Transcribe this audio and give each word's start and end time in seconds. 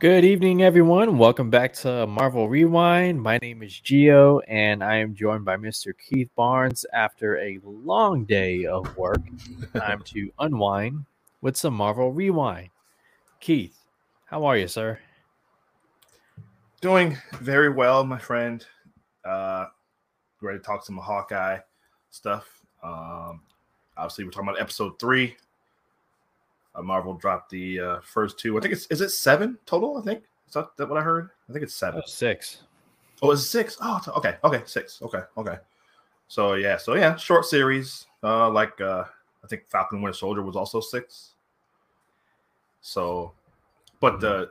Good 0.00 0.24
evening, 0.24 0.62
everyone. 0.62 1.18
Welcome 1.18 1.50
back 1.50 1.72
to 1.78 2.06
Marvel 2.06 2.48
Rewind. 2.48 3.20
My 3.20 3.36
name 3.38 3.64
is 3.64 3.80
Geo, 3.80 4.38
and 4.46 4.84
I 4.84 4.98
am 4.98 5.12
joined 5.12 5.44
by 5.44 5.56
Mr. 5.56 5.92
Keith 5.98 6.30
Barnes 6.36 6.86
after 6.92 7.36
a 7.38 7.58
long 7.64 8.24
day 8.24 8.64
of 8.64 8.96
work. 8.96 9.18
Time 9.74 10.00
to 10.04 10.30
unwind 10.38 11.04
with 11.40 11.56
some 11.56 11.74
Marvel 11.74 12.12
Rewind. 12.12 12.68
Keith, 13.40 13.76
how 14.26 14.44
are 14.44 14.56
you, 14.56 14.68
sir? 14.68 15.00
Doing 16.80 17.18
very 17.40 17.68
well, 17.68 18.04
my 18.04 18.20
friend. 18.20 18.64
Uh, 19.24 19.66
ready 20.40 20.60
to 20.60 20.64
talk 20.64 20.86
some 20.86 20.96
Hawkeye 20.96 21.58
stuff. 22.10 22.48
Um, 22.84 23.40
obviously, 23.96 24.22
we're 24.22 24.30
talking 24.30 24.48
about 24.48 24.60
episode 24.60 24.96
three 25.00 25.36
Marvel 26.82 27.14
dropped 27.14 27.50
the 27.50 27.80
uh, 27.80 28.00
first 28.02 28.38
two. 28.38 28.56
I 28.56 28.60
think 28.60 28.72
it's 28.72 28.86
is 28.86 29.00
it 29.00 29.10
seven 29.10 29.58
total. 29.66 29.98
I 29.98 30.02
think 30.02 30.24
is 30.46 30.54
that, 30.54 30.76
that 30.76 30.88
what 30.88 30.98
I 30.98 31.02
heard. 31.02 31.30
I 31.48 31.52
think 31.52 31.62
it's 31.62 31.74
seven. 31.74 32.00
Oh, 32.04 32.08
six. 32.08 32.62
Oh, 33.22 33.30
it's 33.32 33.46
six. 33.46 33.76
Oh, 33.80 34.00
okay, 34.16 34.36
okay, 34.44 34.62
six. 34.66 35.00
Okay, 35.02 35.20
okay. 35.36 35.56
So 36.28 36.54
yeah, 36.54 36.76
so 36.76 36.94
yeah, 36.94 37.16
short 37.16 37.44
series. 37.44 38.06
Uh, 38.22 38.50
like 38.50 38.80
uh, 38.80 39.04
I 39.42 39.46
think 39.46 39.68
Falcon 39.68 40.02
Winter 40.02 40.16
Soldier 40.16 40.42
was 40.42 40.56
also 40.56 40.80
six. 40.80 41.34
So, 42.80 43.32
but 44.00 44.20
mm-hmm. 44.20 44.50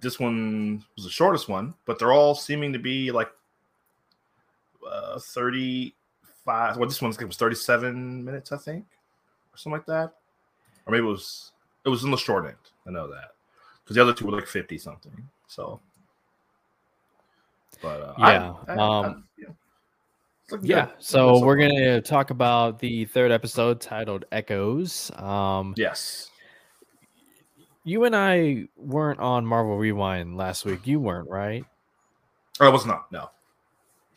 this 0.00 0.18
one 0.18 0.84
was 0.96 1.04
the 1.04 1.10
shortest 1.10 1.48
one, 1.48 1.74
but 1.86 1.98
they're 1.98 2.12
all 2.12 2.34
seeming 2.34 2.72
to 2.72 2.78
be 2.78 3.12
like 3.12 3.30
uh 4.90 5.18
35 5.18 6.76
well 6.76 6.88
this 6.88 7.00
one's 7.00 7.16
it 7.18 7.24
was 7.24 7.36
37 7.36 8.24
minutes 8.24 8.52
i 8.52 8.56
think 8.56 8.84
or 9.52 9.56
something 9.56 9.78
like 9.78 9.86
that 9.86 10.14
or 10.86 10.92
maybe 10.92 11.04
it 11.04 11.08
was 11.08 11.51
it 11.84 11.88
was 11.88 12.04
in 12.04 12.10
the 12.10 12.16
short 12.16 12.46
end. 12.46 12.56
I 12.86 12.90
know 12.90 13.08
that 13.08 13.32
because 13.82 13.96
the 13.96 14.02
other 14.02 14.12
two 14.12 14.26
were 14.26 14.32
like 14.32 14.46
fifty 14.46 14.78
something. 14.78 15.12
So, 15.46 15.80
but 17.80 18.00
uh, 18.00 18.14
yeah, 18.18 18.54
I, 18.68 18.72
I, 18.72 18.76
um, 18.76 19.24
I, 19.38 19.44
yeah. 20.52 20.58
yeah. 20.62 20.88
So 20.98 21.44
we're 21.44 21.56
gonna 21.56 22.00
talk 22.00 22.30
about 22.30 22.78
the 22.78 23.04
third 23.06 23.30
episode 23.30 23.80
titled 23.80 24.24
"Echoes." 24.32 25.10
Um, 25.16 25.74
yes. 25.76 26.28
You 27.84 28.04
and 28.04 28.14
I 28.14 28.68
weren't 28.76 29.18
on 29.18 29.44
Marvel 29.44 29.76
Rewind 29.76 30.36
last 30.36 30.64
week. 30.64 30.86
You 30.86 31.00
weren't, 31.00 31.28
right? 31.28 31.64
I 32.60 32.68
was 32.68 32.86
not. 32.86 33.10
No. 33.10 33.28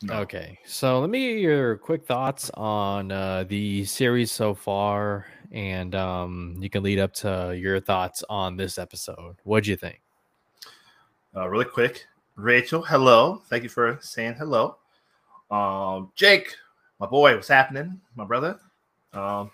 No. 0.02 0.14
Okay, 0.20 0.58
so 0.64 1.00
let 1.00 1.10
me 1.10 1.34
get 1.34 1.40
your 1.40 1.76
quick 1.78 2.06
thoughts 2.06 2.50
on 2.54 3.10
uh, 3.10 3.44
the 3.44 3.84
series 3.84 4.30
so 4.30 4.54
far 4.54 5.26
and 5.52 5.94
um, 5.94 6.56
you 6.58 6.68
can 6.68 6.82
lead 6.82 6.98
up 6.98 7.12
to 7.14 7.56
your 7.58 7.80
thoughts 7.80 8.22
on 8.28 8.56
this 8.56 8.78
episode. 8.78 9.36
What'd 9.44 9.66
you 9.66 9.76
think? 9.76 10.00
Uh, 11.34 11.48
really 11.48 11.64
quick, 11.64 12.06
Rachel, 12.34 12.82
hello. 12.82 13.42
Thank 13.48 13.62
you 13.62 13.68
for 13.68 13.98
saying 14.00 14.34
hello. 14.34 14.76
Um, 15.50 16.12
Jake, 16.14 16.54
my 16.98 17.06
boy, 17.06 17.34
what's 17.34 17.48
happening, 17.48 18.00
my 18.14 18.24
brother? 18.24 18.58
Um, 19.12 19.50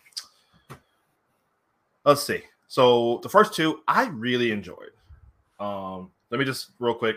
let's 2.05 2.23
see. 2.23 2.43
So 2.69 3.21
the 3.23 3.29
first 3.29 3.55
two, 3.55 3.81
I 3.87 4.07
really 4.09 4.51
enjoyed. 4.51 4.93
Um, 5.61 6.11
let 6.31 6.39
me 6.39 6.45
just 6.45 6.71
real 6.79 6.95
quick. 6.95 7.17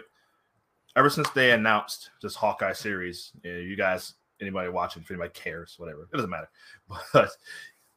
Ever 0.95 1.09
since 1.09 1.29
they 1.31 1.51
announced 1.51 2.11
this 2.21 2.35
Hawkeye 2.35 2.73
series, 2.73 3.31
you 3.43 3.75
guys, 3.75 4.13
anybody 4.39 4.69
watching, 4.69 5.01
if 5.01 5.11
anybody 5.11 5.31
cares, 5.33 5.75
whatever, 5.77 6.03
it 6.03 6.11
doesn't 6.11 6.29
matter. 6.29 6.49
But 7.13 7.31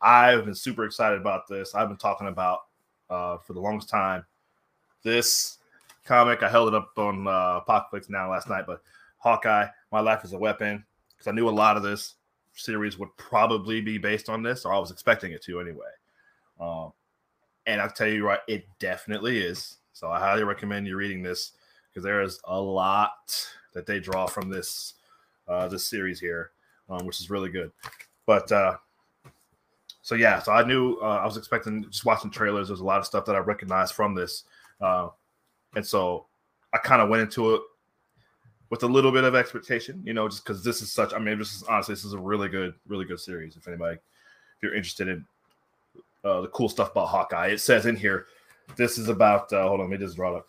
I've 0.00 0.44
been 0.44 0.54
super 0.54 0.84
excited 0.84 1.20
about 1.20 1.48
this. 1.48 1.74
I've 1.74 1.88
been 1.88 1.96
talking 1.96 2.28
about 2.28 2.60
uh, 3.10 3.38
for 3.38 3.52
the 3.52 3.60
longest 3.60 3.88
time. 3.88 4.24
This 5.02 5.58
comic, 6.04 6.42
I 6.42 6.48
held 6.48 6.68
it 6.68 6.74
up 6.74 6.92
on 6.96 7.26
uh, 7.26 7.60
Now 8.08 8.30
last 8.30 8.48
night, 8.48 8.64
but 8.66 8.82
Hawkeye, 9.18 9.66
My 9.92 10.00
Life 10.00 10.24
is 10.24 10.32
a 10.32 10.38
Weapon, 10.38 10.84
because 11.10 11.26
I 11.26 11.32
knew 11.32 11.48
a 11.48 11.50
lot 11.50 11.76
of 11.76 11.82
this 11.82 12.14
series 12.54 12.98
would 12.98 13.14
probably 13.16 13.80
be 13.80 13.98
based 13.98 14.28
on 14.28 14.42
this, 14.42 14.64
or 14.64 14.72
I 14.72 14.78
was 14.78 14.90
expecting 14.90 15.32
it 15.32 15.42
to 15.44 15.60
anyway. 15.60 15.86
Um, 16.60 16.92
and 17.66 17.80
I'll 17.80 17.90
tell 17.90 18.08
you 18.08 18.26
right, 18.26 18.40
it 18.48 18.66
definitely 18.78 19.40
is. 19.40 19.76
So 19.92 20.10
I 20.10 20.18
highly 20.18 20.44
recommend 20.44 20.86
you 20.86 20.96
reading 20.96 21.22
this 21.22 21.52
because 21.88 22.04
there 22.04 22.22
is 22.22 22.40
a 22.44 22.60
lot 22.60 23.34
that 23.74 23.86
they 23.86 24.00
draw 24.00 24.26
from 24.26 24.48
this 24.48 24.94
uh, 25.46 25.68
this 25.68 25.86
series 25.86 26.20
here, 26.20 26.50
um, 26.88 27.06
which 27.06 27.20
is 27.20 27.30
really 27.30 27.50
good. 27.50 27.70
But 28.26 28.50
uh, 28.52 28.76
so 30.02 30.14
yeah, 30.14 30.40
so 30.40 30.52
I 30.52 30.64
knew 30.64 30.98
uh, 31.02 31.18
I 31.22 31.24
was 31.24 31.36
expecting 31.36 31.84
just 31.84 32.04
watching 32.04 32.30
trailers. 32.30 32.68
There's 32.68 32.80
a 32.80 32.84
lot 32.84 32.98
of 32.98 33.06
stuff 33.06 33.24
that 33.26 33.36
I 33.36 33.40
recognized 33.40 33.94
from 33.94 34.14
this, 34.14 34.44
uh, 34.80 35.08
and 35.74 35.86
so 35.86 36.26
I 36.72 36.78
kind 36.78 37.02
of 37.02 37.08
went 37.08 37.22
into 37.22 37.54
it 37.54 37.62
with 38.70 38.82
a 38.82 38.86
little 38.86 39.12
bit 39.12 39.24
of 39.24 39.34
expectation, 39.34 40.02
you 40.04 40.12
know, 40.12 40.28
just 40.28 40.44
because 40.44 40.62
this 40.62 40.82
is 40.82 40.92
such. 40.92 41.14
I 41.14 41.18
mean, 41.18 41.38
this 41.38 41.54
is 41.54 41.62
honestly, 41.64 41.94
this 41.94 42.04
is 42.04 42.12
a 42.12 42.18
really 42.18 42.48
good, 42.48 42.74
really 42.86 43.04
good 43.04 43.20
series. 43.20 43.56
If 43.56 43.66
anybody, 43.66 43.94
if 43.96 44.62
you're 44.62 44.74
interested 44.74 45.08
in 45.08 45.26
uh, 46.24 46.42
the 46.42 46.48
cool 46.48 46.68
stuff 46.68 46.90
about 46.90 47.08
Hawkeye, 47.08 47.48
it 47.48 47.60
says 47.60 47.86
in 47.86 47.96
here, 47.96 48.26
this 48.76 48.98
is 48.98 49.08
about. 49.08 49.52
Uh, 49.52 49.68
hold 49.68 49.80
on, 49.80 49.90
let 49.90 49.98
me 49.98 50.04
just 50.04 50.16
draw 50.16 50.34
it 50.34 50.38
up. 50.38 50.48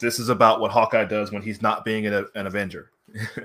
This 0.00 0.18
is 0.18 0.28
about 0.28 0.60
what 0.60 0.70
Hawkeye 0.70 1.04
does 1.04 1.30
when 1.30 1.42
he's 1.42 1.62
not 1.62 1.84
being 1.84 2.06
an, 2.06 2.26
an 2.34 2.46
Avenger. 2.46 2.90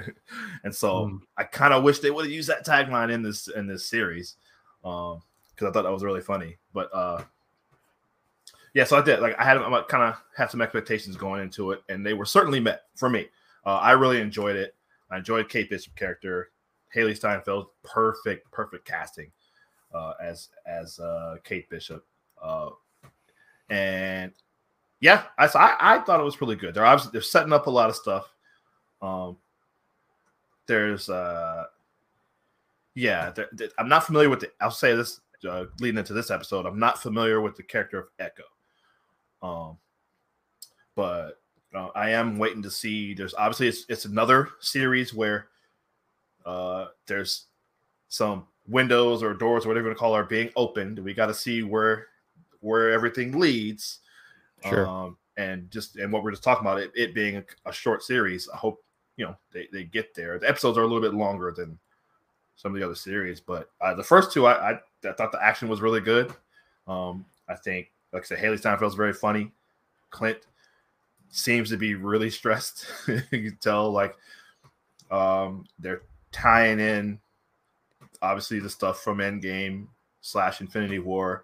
and 0.63 0.73
so 0.73 1.07
mm. 1.07 1.19
I 1.37 1.43
kind 1.43 1.73
of 1.73 1.83
wish 1.83 1.99
they 1.99 2.11
would 2.11 2.25
have 2.25 2.31
used 2.31 2.49
that 2.49 2.65
tagline 2.65 3.11
in 3.11 3.21
this 3.21 3.47
in 3.47 3.67
this 3.67 3.85
series 3.85 4.35
because 4.81 5.15
um, 5.15 5.21
I 5.67 5.71
thought 5.71 5.83
that 5.83 5.91
was 5.91 6.03
really 6.03 6.21
funny. 6.21 6.57
But 6.73 6.89
uh, 6.93 7.23
yeah, 8.73 8.83
so 8.83 8.97
I 8.97 9.01
did. 9.01 9.19
Like 9.21 9.37
I 9.39 9.43
had 9.43 9.57
I 9.57 9.81
kind 9.83 10.03
of 10.03 10.21
had 10.35 10.51
some 10.51 10.61
expectations 10.61 11.15
going 11.15 11.41
into 11.41 11.71
it, 11.71 11.81
and 11.89 12.05
they 12.05 12.13
were 12.13 12.25
certainly 12.25 12.59
met 12.59 12.83
for 12.95 13.09
me. 13.09 13.27
Uh, 13.65 13.77
I 13.77 13.91
really 13.91 14.21
enjoyed 14.21 14.55
it. 14.55 14.75
I 15.09 15.17
enjoyed 15.17 15.49
Kate 15.49 15.69
Bishop 15.69 15.95
character, 15.95 16.51
Hailee 16.95 17.15
Steinfeld, 17.15 17.67
perfect, 17.83 18.51
perfect 18.51 18.85
casting 18.85 19.31
uh, 19.93 20.13
as 20.21 20.49
as 20.65 20.99
uh, 20.99 21.37
Kate 21.43 21.69
Bishop, 21.69 22.05
uh, 22.41 22.69
and 23.69 24.33
yeah, 25.05 25.23
I, 25.37 25.45
I 25.45 25.77
I 25.79 25.99
thought 25.99 26.19
it 26.19 26.23
was 26.23 26.41
really 26.41 26.55
good. 26.55 26.73
They're 26.73 26.85
obviously 26.85 27.11
they're 27.11 27.21
setting 27.21 27.53
up 27.53 27.67
a 27.67 27.69
lot 27.69 27.89
of 27.89 27.95
stuff. 27.95 28.33
Um, 29.01 29.37
there's 30.67 31.09
uh 31.09 31.65
yeah 32.95 33.31
there, 33.31 33.49
there, 33.51 33.69
i'm 33.77 33.89
not 33.89 34.05
familiar 34.05 34.29
with 34.29 34.39
the 34.39 34.51
i'll 34.61 34.71
say 34.71 34.95
this 34.95 35.21
uh, 35.49 35.65
leading 35.79 35.99
into 35.99 36.13
this 36.13 36.31
episode 36.31 36.65
i'm 36.65 36.79
not 36.79 37.01
familiar 37.01 37.39
with 37.41 37.55
the 37.55 37.63
character 37.63 37.99
of 37.99 38.07
echo 38.19 38.43
um 39.43 39.77
but 40.95 41.39
uh, 41.75 41.89
i 41.95 42.09
am 42.09 42.37
waiting 42.37 42.63
to 42.63 42.71
see 42.71 43.13
there's 43.13 43.35
obviously 43.35 43.67
it's, 43.67 43.85
it's 43.89 44.05
another 44.05 44.49
series 44.59 45.13
where 45.13 45.47
uh 46.45 46.87
there's 47.05 47.45
some 48.07 48.47
windows 48.67 49.21
or 49.21 49.33
doors 49.33 49.65
or 49.65 49.67
whatever 49.67 49.85
you 49.85 49.89
want 49.89 49.97
to 49.97 49.99
call 49.99 50.15
are 50.15 50.23
being 50.23 50.49
opened 50.55 50.97
we 50.97 51.13
got 51.13 51.27
to 51.27 51.33
see 51.33 51.61
where 51.61 52.07
where 52.61 52.91
everything 52.91 53.37
leads 53.37 53.99
sure. 54.69 54.87
um 54.87 55.17
and 55.37 55.69
just 55.69 55.97
and 55.97 56.11
what 56.11 56.23
we're 56.23 56.31
just 56.31 56.43
talking 56.43 56.61
about 56.65 56.79
it, 56.79 56.91
it 56.95 57.13
being 57.13 57.37
a, 57.37 57.43
a 57.65 57.73
short 57.73 58.03
series 58.03 58.47
i 58.53 58.57
hope 58.57 58.85
you 59.17 59.25
know 59.25 59.35
they, 59.51 59.67
they 59.71 59.83
get 59.83 60.13
there. 60.13 60.39
The 60.39 60.49
episodes 60.49 60.77
are 60.77 60.81
a 60.81 60.87
little 60.87 61.01
bit 61.01 61.13
longer 61.13 61.51
than 61.51 61.79
some 62.55 62.73
of 62.73 62.79
the 62.79 62.85
other 62.85 62.95
series, 62.95 63.39
but 63.39 63.69
uh, 63.81 63.93
the 63.93 64.03
first 64.03 64.31
two, 64.31 64.45
I, 64.45 64.71
I, 64.71 64.79
I 65.07 65.11
thought 65.13 65.31
the 65.31 65.43
action 65.43 65.67
was 65.67 65.81
really 65.81 65.99
good. 65.99 66.33
Um, 66.87 67.25
I 67.49 67.55
think, 67.55 67.91
like 68.13 68.23
I 68.23 68.25
said, 68.25 68.39
Hailee 68.39 68.61
Steinfeld's 68.61 68.95
very 68.95 69.13
funny. 69.13 69.51
Clint 70.09 70.39
seems 71.29 71.69
to 71.69 71.77
be 71.77 71.95
really 71.95 72.29
stressed. 72.29 72.85
you 73.07 73.21
can 73.29 73.57
tell, 73.61 73.91
like, 73.91 74.15
um, 75.11 75.65
they're 75.79 76.03
tying 76.31 76.79
in 76.79 77.19
obviously 78.21 78.59
the 78.59 78.69
stuff 78.69 79.01
from 79.01 79.17
Endgame 79.17 79.87
slash 80.21 80.61
Infinity 80.61 80.99
War. 80.99 81.43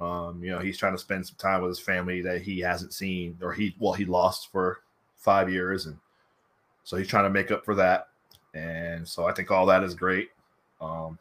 Um, 0.00 0.42
you 0.42 0.50
know, 0.50 0.58
he's 0.60 0.78
trying 0.78 0.92
to 0.92 0.98
spend 0.98 1.26
some 1.26 1.36
time 1.38 1.62
with 1.62 1.70
his 1.70 1.80
family 1.80 2.20
that 2.22 2.42
he 2.42 2.60
hasn't 2.60 2.92
seen, 2.92 3.36
or 3.42 3.52
he 3.52 3.74
well, 3.78 3.92
he 3.92 4.04
lost 4.04 4.50
for 4.52 4.80
five 5.16 5.50
years, 5.50 5.86
and 5.86 5.96
so 6.84 6.96
he's 6.96 7.08
trying 7.08 7.24
to 7.24 7.30
make 7.30 7.50
up 7.50 7.64
for 7.64 7.74
that. 7.74 8.08
And 8.54 9.06
so 9.06 9.26
I 9.26 9.32
think 9.32 9.50
all 9.50 9.66
that 9.66 9.82
is 9.82 9.94
great. 9.94 10.30
Um, 10.80 11.18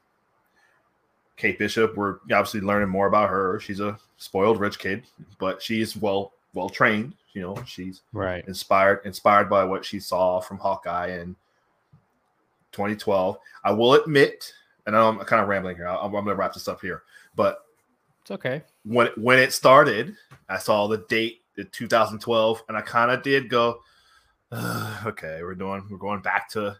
Kate 1.37 1.57
Bishop, 1.59 1.95
we're 1.95 2.17
obviously 2.31 2.61
learning 2.61 2.89
more 2.89 3.07
about 3.07 3.29
her. 3.29 3.59
She's 3.59 3.79
a 3.79 3.97
spoiled 4.17 4.59
rich 4.59 4.79
kid, 4.79 5.03
but 5.39 5.61
she's 5.61 5.95
well 5.95 6.33
well 6.53 6.69
trained. 6.69 7.13
You 7.33 7.41
know, 7.41 7.63
she's 7.65 8.01
right 8.13 8.43
inspired 8.47 9.01
inspired 9.05 9.49
by 9.49 9.63
what 9.63 9.85
she 9.85 9.99
saw 9.99 10.39
from 10.39 10.57
Hawkeye 10.57 11.19
in 11.19 11.35
2012. 12.71 13.37
I 13.63 13.71
will 13.71 13.93
admit, 13.93 14.51
and 14.85 14.95
I'm 14.95 15.19
kind 15.19 15.41
of 15.41 15.47
rambling 15.47 15.75
here. 15.75 15.87
I'm, 15.87 16.05
I'm 16.05 16.11
going 16.11 16.25
to 16.27 16.35
wrap 16.35 16.53
this 16.53 16.67
up 16.67 16.81
here, 16.81 17.03
but 17.35 17.66
it's 18.27 18.31
okay. 18.31 18.61
When 18.83 19.07
when 19.15 19.39
it 19.39 19.53
started, 19.53 20.13
I 20.49 20.57
saw 20.57 20.87
the 20.87 21.05
date, 21.07 21.43
the 21.55 21.63
2012, 21.63 22.63
and 22.67 22.75
I 22.77 22.81
kind 22.81 23.09
of 23.09 23.23
did 23.23 23.49
go, 23.49 23.79
okay, 25.05 25.39
we're 25.41 25.55
doing 25.55 25.87
we're 25.89 25.97
going 25.97 26.21
back 26.21 26.49
to 26.51 26.75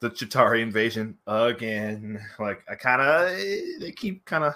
the 0.00 0.08
Chitauri 0.10 0.62
invasion 0.62 1.18
again. 1.26 2.18
Like 2.38 2.64
I 2.66 2.76
kind 2.76 3.02
of 3.02 3.36
they 3.78 3.92
keep 3.94 4.24
kind 4.24 4.44
of 4.44 4.54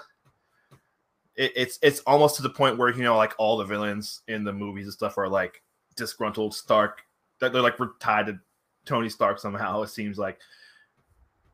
it, 1.35 1.51
it's 1.55 1.77
it's 1.83 1.99
almost 2.07 2.37
to 2.37 2.41
the 2.41 2.49
point 2.49 2.79
where 2.79 2.89
you 2.89 3.03
know 3.03 3.15
like 3.15 3.35
all 3.37 3.57
the 3.57 3.63
villains 3.63 4.21
in 4.27 4.43
the 4.43 4.53
movies 4.53 4.85
and 4.85 4.93
stuff 4.93 5.15
are 5.19 5.29
like 5.29 5.61
disgruntled 5.95 6.55
Stark 6.55 7.03
that 7.39 7.53
they're 7.53 7.61
like 7.61 7.77
tied 7.99 8.25
to 8.25 8.39
Tony 8.85 9.09
Stark 9.09 9.37
somehow. 9.37 9.83
It 9.83 9.89
seems 9.89 10.17
like 10.17 10.39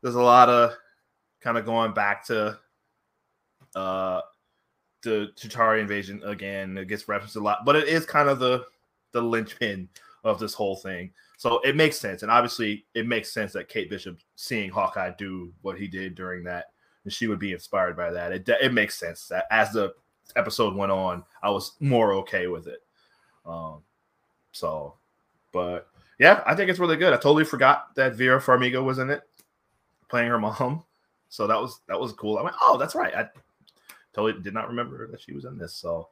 there's 0.00 0.14
a 0.14 0.22
lot 0.22 0.48
of 0.48 0.72
kind 1.42 1.58
of 1.58 1.66
going 1.66 1.92
back 1.92 2.24
to 2.28 2.58
uh 3.74 4.20
the 5.02 5.28
Chitauri 5.36 5.80
invasion 5.80 6.22
again. 6.24 6.76
It 6.78 6.88
gets 6.88 7.08
referenced 7.08 7.36
a 7.36 7.40
lot, 7.40 7.64
but 7.64 7.76
it 7.76 7.88
is 7.88 8.04
kind 8.06 8.28
of 8.28 8.38
the 8.38 8.64
the 9.12 9.20
linchpin 9.20 9.88
of 10.24 10.38
this 10.38 10.54
whole 10.54 10.76
thing. 10.76 11.12
So 11.36 11.60
it 11.60 11.76
makes 11.76 11.98
sense, 11.98 12.22
and 12.22 12.30
obviously 12.30 12.86
it 12.94 13.06
makes 13.06 13.32
sense 13.32 13.52
that 13.52 13.68
Kate 13.68 13.90
Bishop 13.90 14.18
seeing 14.34 14.70
Hawkeye 14.70 15.12
do 15.18 15.52
what 15.62 15.78
he 15.78 15.86
did 15.86 16.14
during 16.14 16.42
that, 16.44 16.70
and 17.04 17.12
she 17.12 17.26
would 17.26 17.38
be 17.38 17.52
inspired 17.52 17.96
by 17.96 18.10
that. 18.10 18.32
It 18.32 18.48
it 18.48 18.72
makes 18.72 18.98
sense 18.98 19.28
that 19.28 19.46
as 19.50 19.72
the 19.72 19.94
episode 20.36 20.74
went 20.74 20.90
on, 20.92 21.22
I 21.42 21.50
was 21.50 21.72
more 21.80 22.12
okay 22.14 22.46
with 22.46 22.66
it. 22.66 22.82
Um, 23.44 23.82
so, 24.52 24.94
but 25.52 25.88
yeah, 26.18 26.42
I 26.46 26.54
think 26.54 26.70
it's 26.70 26.78
really 26.78 26.96
good. 26.96 27.12
I 27.12 27.16
totally 27.16 27.44
forgot 27.44 27.94
that 27.96 28.14
Vera 28.14 28.40
Farmiga 28.40 28.82
was 28.82 28.98
in 28.98 29.10
it, 29.10 29.22
playing 30.08 30.28
her 30.28 30.38
mom. 30.38 30.84
So 31.28 31.46
that 31.46 31.60
was 31.60 31.80
that 31.88 32.00
was 32.00 32.12
cool. 32.12 32.38
I 32.38 32.42
went, 32.42 32.56
oh, 32.62 32.78
that's 32.78 32.94
right. 32.94 33.14
I 33.14 33.28
totally 34.14 34.40
did 34.42 34.54
not 34.54 34.68
remember 34.68 35.06
that 35.08 35.20
she 35.20 35.32
was 35.32 35.44
in 35.44 35.58
this. 35.58 35.74
So 35.74 36.08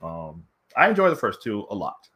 um, 0.00 0.44
I 0.76 0.88
enjoy 0.88 1.10
the 1.10 1.16
first 1.16 1.42
two 1.42 1.66
a 1.70 1.74
lot. 1.74 2.08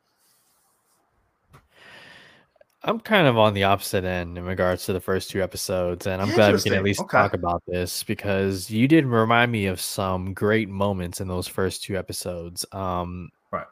I'm 2.87 3.01
kind 3.01 3.27
of 3.27 3.37
on 3.37 3.53
the 3.53 3.65
opposite 3.65 4.05
end 4.05 4.39
in 4.39 4.45
regards 4.45 4.87
to 4.87 4.93
the 4.93 5.01
first 5.01 5.31
two 5.31 5.43
episodes, 5.43 6.07
and 6.07 6.23
I'm 6.23 6.33
glad 6.33 6.55
we 6.55 6.61
can 6.61 6.75
at 6.75 6.85
least 6.85 7.01
okay. 7.01 7.19
talk 7.19 7.35
about 7.35 7.63
this 7.67 8.05
because 8.05 8.71
you 8.71 8.87
did 8.87 9.05
remind 9.05 9.51
me 9.51 9.67
of 9.67 9.81
some 9.81 10.33
great 10.33 10.69
moments 10.69 11.21
in 11.21 11.27
those 11.27 11.49
first 11.49 11.83
two 11.83 11.97
episodes. 11.97 12.65
Um, 12.71 13.31
right. 13.51 13.67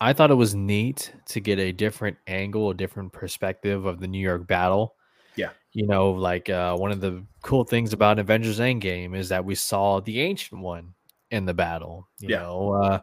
I 0.00 0.12
thought 0.12 0.32
it 0.32 0.34
was 0.34 0.56
neat 0.56 1.12
to 1.26 1.38
get 1.38 1.60
a 1.60 1.70
different 1.70 2.16
angle, 2.26 2.70
a 2.70 2.74
different 2.74 3.12
perspective 3.12 3.86
of 3.86 4.00
the 4.00 4.08
New 4.08 4.18
York 4.18 4.48
battle. 4.48 4.96
Yeah. 5.36 5.50
You 5.72 5.86
know, 5.86 6.10
like 6.10 6.50
uh, 6.50 6.76
one 6.76 6.90
of 6.90 7.00
the 7.00 7.24
cool 7.42 7.62
things 7.62 7.92
about 7.92 8.18
Avengers 8.18 8.58
Endgame 8.58 9.14
is 9.14 9.28
that 9.28 9.44
we 9.44 9.54
saw 9.54 10.00
the 10.00 10.20
Ancient 10.22 10.60
One 10.60 10.95
in 11.30 11.44
the 11.44 11.54
battle. 11.54 12.08
You 12.20 12.28
yeah. 12.30 12.42
know, 12.42 12.72
uh, 12.72 13.00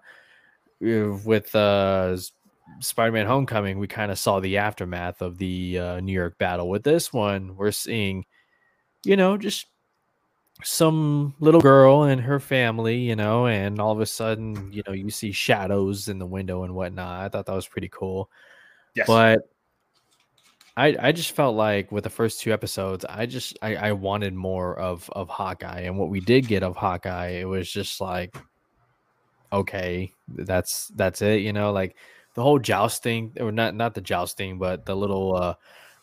with 0.80 1.54
uh, 1.56 2.18
Spider-Man: 2.80 3.26
Homecoming, 3.26 3.80
we 3.80 3.88
kind 3.88 4.12
of 4.12 4.20
saw 4.20 4.40
the 4.40 4.58
aftermath 4.58 5.22
of 5.22 5.38
the 5.38 5.80
uh, 5.80 6.00
New 6.00 6.14
York 6.14 6.38
battle. 6.38 6.70
With 6.70 6.84
this 6.84 7.12
one, 7.14 7.56
we're 7.56 7.72
seeing, 7.72 8.26
you 9.04 9.16
know, 9.16 9.38
just 9.38 9.68
some 10.64 11.34
little 11.40 11.62
girl 11.62 12.04
and 12.04 12.22
her 12.22 12.40
family, 12.40 12.98
you 12.98 13.16
know, 13.16 13.48
and 13.48 13.80
all 13.80 13.92
of 13.92 14.00
a 14.00 14.06
sudden, 14.06 14.72
you 14.72 14.84
know, 14.88 14.94
you 14.94 15.10
see 15.10 15.32
shadows 15.32 16.08
in 16.08 16.20
the 16.20 16.26
window 16.26 16.64
and 16.64 16.76
whatnot. 16.76 17.22
I 17.22 17.30
thought 17.30 17.48
that 17.48 17.56
was 17.56 17.68
pretty 17.68 17.90
cool. 17.90 18.30
Yes. 18.96 19.08
But 19.08 19.50
I 20.76 20.96
I 21.00 21.12
just 21.12 21.32
felt 21.36 21.56
like 21.56 21.92
with 21.92 22.04
the 22.04 22.10
first 22.10 22.42
two 22.42 22.52
episodes, 22.52 23.06
I 23.08 23.26
just 23.26 23.58
I, 23.62 23.76
I 23.76 23.92
wanted 23.92 24.34
more 24.34 24.78
of 24.78 25.10
of 25.12 25.30
Hawkeye, 25.30 25.82
and 25.82 25.98
what 25.98 26.10
we 26.10 26.20
did 26.20 26.48
get 26.48 26.64
of 26.64 26.76
Hawkeye, 26.76 27.40
it 27.40 27.46
was 27.46 27.72
just 27.72 28.02
like, 28.02 28.36
okay, 29.52 30.12
that's 30.28 30.88
that's 30.96 31.22
it, 31.22 31.42
you 31.42 31.54
know, 31.54 31.72
like 31.72 31.96
the 32.36 32.42
whole 32.42 32.60
jousting 32.60 33.34
or 33.40 33.52
not 33.52 33.76
not 33.76 33.94
the 33.94 34.02
jousting, 34.02 34.58
but 34.58 34.86
the 34.86 34.96
little 34.96 35.36
uh 35.36 35.54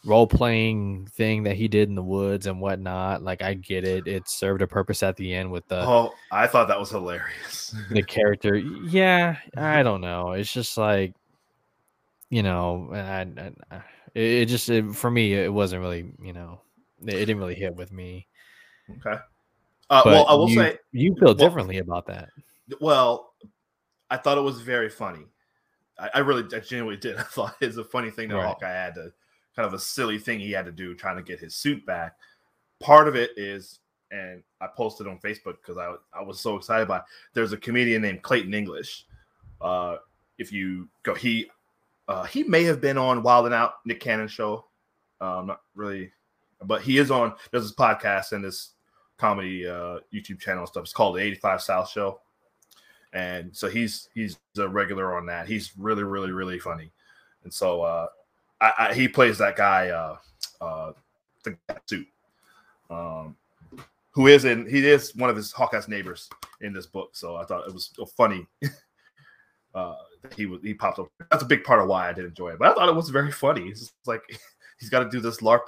role 0.04 0.26
playing 0.26 1.06
thing 1.06 1.42
that 1.42 1.56
he 1.56 1.68
did 1.68 1.88
in 1.88 1.94
the 1.94 2.02
woods 2.02 2.46
and 2.46 2.60
whatnot. 2.60 3.22
Like 3.22 3.42
I 3.42 3.54
get 3.54 3.84
it; 3.84 4.06
it 4.06 4.28
served 4.28 4.62
a 4.62 4.66
purpose 4.66 5.02
at 5.02 5.16
the 5.16 5.34
end 5.34 5.50
with 5.50 5.66
the. 5.68 5.80
Oh, 5.80 6.12
I 6.30 6.46
thought 6.46 6.68
that 6.68 6.78
was 6.78 6.90
hilarious. 6.90 7.74
the 7.90 8.02
character, 8.02 8.56
yeah, 8.56 9.36
I 9.56 9.82
don't 9.82 10.00
know. 10.00 10.32
It's 10.32 10.52
just 10.52 10.78
like, 10.78 11.14
you 12.30 12.42
know, 12.42 12.90
I, 12.92 13.26
I, 13.74 13.82
it, 14.14 14.46
just 14.46 14.68
it, 14.68 14.94
for 14.94 15.10
me, 15.10 15.34
it 15.34 15.52
wasn't 15.52 15.82
really, 15.82 16.06
you 16.22 16.32
know, 16.32 16.60
it, 17.06 17.14
it 17.14 17.26
didn't 17.26 17.38
really 17.38 17.54
hit 17.54 17.74
with 17.74 17.92
me. 17.92 18.26
Okay. 18.90 19.18
Uh, 19.90 20.02
well, 20.04 20.26
I 20.28 20.34
will 20.34 20.48
you, 20.48 20.56
say 20.56 20.78
you 20.92 21.14
feel 21.18 21.34
differently 21.34 21.76
well, 21.76 21.98
about 21.98 22.06
that. 22.06 22.28
Well, 22.80 23.34
I 24.08 24.16
thought 24.16 24.38
it 24.38 24.42
was 24.42 24.60
very 24.60 24.88
funny. 24.88 25.26
I, 25.98 26.10
I 26.14 26.18
really, 26.20 26.44
I 26.54 26.60
genuinely 26.60 26.96
did. 26.96 27.16
I 27.18 27.22
thought 27.22 27.56
it's 27.60 27.76
a 27.76 27.84
funny 27.84 28.10
thing 28.10 28.28
that 28.28 28.36
right. 28.36 28.46
Hawkeye 28.46 28.70
had 28.70 28.94
to 28.94 29.12
kind 29.56 29.66
of 29.66 29.74
a 29.74 29.78
silly 29.78 30.18
thing 30.18 30.38
he 30.38 30.52
had 30.52 30.64
to 30.66 30.72
do 30.72 30.94
trying 30.94 31.16
to 31.16 31.22
get 31.22 31.40
his 31.40 31.54
suit 31.54 31.84
back. 31.86 32.14
Part 32.78 33.08
of 33.08 33.16
it 33.16 33.30
is, 33.36 33.80
and 34.10 34.42
I 34.60 34.68
posted 34.68 35.06
on 35.06 35.18
Facebook 35.18 35.56
because 35.60 35.76
I 35.76 35.94
I 36.16 36.22
was 36.22 36.40
so 36.40 36.56
excited 36.56 36.84
about. 36.84 37.00
It, 37.00 37.06
there's 37.34 37.52
a 37.52 37.56
comedian 37.56 38.02
named 38.02 38.22
Clayton 38.22 38.54
English. 38.54 39.06
Uh, 39.60 39.96
if 40.38 40.52
you 40.52 40.88
go, 41.02 41.14
he 41.14 41.50
uh, 42.10 42.24
he 42.24 42.42
may 42.44 42.64
have 42.64 42.80
been 42.80 42.98
on 42.98 43.22
Wild 43.22 43.46
'N 43.46 43.52
Out 43.52 43.74
Nick 43.84 44.00
Cannon 44.00 44.28
show. 44.28 44.66
Uh, 45.20 45.42
not 45.46 45.60
really, 45.74 46.12
but 46.64 46.82
he 46.82 46.98
is 46.98 47.10
on. 47.10 47.34
There's 47.50 47.64
this 47.64 47.74
podcast 47.74 48.32
and 48.32 48.44
this 48.44 48.70
comedy 49.18 49.66
uh, 49.66 49.98
YouTube 50.12 50.40
channel 50.40 50.62
and 50.62 50.68
stuff. 50.68 50.84
It's 50.84 50.92
called 50.92 51.16
the 51.16 51.20
85 51.20 51.62
South 51.62 51.88
Show 51.90 52.20
and 53.12 53.54
so 53.56 53.68
he's 53.68 54.08
he's 54.14 54.38
a 54.58 54.68
regular 54.68 55.16
on 55.16 55.26
that. 55.26 55.46
He's 55.46 55.72
really 55.76 56.04
really 56.04 56.30
really 56.30 56.58
funny, 56.58 56.92
and 57.44 57.52
so 57.52 57.82
uh, 57.82 58.06
I, 58.60 58.72
I, 58.78 58.94
he 58.94 59.08
plays 59.08 59.38
that 59.38 59.56
guy 59.56 59.88
uh, 59.88 60.16
uh, 60.60 60.92
the 61.44 61.56
suit, 61.86 62.06
um, 62.88 63.36
who 64.10 64.26
is 64.28 64.44
in 64.44 64.68
he 64.68 64.86
is 64.86 65.14
one 65.16 65.30
of 65.30 65.36
his 65.36 65.52
Hawkeye's 65.52 65.88
neighbors 65.88 66.28
in 66.60 66.72
this 66.72 66.86
book. 66.86 67.10
So 67.12 67.36
I 67.36 67.44
thought 67.44 67.66
it 67.66 67.74
was 67.74 67.90
funny. 68.16 68.46
uh, 69.74 69.94
he 70.36 70.46
was 70.46 70.60
he 70.62 70.74
popped 70.74 70.98
up. 70.98 71.08
That's 71.30 71.42
a 71.42 71.46
big 71.46 71.64
part 71.64 71.80
of 71.80 71.88
why 71.88 72.08
I 72.08 72.12
did 72.12 72.24
enjoy 72.24 72.50
it. 72.50 72.58
But 72.58 72.68
I 72.68 72.74
thought 72.74 72.88
it 72.88 72.94
was 72.94 73.10
very 73.10 73.32
funny. 73.32 73.68
It's 73.68 73.92
like 74.06 74.22
he's 74.78 74.90
got 74.90 75.00
to 75.00 75.10
do 75.10 75.20
this 75.20 75.38
LARP 75.40 75.60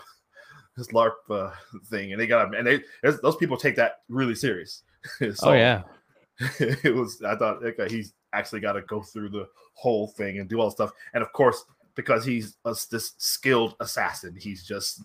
this 0.77 0.89
LARP 0.89 1.13
uh, 1.31 1.51
thing, 1.87 2.13
and 2.13 2.21
they 2.21 2.27
got 2.27 2.51
to, 2.51 2.59
and 2.59 2.67
they 2.67 2.81
those 3.23 3.37
people 3.37 3.57
take 3.57 3.77
that 3.77 4.01
really 4.09 4.35
serious. 4.35 4.83
so, 5.19 5.51
oh 5.51 5.53
yeah, 5.53 5.83
it 6.59 6.95
was 6.95 7.23
I 7.23 7.37
thought 7.37 7.65
okay, 7.65 7.89
he's 7.89 8.15
actually 8.33 8.61
got 8.61 8.73
to 8.73 8.83
go 8.83 9.03
through 9.03 9.29
the 9.29 9.49
whole 9.75 10.09
thing 10.09 10.39
and 10.39 10.49
do 10.49 10.61
all 10.61 10.67
the 10.67 10.73
stuff. 10.73 10.93
And 11.15 11.23
of 11.23 11.33
course, 11.33 11.65
because 11.95 12.25
he's 12.25 12.57
a, 12.65 12.75
this 12.91 13.15
skilled 13.19 13.75
assassin, 13.81 14.37
he's 14.39 14.65
just 14.65 15.03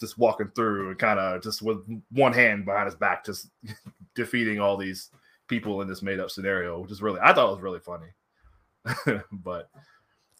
just 0.00 0.18
walking 0.18 0.50
through 0.54 0.90
and 0.90 0.98
kind 0.98 1.20
of 1.20 1.42
just 1.42 1.62
with 1.62 1.78
one 2.10 2.32
hand 2.32 2.64
behind 2.64 2.86
his 2.86 2.96
back, 2.96 3.24
just 3.24 3.48
defeating 4.14 4.58
all 4.58 4.76
these 4.76 5.10
people 5.48 5.82
in 5.82 5.88
this 5.88 6.02
made 6.02 6.18
up 6.18 6.30
scenario, 6.30 6.80
which 6.80 6.90
is 6.90 7.02
really 7.02 7.20
I 7.22 7.32
thought 7.32 7.48
it 7.48 7.54
was 7.54 7.62
really 7.62 7.80
funny. 7.80 8.08
but 9.32 9.70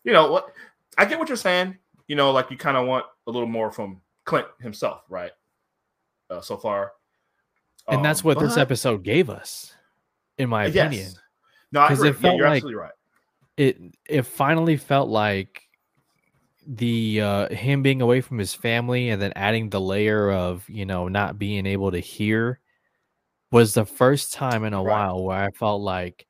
you 0.04 0.12
know 0.12 0.30
what 0.30 0.46
I 0.98 1.04
get 1.04 1.18
what 1.18 1.28
you're 1.28 1.36
saying. 1.36 1.76
You 2.08 2.16
know, 2.16 2.32
like 2.32 2.50
you 2.50 2.56
kind 2.56 2.76
of 2.76 2.86
want 2.86 3.06
a 3.26 3.30
little 3.30 3.48
more 3.48 3.70
from 3.70 4.00
Clint 4.24 4.46
himself, 4.60 5.02
right? 5.08 5.32
Uh, 6.28 6.40
so 6.40 6.56
far, 6.56 6.92
and 7.88 7.98
um, 7.98 8.02
that's 8.02 8.24
what 8.24 8.38
but... 8.38 8.44
this 8.44 8.56
episode 8.56 9.02
gave 9.02 9.30
us 9.30 9.74
in 10.38 10.48
my 10.48 10.64
opinion. 10.64 10.92
Yes. 10.92 11.18
No, 11.70 11.82
because 11.88 12.02
it 12.02 12.16
felt 12.16 12.34
yeah, 12.34 12.38
you're 12.38 12.48
like 12.48 12.56
absolutely 12.56 12.80
right. 12.80 12.92
It 13.56 13.80
it 14.06 14.22
finally 14.22 14.76
felt 14.76 15.08
like 15.08 15.62
the 16.66 17.20
uh 17.20 17.48
him 17.48 17.82
being 17.82 18.00
away 18.00 18.20
from 18.20 18.38
his 18.38 18.54
family 18.54 19.08
and 19.08 19.20
then 19.20 19.32
adding 19.34 19.68
the 19.68 19.80
layer 19.80 20.30
of 20.30 20.68
you 20.68 20.86
know 20.86 21.08
not 21.08 21.38
being 21.38 21.66
able 21.66 21.90
to 21.90 21.98
hear 21.98 22.60
was 23.50 23.74
the 23.74 23.84
first 23.84 24.32
time 24.32 24.64
in 24.64 24.72
a 24.72 24.82
right. 24.82 24.90
while 24.90 25.22
where 25.22 25.38
I 25.38 25.50
felt 25.50 25.82
like, 25.82 26.26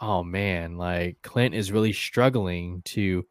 oh 0.00 0.22
man, 0.22 0.76
like 0.76 1.18
Clint 1.22 1.54
is 1.54 1.72
really 1.72 1.92
struggling 1.92 2.82
to. 2.86 3.26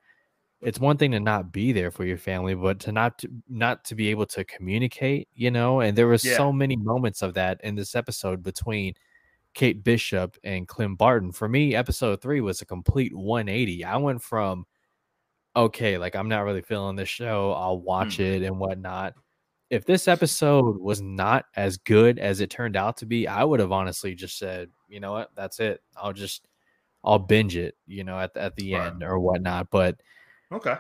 It's 0.60 0.80
one 0.80 0.98
thing 0.98 1.12
to 1.12 1.20
not 1.20 1.52
be 1.52 1.72
there 1.72 1.92
for 1.92 2.04
your 2.04 2.18
family, 2.18 2.56
but 2.56 2.80
to 2.82 2.92
not 2.92 3.20
to, 3.20 3.30
not 3.48 3.86
to 3.86 3.96
be 3.96 4.08
able 4.08 4.26
to 4.28 4.44
communicate, 4.44 5.28
you 5.36 5.52
know. 5.52 5.82
And 5.82 5.96
there 5.96 6.08
was 6.08 6.26
yeah. 6.26 6.36
so 6.36 6.52
many 6.52 6.76
moments 6.76 7.22
of 7.22 7.36
that 7.36 7.62
in 7.64 7.76
this 7.76 7.96
episode 7.96 8.42
between 8.42 8.96
Kate 9.54 9.84
Bishop 9.84 10.36
and 10.44 10.68
Clint 10.68 10.98
Barton. 10.98 11.32
For 11.32 11.48
me, 11.48 11.76
episode 11.76 12.22
three 12.22 12.42
was 12.42 12.62
a 12.62 12.66
complete 12.66 13.16
180. 13.16 13.86
I 13.86 13.98
went 13.98 14.22
from 14.22 14.66
okay, 15.56 15.98
like 15.98 16.16
I'm 16.16 16.30
not 16.30 16.44
really 16.44 16.62
feeling 16.62 16.96
this 16.96 17.10
show. 17.10 17.52
I'll 17.54 17.80
watch 17.80 18.20
mm. 18.20 18.36
it 18.36 18.44
and 18.44 18.60
whatnot. 18.60 19.16
If 19.70 19.86
this 19.86 20.08
episode 20.08 20.78
was 20.78 21.02
not 21.02 21.46
as 21.56 21.78
good 21.78 22.20
as 22.20 22.40
it 22.40 22.50
turned 22.50 22.78
out 22.78 22.98
to 22.98 23.06
be, 23.06 23.28
I 23.28 23.44
would 23.44 23.60
have 23.60 23.72
honestly 23.72 24.16
just 24.16 24.38
said, 24.38 24.70
you 24.88 25.00
know 25.00 25.12
what, 25.12 25.32
that's 25.36 25.60
it. 25.60 25.82
I'll 25.98 26.14
just 26.14 26.48
I'll 27.04 27.20
binge 27.20 27.56
it, 27.56 27.76
you 27.86 28.04
know, 28.04 28.20
at 28.20 28.34
the, 28.34 28.42
at 28.42 28.56
the 28.56 28.74
right. 28.74 28.88
end 28.88 29.04
or 29.04 29.20
whatnot. 29.20 29.70
But 29.70 29.98
okay, 30.52 30.76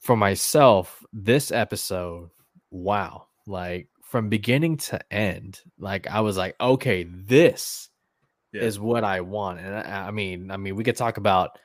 for 0.00 0.16
myself, 0.16 1.04
this 1.12 1.50
episode, 1.50 2.30
wow, 2.70 3.26
like 3.46 3.88
from 4.02 4.28
beginning 4.28 4.76
to 4.76 5.00
end, 5.12 5.60
like 5.78 6.06
I 6.06 6.20
was 6.20 6.36
like, 6.36 6.54
okay, 6.60 7.04
this 7.04 7.88
yeah. 8.52 8.62
is 8.62 8.78
what 8.78 9.04
I 9.04 9.22
want. 9.22 9.60
And 9.60 9.74
I, 9.74 10.08
I, 10.08 10.10
mean, 10.10 10.50
I 10.50 10.56
mean, 10.56 10.76
we 10.76 10.84
could 10.84 10.96
talk 10.96 11.16
about 11.16 11.58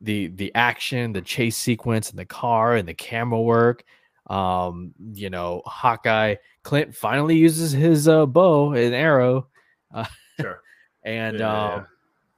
the 0.00 0.26
the 0.28 0.54
action, 0.54 1.12
the 1.12 1.22
chase 1.22 1.56
sequence, 1.56 2.10
and 2.10 2.18
the 2.18 2.26
car 2.26 2.74
and 2.74 2.86
the 2.86 2.94
camera 2.94 3.40
work. 3.40 3.84
Um, 4.28 4.92
you 5.12 5.30
know, 5.30 5.62
Hawkeye 5.66 6.36
Clint 6.62 6.94
finally 6.94 7.36
uses 7.36 7.72
his 7.72 8.08
uh, 8.08 8.26
bow 8.26 8.72
and 8.72 8.94
arrow. 8.94 9.48
Uh, 9.92 10.06
sure. 10.40 10.60
and 11.04 11.38
yeah, 11.38 11.74
um, 11.74 11.86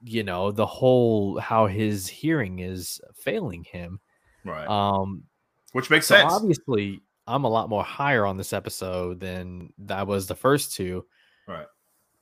you 0.03 0.23
know 0.23 0.51
the 0.51 0.65
whole 0.65 1.39
how 1.39 1.67
his 1.67 2.07
hearing 2.07 2.59
is 2.59 3.01
failing 3.15 3.63
him. 3.63 3.99
Right. 4.43 4.67
Um, 4.67 5.23
Which 5.71 5.89
makes 5.89 6.07
so 6.07 6.15
sense. 6.15 6.33
obviously, 6.33 7.01
I'm 7.27 7.43
a 7.43 7.49
lot 7.49 7.69
more 7.69 7.83
higher 7.83 8.25
on 8.25 8.37
this 8.37 8.53
episode 8.53 9.19
than 9.19 9.73
that 9.79 10.07
was 10.07 10.27
the 10.27 10.35
first 10.35 10.73
two. 10.73 11.05
Right. 11.47 11.65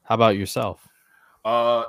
How 0.04 0.16
about 0.16 0.38
yourself? 0.38 0.88
Uh, 1.44 1.86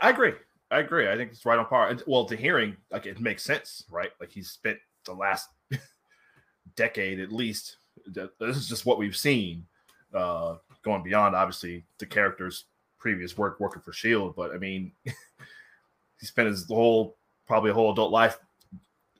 I 0.00 0.10
agree. 0.10 0.32
I 0.70 0.80
agree. 0.80 1.08
I 1.08 1.16
think 1.16 1.32
it's 1.32 1.44
right 1.44 1.58
on 1.58 1.66
par. 1.66 1.88
And, 1.88 2.02
well, 2.06 2.24
the 2.24 2.36
hearing, 2.36 2.76
like, 2.90 3.06
it 3.06 3.20
makes 3.20 3.42
sense, 3.42 3.84
right? 3.90 4.10
Like, 4.20 4.30
he's 4.30 4.50
spent 4.50 4.78
the 5.04 5.12
last 5.12 5.48
decade 6.76 7.20
at 7.20 7.32
least. 7.32 7.76
This 8.06 8.56
is 8.56 8.68
just 8.68 8.86
what 8.86 8.98
we've 8.98 9.16
seen, 9.16 9.66
uh, 10.14 10.56
going 10.82 11.02
beyond 11.02 11.34
obviously 11.34 11.84
the 11.98 12.06
character's 12.06 12.64
previous 13.02 13.36
work 13.36 13.58
working 13.58 13.82
for 13.82 13.92
Shield. 13.92 14.36
But 14.36 14.52
I 14.54 14.58
mean, 14.58 14.92
he 15.04 16.26
spent 16.26 16.48
his 16.48 16.66
whole, 16.66 17.16
probably 17.46 17.72
a 17.72 17.74
whole 17.74 17.92
adult 17.92 18.12
life 18.12 18.38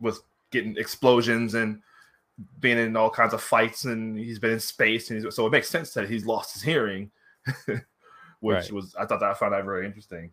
with 0.00 0.20
getting 0.52 0.76
explosions 0.76 1.54
and 1.54 1.82
being 2.60 2.78
in 2.78 2.96
all 2.96 3.10
kinds 3.10 3.34
of 3.34 3.42
fights, 3.42 3.84
and 3.84 4.16
he's 4.16 4.38
been 4.38 4.52
in 4.52 4.60
space, 4.60 5.10
and 5.10 5.22
he's, 5.22 5.34
so 5.34 5.46
it 5.46 5.50
makes 5.50 5.68
sense 5.68 5.92
that 5.94 6.08
he's 6.08 6.24
lost 6.24 6.54
his 6.54 6.62
hearing, 6.62 7.10
which 7.66 7.82
Right. 8.42 8.72
was 8.72 8.94
I 8.94 9.04
thought 9.04 9.20
that 9.20 9.30
I 9.30 9.34
found 9.34 9.52
that 9.52 9.64
very 9.64 9.84
interesting. 9.84 10.30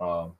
Um, 0.00 0.34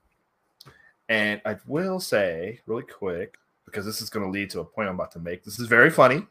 and 1.09 1.41
I 1.45 1.57
will 1.67 2.01
say 2.01 2.61
really 2.67 2.83
quick 2.83 3.37
because 3.65 3.85
this 3.85 4.01
is 4.01 4.11
going 4.11 4.25
to 4.25 4.31
lead 4.31 4.51
to 4.51 4.61
a 4.61 4.65
point 4.65 4.89
I'm 4.89 4.95
about 4.97 5.13
to 5.13 5.19
make. 5.19 5.45
This 5.45 5.59
is 5.59 5.69
very 5.69 5.91
funny. 5.91 6.27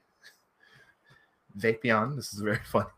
Vapion, 1.58 2.16
this 2.16 2.34
is 2.34 2.40
very 2.42 2.60
funny, 2.66 2.90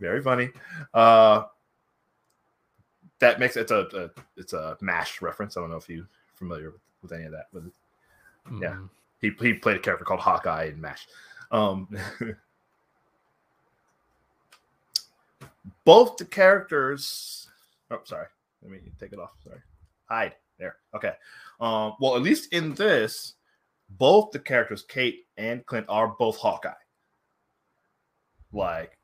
very 0.00 0.22
funny. 0.22 0.50
Uh, 0.94 1.44
that 3.20 3.40
makes 3.40 3.56
it's 3.56 3.72
a, 3.72 3.86
a 3.94 4.20
it's 4.36 4.52
a 4.52 4.76
Mash 4.80 5.22
reference. 5.22 5.56
I 5.56 5.60
don't 5.60 5.70
know 5.70 5.76
if 5.76 5.88
you're 5.88 6.08
familiar 6.34 6.70
with, 6.70 6.80
with 7.02 7.12
any 7.12 7.24
of 7.24 7.32
that, 7.32 7.46
but 7.52 7.62
Yeah. 8.60 8.74
Mm, 8.74 8.88
he 9.20 9.30
he 9.40 9.54
played 9.54 9.76
a 9.76 9.80
character 9.80 10.04
called 10.04 10.20
Hawkeye 10.20 10.64
in 10.64 10.80
Mash. 10.80 11.06
Um, 11.50 11.88
both 15.84 16.16
the 16.16 16.24
characters. 16.24 17.48
Oh, 17.90 18.00
sorry. 18.04 18.26
Let 18.62 18.70
me 18.72 18.78
take 18.98 19.12
it 19.12 19.18
off. 19.18 19.32
Sorry. 19.42 19.60
Hide 20.08 20.34
there. 20.58 20.76
Okay. 20.94 21.12
Um, 21.60 21.94
well, 22.00 22.16
at 22.16 22.22
least 22.22 22.52
in 22.52 22.74
this, 22.74 23.34
both 23.90 24.30
the 24.32 24.38
characters, 24.38 24.82
Kate 24.82 25.26
and 25.36 25.64
Clint, 25.66 25.86
are 25.88 26.08
both 26.08 26.36
Hawkeye. 26.36 26.72
Like, 28.52 28.98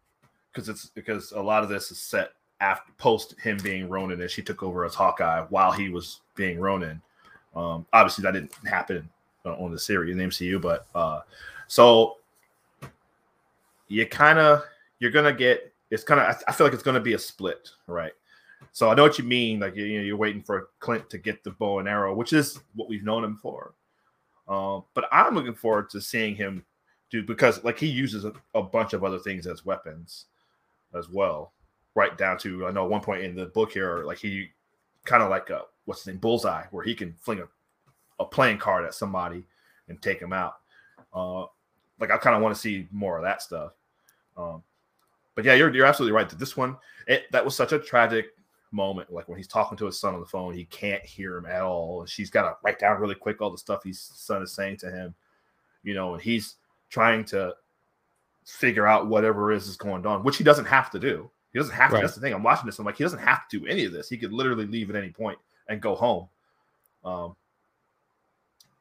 because 0.52 0.68
it's 0.68 0.86
because 0.86 1.32
a 1.32 1.40
lot 1.40 1.62
of 1.62 1.68
this 1.68 1.90
is 1.90 2.00
set 2.00 2.30
after 2.62 2.92
post 2.96 3.34
him 3.40 3.58
being 3.58 3.88
Ronin, 3.88 4.20
and 4.20 4.30
she 4.30 4.40
took 4.40 4.62
over 4.62 4.84
as 4.84 4.94
Hawkeye 4.94 5.44
while 5.50 5.72
he 5.72 5.88
was 5.88 6.20
being 6.36 6.60
Ronin. 6.60 7.02
Um, 7.54 7.84
obviously, 7.92 8.22
that 8.22 8.32
didn't 8.32 8.54
happen 8.64 9.08
uh, 9.44 9.56
on 9.56 9.72
the 9.72 9.78
series 9.78 10.12
in 10.12 10.18
the 10.18 10.24
MCU, 10.24 10.62
but 10.62 10.86
uh, 10.94 11.20
so 11.66 12.18
you 13.88 14.06
kind 14.06 14.38
of 14.38 14.62
you're 15.00 15.10
gonna 15.10 15.32
get 15.32 15.72
it's 15.90 16.04
kind 16.04 16.20
of 16.20 16.42
I, 16.46 16.52
feel 16.52 16.66
like 16.66 16.72
it's 16.72 16.84
gonna 16.84 17.00
be 17.00 17.14
a 17.14 17.18
split, 17.18 17.68
right? 17.88 18.12
So 18.70 18.88
I 18.88 18.94
know 18.94 19.02
what 19.02 19.18
you 19.18 19.24
mean. 19.24 19.58
Like 19.58 19.74
you, 19.74 19.84
you 19.84 19.98
know, 19.98 20.04
you're 20.04 20.16
waiting 20.16 20.42
for 20.42 20.68
Clint 20.78 21.10
to 21.10 21.18
get 21.18 21.42
the 21.42 21.50
bow 21.50 21.80
and 21.80 21.88
arrow, 21.88 22.14
which 22.14 22.32
is 22.32 22.60
what 22.74 22.88
we've 22.88 23.04
known 23.04 23.24
him 23.24 23.36
for. 23.36 23.74
Um, 24.48 24.84
but 24.94 25.06
I'm 25.10 25.34
looking 25.34 25.54
forward 25.54 25.90
to 25.90 26.00
seeing 26.00 26.36
him 26.36 26.64
do 27.10 27.24
because 27.24 27.62
like 27.64 27.78
he 27.78 27.88
uses 27.88 28.24
a, 28.24 28.32
a 28.54 28.62
bunch 28.62 28.92
of 28.92 29.02
other 29.02 29.18
things 29.18 29.48
as 29.48 29.66
weapons 29.66 30.26
as 30.94 31.08
well, 31.08 31.52
right 31.94 32.16
down 32.16 32.38
to 32.38 32.66
I 32.66 32.70
know 32.70 32.84
at 32.84 32.90
one 32.90 33.00
point 33.00 33.22
in 33.22 33.34
the 33.34 33.46
book 33.46 33.72
here, 33.72 34.02
like 34.04 34.18
he 34.18 34.48
kind 35.04 35.22
of 35.22 35.30
like 35.30 35.50
a 35.50 35.62
what's 35.84 36.02
his 36.02 36.08
name, 36.08 36.18
bullseye, 36.18 36.64
where 36.70 36.84
he 36.84 36.94
can 36.94 37.14
fling 37.14 37.40
a, 37.40 37.48
a 38.22 38.24
playing 38.24 38.58
card 38.58 38.84
at 38.84 38.94
somebody 38.94 39.44
and 39.88 40.00
take 40.00 40.20
him 40.20 40.32
out. 40.32 40.54
Uh, 41.14 41.42
like 42.00 42.10
I 42.10 42.16
kind 42.16 42.36
of 42.36 42.42
want 42.42 42.54
to 42.54 42.60
see 42.60 42.88
more 42.90 43.16
of 43.16 43.24
that 43.24 43.42
stuff. 43.42 43.72
Um, 44.36 44.62
but 45.34 45.44
yeah, 45.44 45.54
you're 45.54 45.74
you're 45.74 45.86
absolutely 45.86 46.14
right. 46.14 46.28
That 46.28 46.38
this 46.38 46.56
one, 46.56 46.76
it 47.06 47.24
that 47.32 47.44
was 47.44 47.56
such 47.56 47.72
a 47.72 47.78
tragic 47.78 48.26
moment. 48.70 49.12
Like 49.12 49.28
when 49.28 49.38
he's 49.38 49.48
talking 49.48 49.78
to 49.78 49.86
his 49.86 49.98
son 49.98 50.14
on 50.14 50.20
the 50.20 50.26
phone, 50.26 50.54
he 50.54 50.64
can't 50.64 51.04
hear 51.04 51.36
him 51.36 51.46
at 51.46 51.62
all. 51.62 52.00
And 52.00 52.08
she's 52.08 52.30
got 52.30 52.42
to 52.42 52.56
write 52.64 52.78
down 52.78 53.00
really 53.00 53.14
quick 53.14 53.40
all 53.40 53.50
the 53.50 53.58
stuff 53.58 53.84
his 53.84 54.00
son 54.00 54.42
is 54.42 54.52
saying 54.52 54.78
to 54.78 54.90
him. 54.90 55.14
You 55.82 55.94
know, 55.94 56.14
and 56.14 56.22
he's 56.22 56.56
trying 56.90 57.24
to 57.26 57.54
figure 58.44 58.86
out 58.86 59.08
whatever 59.08 59.52
is 59.52 59.68
is 59.68 59.76
going 59.76 60.06
on, 60.06 60.24
which 60.24 60.36
he 60.36 60.44
doesn't 60.44 60.64
have 60.64 60.90
to 60.90 60.98
do. 60.98 61.30
He 61.52 61.58
doesn't 61.58 61.74
have 61.74 61.90
to. 61.90 61.96
Right. 61.96 62.02
That's 62.02 62.14
the 62.14 62.20
thing. 62.20 62.32
I'm 62.32 62.42
watching 62.42 62.66
this. 62.66 62.78
I'm 62.78 62.86
like, 62.86 62.96
he 62.96 63.04
doesn't 63.04 63.18
have 63.18 63.48
to 63.48 63.58
do 63.58 63.66
any 63.66 63.84
of 63.84 63.92
this. 63.92 64.08
He 64.08 64.16
could 64.16 64.32
literally 64.32 64.66
leave 64.66 64.90
at 64.90 64.96
any 64.96 65.10
point 65.10 65.38
and 65.68 65.80
go 65.80 65.94
home. 65.94 66.28
Um, 67.04 67.36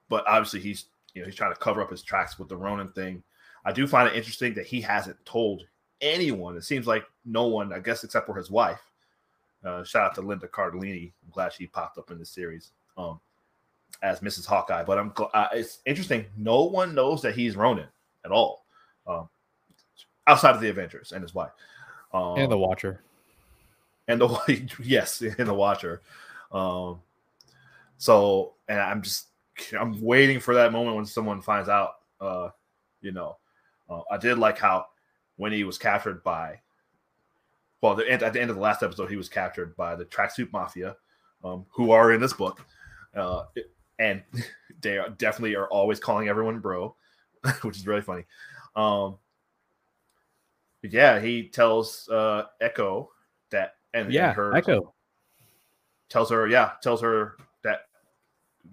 but 0.09 0.25
obviously, 0.27 0.61
he's 0.61 0.85
you 1.13 1.21
know 1.21 1.25
he's 1.25 1.35
trying 1.35 1.53
to 1.53 1.59
cover 1.59 1.81
up 1.81 1.91
his 1.91 2.03
tracks 2.03 2.39
with 2.39 2.49
the 2.49 2.55
Ronin 2.57 2.89
thing. 2.89 3.23
I 3.65 3.71
do 3.71 3.87
find 3.87 4.07
it 4.07 4.15
interesting 4.15 4.53
that 4.55 4.65
he 4.65 4.81
hasn't 4.81 5.23
told 5.25 5.65
anyone. 6.01 6.57
It 6.57 6.63
seems 6.63 6.87
like 6.87 7.05
no 7.25 7.47
one, 7.47 7.73
I 7.73 7.79
guess, 7.79 8.03
except 8.03 8.25
for 8.25 8.35
his 8.35 8.49
wife. 8.49 8.81
Uh, 9.63 9.83
shout 9.83 10.03
out 10.03 10.15
to 10.15 10.21
Linda 10.21 10.47
Cardellini. 10.47 11.11
I'm 11.23 11.31
glad 11.31 11.53
she 11.53 11.67
popped 11.67 11.97
up 11.97 12.09
in 12.09 12.17
this 12.17 12.31
series 12.31 12.71
um, 12.97 13.19
as 14.01 14.21
Mrs. 14.21 14.45
Hawkeye. 14.45 14.83
But 14.83 14.97
I'm 14.97 15.13
uh, 15.33 15.47
it's 15.53 15.79
interesting. 15.85 16.25
No 16.37 16.63
one 16.63 16.95
knows 16.95 17.21
that 17.21 17.35
he's 17.35 17.55
Ronin 17.55 17.87
at 18.25 18.31
all, 18.31 18.65
um, 19.05 19.29
outside 20.25 20.55
of 20.55 20.61
the 20.61 20.69
Avengers 20.69 21.11
and 21.11 21.21
his 21.21 21.35
wife. 21.35 21.51
Um, 22.13 22.37
and 22.37 22.51
the 22.51 22.57
Watcher. 22.57 23.01
and 24.07 24.19
the 24.19 24.69
yes, 24.83 25.21
and 25.21 25.47
the 25.47 25.53
Watcher. 25.53 26.01
Um, 26.51 27.01
so, 27.97 28.53
and 28.67 28.79
I'm 28.79 29.01
just 29.01 29.27
I'm 29.79 30.01
waiting 30.01 30.39
for 30.39 30.53
that 30.55 30.71
moment 30.71 30.95
when 30.95 31.05
someone 31.05 31.41
finds 31.41 31.69
out. 31.69 31.95
Uh, 32.19 32.49
you 33.01 33.11
know, 33.11 33.37
uh, 33.89 34.01
I 34.11 34.17
did 34.17 34.37
like 34.37 34.57
how 34.57 34.85
when 35.37 35.51
he 35.51 35.63
was 35.63 35.77
captured 35.77 36.23
by, 36.23 36.59
well, 37.81 37.95
the, 37.95 38.09
at 38.09 38.19
the 38.33 38.41
end 38.41 38.49
of 38.49 38.55
the 38.55 38.61
last 38.61 38.83
episode, 38.83 39.09
he 39.09 39.15
was 39.15 39.29
captured 39.29 39.75
by 39.75 39.95
the 39.95 40.05
Tracksuit 40.05 40.51
Mafia, 40.53 40.95
um, 41.43 41.65
who 41.71 41.91
are 41.91 42.11
in 42.11 42.21
this 42.21 42.33
book, 42.33 42.63
uh, 43.15 43.45
and 43.99 44.21
they 44.81 44.97
are 44.97 45.09
definitely 45.09 45.55
are 45.55 45.67
always 45.67 45.99
calling 45.99 46.27
everyone 46.27 46.59
bro, 46.59 46.95
which 47.61 47.77
is 47.77 47.87
really 47.87 48.01
funny. 48.01 48.23
Um, 48.75 49.17
yeah, 50.83 51.19
he 51.19 51.47
tells 51.47 52.09
uh, 52.09 52.45
Echo 52.59 53.11
that, 53.51 53.75
and, 53.93 54.05
and 54.07 54.13
Yeah, 54.13 54.33
her 54.33 54.55
Echo. 54.55 54.93
tells 56.09 56.29
her, 56.31 56.47
yeah, 56.47 56.71
tells 56.81 57.01
her 57.01 57.37
that 57.63 57.87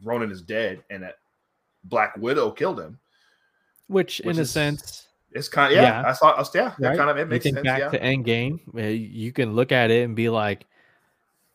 Ronin 0.02 0.30
is 0.30 0.42
dead 0.42 0.82
and 0.90 1.02
that 1.02 1.18
Black 1.84 2.16
Widow 2.16 2.50
killed 2.50 2.80
him. 2.80 2.98
Which, 3.88 4.20
Which 4.24 4.36
in 4.36 4.42
a 4.42 4.44
sense, 4.46 5.08
It's 5.32 5.48
kind 5.48 5.72
of 5.72 5.76
yeah. 5.76 6.02
Yeah. 6.02 6.08
I 6.08 6.12
saw. 6.12 6.30
I 6.32 6.38
was, 6.38 6.54
yeah, 6.54 6.74
that 6.78 6.88
right? 6.88 6.96
kind 6.96 7.10
of 7.10 7.16
it 7.18 7.28
makes 7.28 7.44
sense. 7.44 7.60
back 7.62 7.78
Yeah, 7.78 7.88
to 7.90 8.00
Endgame, 8.00 8.60
uh, 8.76 8.82
you 8.86 9.32
can 9.32 9.54
look 9.54 9.72
at 9.72 9.90
it 9.90 10.04
and 10.04 10.14
be 10.16 10.28
like, 10.28 10.66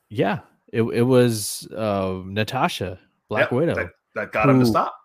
yeah, 0.09 0.39
it, 0.71 0.81
it 0.83 1.01
was 1.03 1.67
uh, 1.75 2.21
Natasha, 2.25 2.99
Black 3.29 3.51
Yeah, 3.51 3.57
Widow. 3.57 3.75
that, 3.75 3.89
that 4.15 4.31
got 4.31 4.49
him 4.49 4.59
to 4.59 4.65
stop. 4.65 4.95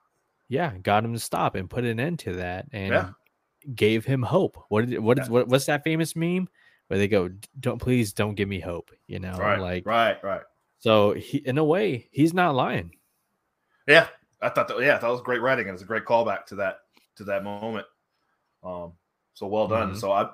yeah, 0.48 0.72
got 0.82 1.04
him 1.04 1.12
to 1.12 1.18
stop 1.18 1.54
and 1.54 1.68
put 1.68 1.84
an 1.84 2.00
end 2.00 2.18
to 2.20 2.34
that 2.34 2.66
and 2.72 2.92
Yeah. 2.92 3.08
Gave 3.74 4.04
him 4.04 4.22
hope. 4.22 4.56
What 4.68 4.86
did 4.88 4.98
what 5.00 5.18
is 5.18 5.30
what, 5.30 5.48
what's 5.48 5.66
that 5.66 5.84
famous 5.84 6.14
meme 6.16 6.48
where 6.88 6.98
they 6.98 7.08
go, 7.08 7.30
"Don't 7.60 7.80
please 7.80 8.12
don't 8.12 8.34
give 8.34 8.48
me 8.48 8.60
hope," 8.60 8.90
you 9.06 9.18
know, 9.18 9.36
Right, 9.36 9.58
like 9.60 9.86
right, 9.86 10.22
right. 10.24 10.42
so 10.78 11.12
he 11.12 11.38
in 11.38 11.58
a 11.58 11.64
way, 11.64 12.08
he's 12.10 12.34
not 12.34 12.54
lying. 12.54 12.94
Yeah, 13.86 14.08
I 14.40 14.48
thought 14.50 14.68
that. 14.68 14.80
Yeah, 14.80 14.98
that 14.98 15.08
was 15.08 15.20
great 15.22 15.40
writing, 15.42 15.66
and 15.68 15.74
it's 15.74 15.82
a 15.82 15.86
great 15.86 16.04
callback 16.04 16.46
to 16.46 16.54
that 16.56 16.80
to 17.16 17.24
that 17.24 17.44
moment. 17.44 17.86
Um, 18.62 18.92
so 19.34 19.46
well 19.46 19.68
done. 19.68 19.92
Mhm. 19.92 19.96
So 20.00 20.12
I, 20.12 20.30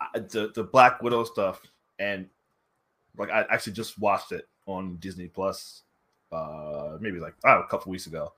I 0.00 0.18
the 0.18 0.52
the 0.54 0.64
Black 0.64 1.02
Widow 1.02 1.24
stuff, 1.24 1.60
and 1.98 2.28
like 3.16 3.30
I 3.30 3.42
actually 3.50 3.74
just 3.74 3.98
watched 3.98 4.32
it 4.32 4.48
on 4.66 4.96
Disney 4.96 5.28
Plus, 5.28 5.82
uh, 6.32 6.96
maybe 7.00 7.20
like 7.20 7.34
I 7.44 7.60
a 7.60 7.64
couple 7.64 7.90
weeks 7.92 8.06
ago. 8.06 8.32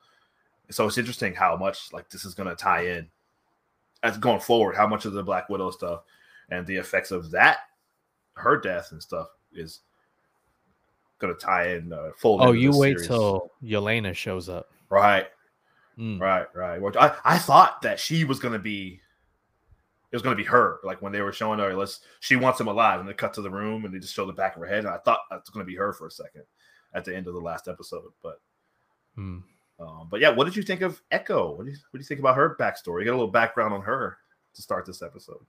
So 0.71 0.87
it's 0.87 0.99
interesting 0.99 1.33
how 1.33 1.57
much 1.57 1.93
like 1.93 2.11
this 2.11 2.25
is 2.25 2.35
going 2.35 2.49
to 2.49 2.57
tie 2.57 2.87
in 2.89 3.09
as 4.07 4.19
going 4.19 4.41
forward. 4.41 4.77
How 4.77 4.87
much 4.87 5.05
of 5.05 5.13
the 5.13 5.23
Black 5.23 5.49
Widow 5.49 5.71
stuff 5.71 6.03
and 6.51 6.67
the 6.67 6.77
effects 6.77 7.11
of 7.11 7.31
that, 7.33 7.59
her 8.35 8.57
death 8.61 8.93
and 8.93 9.03
stuff 9.03 9.29
is 9.53 9.81
going 11.19 11.35
to 11.35 11.41
tie 11.41 11.75
in. 11.75 11.93
Uh, 11.93 12.11
fold 12.17 12.41
Oh, 12.43 12.53
you 12.53 12.77
wait 12.77 12.99
series. 12.99 13.07
till 13.09 13.51
Yelena 13.63 14.15
shows 14.15 14.49
up. 14.49 14.71
right. 14.91 15.27
Mm. 15.99 16.21
Right, 16.21 16.47
right. 16.55 16.79
Which 16.79 16.95
I, 16.95 17.17
I 17.25 17.39
thought 17.39 17.81
that 17.81 17.99
she 17.99 18.25
was 18.25 18.39
gonna 18.39 18.59
be 18.59 19.01
it 20.13 20.15
was 20.15 20.21
gonna 20.21 20.37
be 20.37 20.45
her. 20.45 20.79
Like 20.85 21.01
when 21.01 21.11
they 21.11 21.23
were 21.23 21.33
showing 21.33 21.59
her, 21.59 21.75
let's 21.75 22.01
she 22.21 22.37
wants 22.37 22.61
him 22.61 22.67
alive, 22.69 23.01
and 23.01 23.09
they 23.09 23.15
cut 23.15 23.33
to 23.33 23.41
the 23.41 23.49
room 23.49 23.87
and 23.87 23.95
they 23.95 23.99
just 23.99 24.13
show 24.15 24.27
the 24.27 24.33
back 24.35 24.55
of 24.57 24.61
her 24.61 24.69
head. 24.69 24.81
And 24.81 24.89
I 24.89 24.99
thought 24.99 25.21
that's 25.31 25.49
gonna 25.49 25.65
be 25.65 25.75
her 25.77 25.95
for 25.95 26.07
a 26.07 26.11
second 26.11 26.43
at 26.93 27.07
the 27.07 27.17
end 27.17 27.29
of 27.29 27.33
the 27.33 27.41
last 27.41 27.67
episode. 27.67 28.13
But 28.23 28.43
Mm. 29.17 29.43
Um, 29.79 30.09
but 30.11 30.21
yeah, 30.21 30.31
what 30.31 30.45
did 30.45 30.57
you 30.57 30.63
think 30.63 30.81
of 30.81 31.01
Echo? 31.11 31.55
What 31.55 31.65
do 31.67 31.71
you 31.71 31.77
what 31.91 31.99
do 31.99 32.03
you 32.03 32.07
think 32.07 32.21
about 32.21 32.37
her 32.37 32.57
backstory? 32.59 33.01
You 33.01 33.07
got 33.07 33.13
a 33.13 33.19
little 33.19 33.29
background 33.29 33.75
on 33.75 33.83
her 33.83 34.19
to 34.55 34.63
start 34.63 34.87
this 34.87 35.03
episode. 35.03 35.45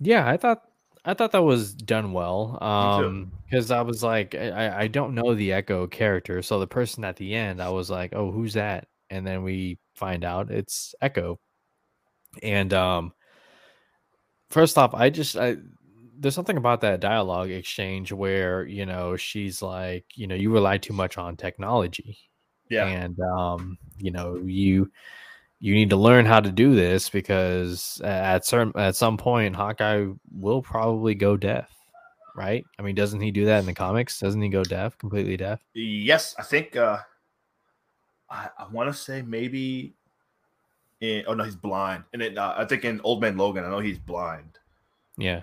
Yeah, 0.00 0.26
I 0.26 0.36
thought 0.36 0.62
I 1.04 1.14
thought 1.14 1.32
that 1.32 1.42
was 1.42 1.74
done 1.74 2.12
well. 2.12 2.56
too. 2.58 2.64
Um, 2.64 3.32
because 3.44 3.70
I 3.70 3.82
was 3.82 4.02
like, 4.02 4.34
I, 4.34 4.82
I 4.82 4.86
don't 4.86 5.14
know 5.14 5.34
the 5.34 5.52
Echo 5.52 5.86
character, 5.86 6.40
so 6.42 6.58
the 6.58 6.66
person 6.66 7.04
at 7.04 7.16
the 7.16 7.34
end, 7.34 7.60
I 7.60 7.68
was 7.70 7.90
like, 7.90 8.14
oh, 8.14 8.30
who's 8.30 8.54
that? 8.54 8.88
And 9.10 9.26
then 9.26 9.42
we 9.42 9.78
find 9.94 10.24
out 10.24 10.50
it's 10.50 10.94
Echo. 11.02 11.38
And 12.42 12.72
um, 12.72 13.12
first 14.48 14.78
off, 14.78 14.94
I 14.94 15.10
just 15.10 15.36
I 15.36 15.56
there's 16.18 16.34
something 16.34 16.56
about 16.56 16.80
that 16.82 17.00
dialogue 17.00 17.50
exchange 17.50 18.12
where 18.12 18.64
you 18.64 18.86
know 18.86 19.16
she's 19.16 19.60
like, 19.60 20.06
you 20.14 20.26
know, 20.26 20.34
you 20.34 20.50
rely 20.50 20.78
too 20.78 20.94
much 20.94 21.18
on 21.18 21.36
technology, 21.36 22.16
Yeah. 22.72 22.86
and 22.86 23.20
um, 23.20 23.78
you 23.98 24.10
know, 24.10 24.36
you 24.36 24.90
you 25.60 25.74
need 25.74 25.90
to 25.90 25.96
learn 25.96 26.24
how 26.24 26.40
to 26.40 26.50
do 26.50 26.74
this 26.74 27.10
because 27.10 28.00
at 28.02 28.44
certain 28.46 28.72
at 28.76 28.96
some 28.96 29.16
point 29.16 29.54
Hawkeye 29.54 30.06
will 30.34 30.62
probably 30.62 31.14
go 31.14 31.36
deaf, 31.36 31.70
right? 32.34 32.64
I 32.78 32.82
mean, 32.82 32.94
doesn't 32.94 33.20
he 33.20 33.30
do 33.30 33.44
that 33.44 33.60
in 33.60 33.66
the 33.66 33.74
comics? 33.74 34.18
Doesn't 34.18 34.40
he 34.40 34.48
go 34.48 34.64
deaf, 34.64 34.96
completely 34.98 35.36
deaf? 35.36 35.60
Yes, 35.74 36.34
I 36.38 36.42
think 36.42 36.76
uh 36.76 36.98
I, 38.30 38.48
I 38.58 38.66
want 38.68 38.90
to 38.90 38.98
say 38.98 39.22
maybe 39.22 39.92
in 41.00 41.24
oh 41.26 41.34
no, 41.34 41.44
he's 41.44 41.56
blind. 41.56 42.04
And 42.12 42.22
it, 42.22 42.38
uh, 42.38 42.54
I 42.56 42.64
think 42.64 42.84
in 42.84 43.00
Old 43.04 43.20
Man 43.20 43.36
Logan, 43.36 43.64
I 43.64 43.70
know 43.70 43.80
he's 43.80 43.98
blind. 43.98 44.58
Yeah. 45.18 45.42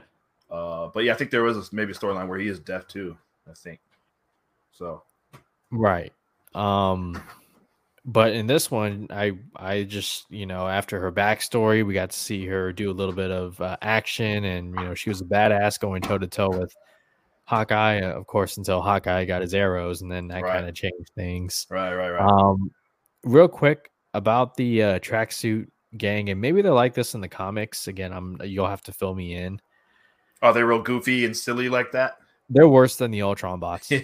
Uh 0.49 0.87
but 0.87 1.03
yeah, 1.03 1.13
I 1.13 1.15
think 1.15 1.29
there 1.29 1.43
was 1.43 1.57
a, 1.57 1.75
maybe 1.75 1.91
a 1.91 1.95
storyline 1.95 2.27
where 2.27 2.39
he 2.39 2.47
is 2.47 2.59
deaf 2.59 2.87
too, 2.87 3.15
I 3.47 3.53
think. 3.53 3.79
So, 4.71 5.03
Right. 5.71 6.11
Um 6.55 7.21
but 8.05 8.33
in 8.33 8.47
this 8.47 8.71
one 8.71 9.07
I 9.09 9.33
I 9.55 9.83
just, 9.83 10.25
you 10.31 10.45
know, 10.45 10.67
after 10.67 10.99
her 10.99 11.11
backstory, 11.11 11.85
we 11.85 11.93
got 11.93 12.09
to 12.11 12.17
see 12.17 12.45
her 12.47 12.71
do 12.73 12.89
a 12.89 12.93
little 12.93 13.13
bit 13.13 13.29
of 13.31 13.59
uh, 13.61 13.77
action 13.81 14.45
and 14.45 14.73
you 14.73 14.85
know, 14.85 14.95
she 14.95 15.09
was 15.09 15.21
a 15.21 15.25
badass 15.25 15.79
going 15.79 16.01
toe 16.01 16.17
to 16.17 16.27
toe 16.27 16.49
with 16.49 16.73
Hawkeye, 17.45 17.99
uh, 18.01 18.13
of 18.13 18.27
course, 18.27 18.57
until 18.57 18.81
Hawkeye 18.81 19.25
got 19.25 19.41
his 19.41 19.53
arrows 19.53 20.01
and 20.01 20.11
then 20.11 20.27
that 20.29 20.43
Right. 20.43 20.53
kind 20.53 20.69
of 20.69 20.75
changed 20.75 21.11
things. 21.15 21.67
right, 21.69 21.93
right, 21.93 22.11
right. 22.11 22.21
Um 22.21 22.71
real 23.23 23.47
quick 23.47 23.91
about 24.13 24.55
the 24.55 24.81
uh 24.83 24.99
tracksuit 24.99 25.67
gang 25.97 26.29
and 26.29 26.39
maybe 26.39 26.61
they're 26.61 26.71
like 26.71 26.93
this 26.93 27.15
in 27.15 27.21
the 27.21 27.27
comics. 27.27 27.87
Again, 27.87 28.13
I'm 28.13 28.39
you'll 28.43 28.67
have 28.67 28.83
to 28.83 28.91
fill 28.91 29.13
me 29.13 29.35
in. 29.35 29.59
Are 30.41 30.53
they 30.53 30.63
real 30.63 30.81
goofy 30.81 31.25
and 31.25 31.35
silly 31.35 31.67
like 31.69 31.91
that? 31.91 32.17
They're 32.49 32.69
worse 32.69 32.95
than 32.95 33.11
the 33.11 33.21
Ultron 33.21 33.59
bots. 33.59 33.91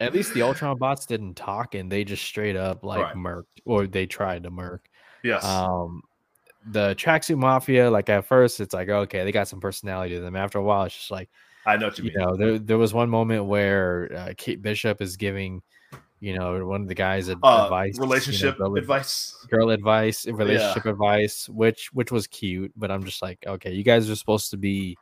At 0.00 0.14
least 0.14 0.32
the 0.34 0.42
Ultron 0.42 0.78
bots 0.78 1.04
didn't 1.06 1.34
talk 1.34 1.74
and 1.74 1.92
they 1.92 2.04
just 2.04 2.24
straight 2.24 2.56
up 2.56 2.82
like 2.82 3.04
Right. 3.04 3.14
murked 3.14 3.60
or 3.66 3.86
they 3.86 4.06
tried 4.06 4.42
to 4.44 4.50
murk. 4.50 4.88
yes. 5.22 5.44
Um 5.44 6.02
the 6.72 6.94
tracksuit 6.94 7.38
mafia, 7.38 7.90
like 7.90 8.08
at 8.08 8.24
first 8.26 8.60
it's 8.60 8.74
like 8.74 8.88
okay, 8.88 9.24
they 9.24 9.32
got 9.32 9.48
some 9.48 9.60
personality 9.60 10.14
to 10.16 10.20
them. 10.20 10.36
After 10.36 10.58
a 10.58 10.62
while, 10.62 10.84
it's 10.84 10.94
just 10.96 11.10
like 11.10 11.28
I 11.66 11.76
know 11.76 11.86
what 11.88 11.98
you 11.98 12.04
you 12.04 12.10
mean. 12.16 12.26
know, 12.26 12.36
there 12.36 12.58
there 12.58 12.78
was 12.78 12.94
one 12.94 13.10
moment 13.10 13.44
where 13.44 14.10
uh, 14.16 14.32
Kate 14.36 14.62
Bishop 14.62 15.02
is 15.02 15.16
giving, 15.16 15.62
you 16.20 16.38
know, 16.38 16.64
one 16.66 16.80
of 16.82 16.88
the 16.88 16.94
guys 16.94 17.28
ad- 17.28 17.38
uh, 17.42 17.64
advice, 17.64 17.94
you 17.94 18.00
know, 18.00 18.06
relationship 18.06 18.58
girl, 18.58 18.76
advice. 18.76 19.46
girl 19.50 19.70
advice, 19.70 20.26
relationship 20.26 20.86
advice, 20.86 21.48
which 21.48 21.92
which 21.92 22.10
was 22.10 22.26
cute, 22.26 22.72
but 22.76 22.90
I'm 22.90 23.04
just 23.04 23.20
like, 23.22 23.38
okay, 23.46 23.72
you 23.72 23.82
guys 23.82 24.08
are 24.10 24.16
supposed 24.16 24.50
to 24.50 24.56
be, 24.56 24.96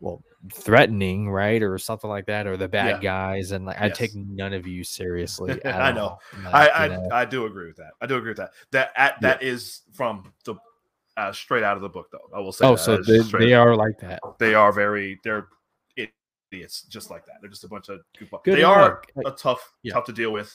well, 0.00 0.22
threatening, 0.50 1.30
right, 1.30 1.62
or 1.62 1.78
something 1.78 2.10
like 2.10 2.26
that, 2.26 2.46
or 2.46 2.56
the 2.56 2.68
bad 2.68 2.96
Yeah. 2.96 3.00
guys, 3.00 3.52
and 3.52 3.64
like 3.66 3.80
I 3.80 3.88
take 3.88 4.14
none 4.14 4.52
of 4.52 4.66
you 4.66 4.82
seriously. 4.84 5.52
I 5.64 5.92
know. 5.92 6.18
Like, 6.44 6.54
I 6.54 6.86
you 6.86 6.92
I, 6.92 6.96
know, 6.96 7.08
I 7.12 7.24
do 7.24 7.46
agree 7.46 7.66
with 7.68 7.76
that. 7.76 7.92
I 8.00 8.06
do 8.06 8.16
agree 8.16 8.30
with 8.30 8.38
that. 8.38 8.50
That 8.72 8.92
at, 8.96 9.14
Yeah. 9.22 9.28
that 9.34 9.42
is 9.42 9.82
from 9.92 10.32
the 10.44 10.56
uh, 11.16 11.32
straight 11.32 11.62
out 11.62 11.76
of 11.76 11.82
the 11.82 11.88
book, 11.88 12.08
though. 12.10 12.30
I 12.34 12.40
will 12.40 12.52
say. 12.52 12.64
oh, 12.66 12.72
that. 12.72 12.78
so 12.78 12.96
they, 12.98 13.18
they 13.38 13.52
are 13.54 13.76
like 13.76 13.98
that. 14.00 14.20
they 14.38 14.54
are 14.54 14.72
very 14.72 15.20
they're 15.22 15.48
idiots 16.50 16.82
just 16.82 17.10
like 17.10 17.24
that. 17.26 17.36
They're 17.40 17.50
just 17.50 17.64
a 17.64 17.68
bunch 17.68 17.88
of 17.88 18.00
goofballs. 18.18 18.44
They 18.44 18.60
enough. 18.60 18.76
are 18.76 19.02
a 19.26 19.30
tough 19.30 19.72
Yeah. 19.82 19.94
tough 19.94 20.04
to 20.06 20.12
deal 20.12 20.32
with. 20.32 20.52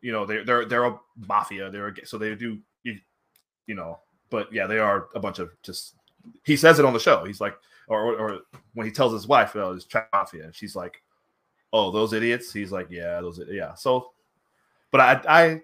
You 0.00 0.12
know, 0.12 0.26
they're 0.26 0.44
they're 0.44 0.64
they're 0.66 0.84
a 0.84 0.98
mafia. 1.26 1.70
They're 1.70 1.88
a, 1.88 2.06
so 2.06 2.18
they 2.18 2.34
do 2.34 2.58
you, 2.84 2.98
you 3.66 3.74
know, 3.74 3.98
but 4.30 4.52
yeah, 4.52 4.66
they 4.66 4.78
are 4.78 5.08
a 5.14 5.20
bunch 5.20 5.38
of 5.38 5.50
just. 5.62 5.94
He 6.44 6.56
says 6.56 6.78
it 6.78 6.84
on 6.84 6.92
the 6.92 6.98
show. 7.00 7.24
He's 7.24 7.40
like, 7.40 7.56
or 7.88 8.16
or, 8.18 8.40
when 8.74 8.86
he 8.86 8.92
tells 8.92 9.12
his 9.12 9.26
wife, 9.26 9.54
"Oh, 9.56 9.72
it's 9.72 9.84
trap 9.84 10.08
mafia," 10.12 10.44
and 10.44 10.54
she's 10.54 10.76
like, 10.76 11.02
"Oh, 11.72 11.90
those 11.90 12.12
idiots." 12.12 12.52
He's 12.52 12.72
like, 12.72 12.88
"Yeah, 12.90 13.20
those 13.20 13.40
yeah." 13.48 13.74
So, 13.74 14.12
but 14.90 15.00
I 15.00 15.20
I 15.28 15.62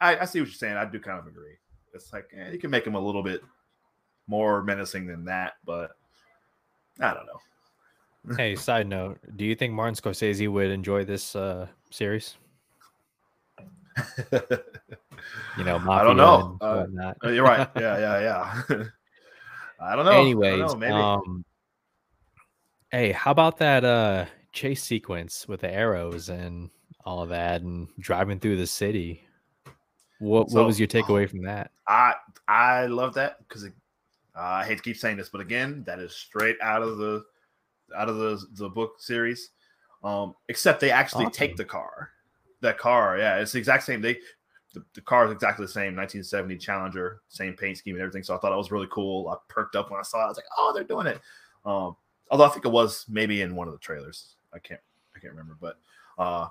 I, 0.00 0.18
I 0.20 0.24
see 0.24 0.40
what 0.40 0.48
you're 0.48 0.54
saying. 0.54 0.76
I 0.76 0.84
do 0.84 0.98
kind 0.98 1.18
of 1.18 1.26
agree. 1.26 1.56
It's 1.94 2.12
like 2.12 2.30
eh, 2.36 2.52
you 2.52 2.58
can 2.58 2.70
make 2.70 2.86
him 2.86 2.94
a 2.94 3.00
little 3.00 3.22
bit 3.22 3.42
more 4.26 4.62
menacing 4.62 5.06
than 5.06 5.24
that, 5.26 5.54
but 5.64 5.92
I 7.00 7.14
don't 7.14 7.26
know. 7.26 7.40
Hey, 8.36 8.56
side 8.56 8.86
note: 8.88 9.18
Do 9.36 9.44
you 9.44 9.54
think 9.54 9.72
Martin 9.72 9.94
Scorsese 9.94 10.50
would 10.52 10.70
enjoy 10.70 11.04
this 11.04 11.34
uh, 11.34 11.66
series? 11.90 12.36
You 15.56 15.64
know, 15.64 15.76
I 15.88 16.02
don't 16.02 16.16
know. 16.16 16.58
Uh. 16.60 16.84
You're 17.24 17.44
right. 17.44 17.68
Yeah, 17.78 17.98
yeah, 17.98 18.20
yeah. 18.20 18.84
I 19.80 19.96
don't 19.96 20.04
know. 20.04 20.42
I 20.42 20.56
don't 20.56 20.58
know, 20.58 20.74
maybe. 20.74 20.92
um, 20.92 21.44
hey, 22.90 23.12
how 23.12 23.30
about 23.30 23.58
that 23.58 23.84
uh 23.84 24.26
chase 24.52 24.82
sequence 24.82 25.46
with 25.46 25.60
the 25.60 25.70
arrows 25.70 26.28
and 26.28 26.70
all 27.04 27.22
of 27.22 27.28
that, 27.30 27.62
and 27.62 27.88
driving 27.98 28.38
through 28.38 28.56
the 28.56 28.66
city? 28.66 29.24
What 30.18 30.50
So- 30.50 30.58
what 30.58 30.66
was 30.66 30.78
your 30.78 30.88
takeaway 30.88 31.28
from 31.28 31.42
that? 31.42 31.70
I 31.86 32.14
I 32.46 32.86
love 32.86 33.14
that 33.14 33.38
because 33.46 33.64
uh, 33.64 33.70
I 34.34 34.64
hate 34.64 34.76
to 34.78 34.82
keep 34.82 34.96
saying 34.96 35.16
this, 35.16 35.28
but 35.28 35.40
again, 35.40 35.82
that 35.86 35.98
is 35.98 36.14
straight 36.14 36.56
out 36.62 36.82
of 36.82 36.98
the 36.98 37.24
out 37.96 38.08
of 38.08 38.16
the 38.16 38.44
the 38.52 38.68
book 38.68 38.96
series. 38.98 39.50
Um, 40.04 40.36
except 40.48 40.80
they 40.80 40.92
actually 40.92 41.28
take 41.30 41.56
the 41.56 41.64
car. 41.64 42.10
That 42.60 42.78
car, 42.78 43.18
yeah, 43.18 43.38
it's 43.38 43.52
the 43.52 43.58
exact 43.58 43.84
same. 43.84 44.00
They 44.00 44.18
the, 44.74 44.84
the 44.94 45.00
car 45.00 45.26
is 45.26 45.32
exactly 45.32 45.64
the 45.64 45.72
same, 45.72 45.96
1970 45.96 46.56
Challenger, 46.58 47.22
same 47.28 47.54
paint 47.54 47.78
scheme 47.78 47.94
and 47.94 48.02
everything. 48.02 48.22
So 48.22 48.36
I 48.36 48.38
thought 48.38 48.52
it 48.52 48.56
was 48.56 48.70
really 48.70 48.88
cool. 48.92 49.28
I 49.28 49.36
perked 49.48 49.74
up 49.76 49.90
when 49.90 49.98
I 49.98 50.02
saw 50.02 50.20
it. 50.20 50.24
I 50.24 50.28
was 50.28 50.36
like, 50.36 50.46
oh, 50.56 50.72
they're 50.74 50.84
doing 50.84 51.06
it. 51.06 51.20
Um, 51.64 51.96
although 52.30 52.44
I 52.44 52.48
think 52.48 52.64
it 52.64 52.70
was 52.72 53.04
maybe 53.08 53.42
in 53.42 53.54
one 53.56 53.68
of 53.68 53.72
the 53.72 53.78
trailers. 53.78 54.36
I 54.52 54.58
can't 54.58 54.80
I 55.14 55.18
can't 55.18 55.32
remember, 55.32 55.56
but 55.60 55.78
uh, 56.18 56.48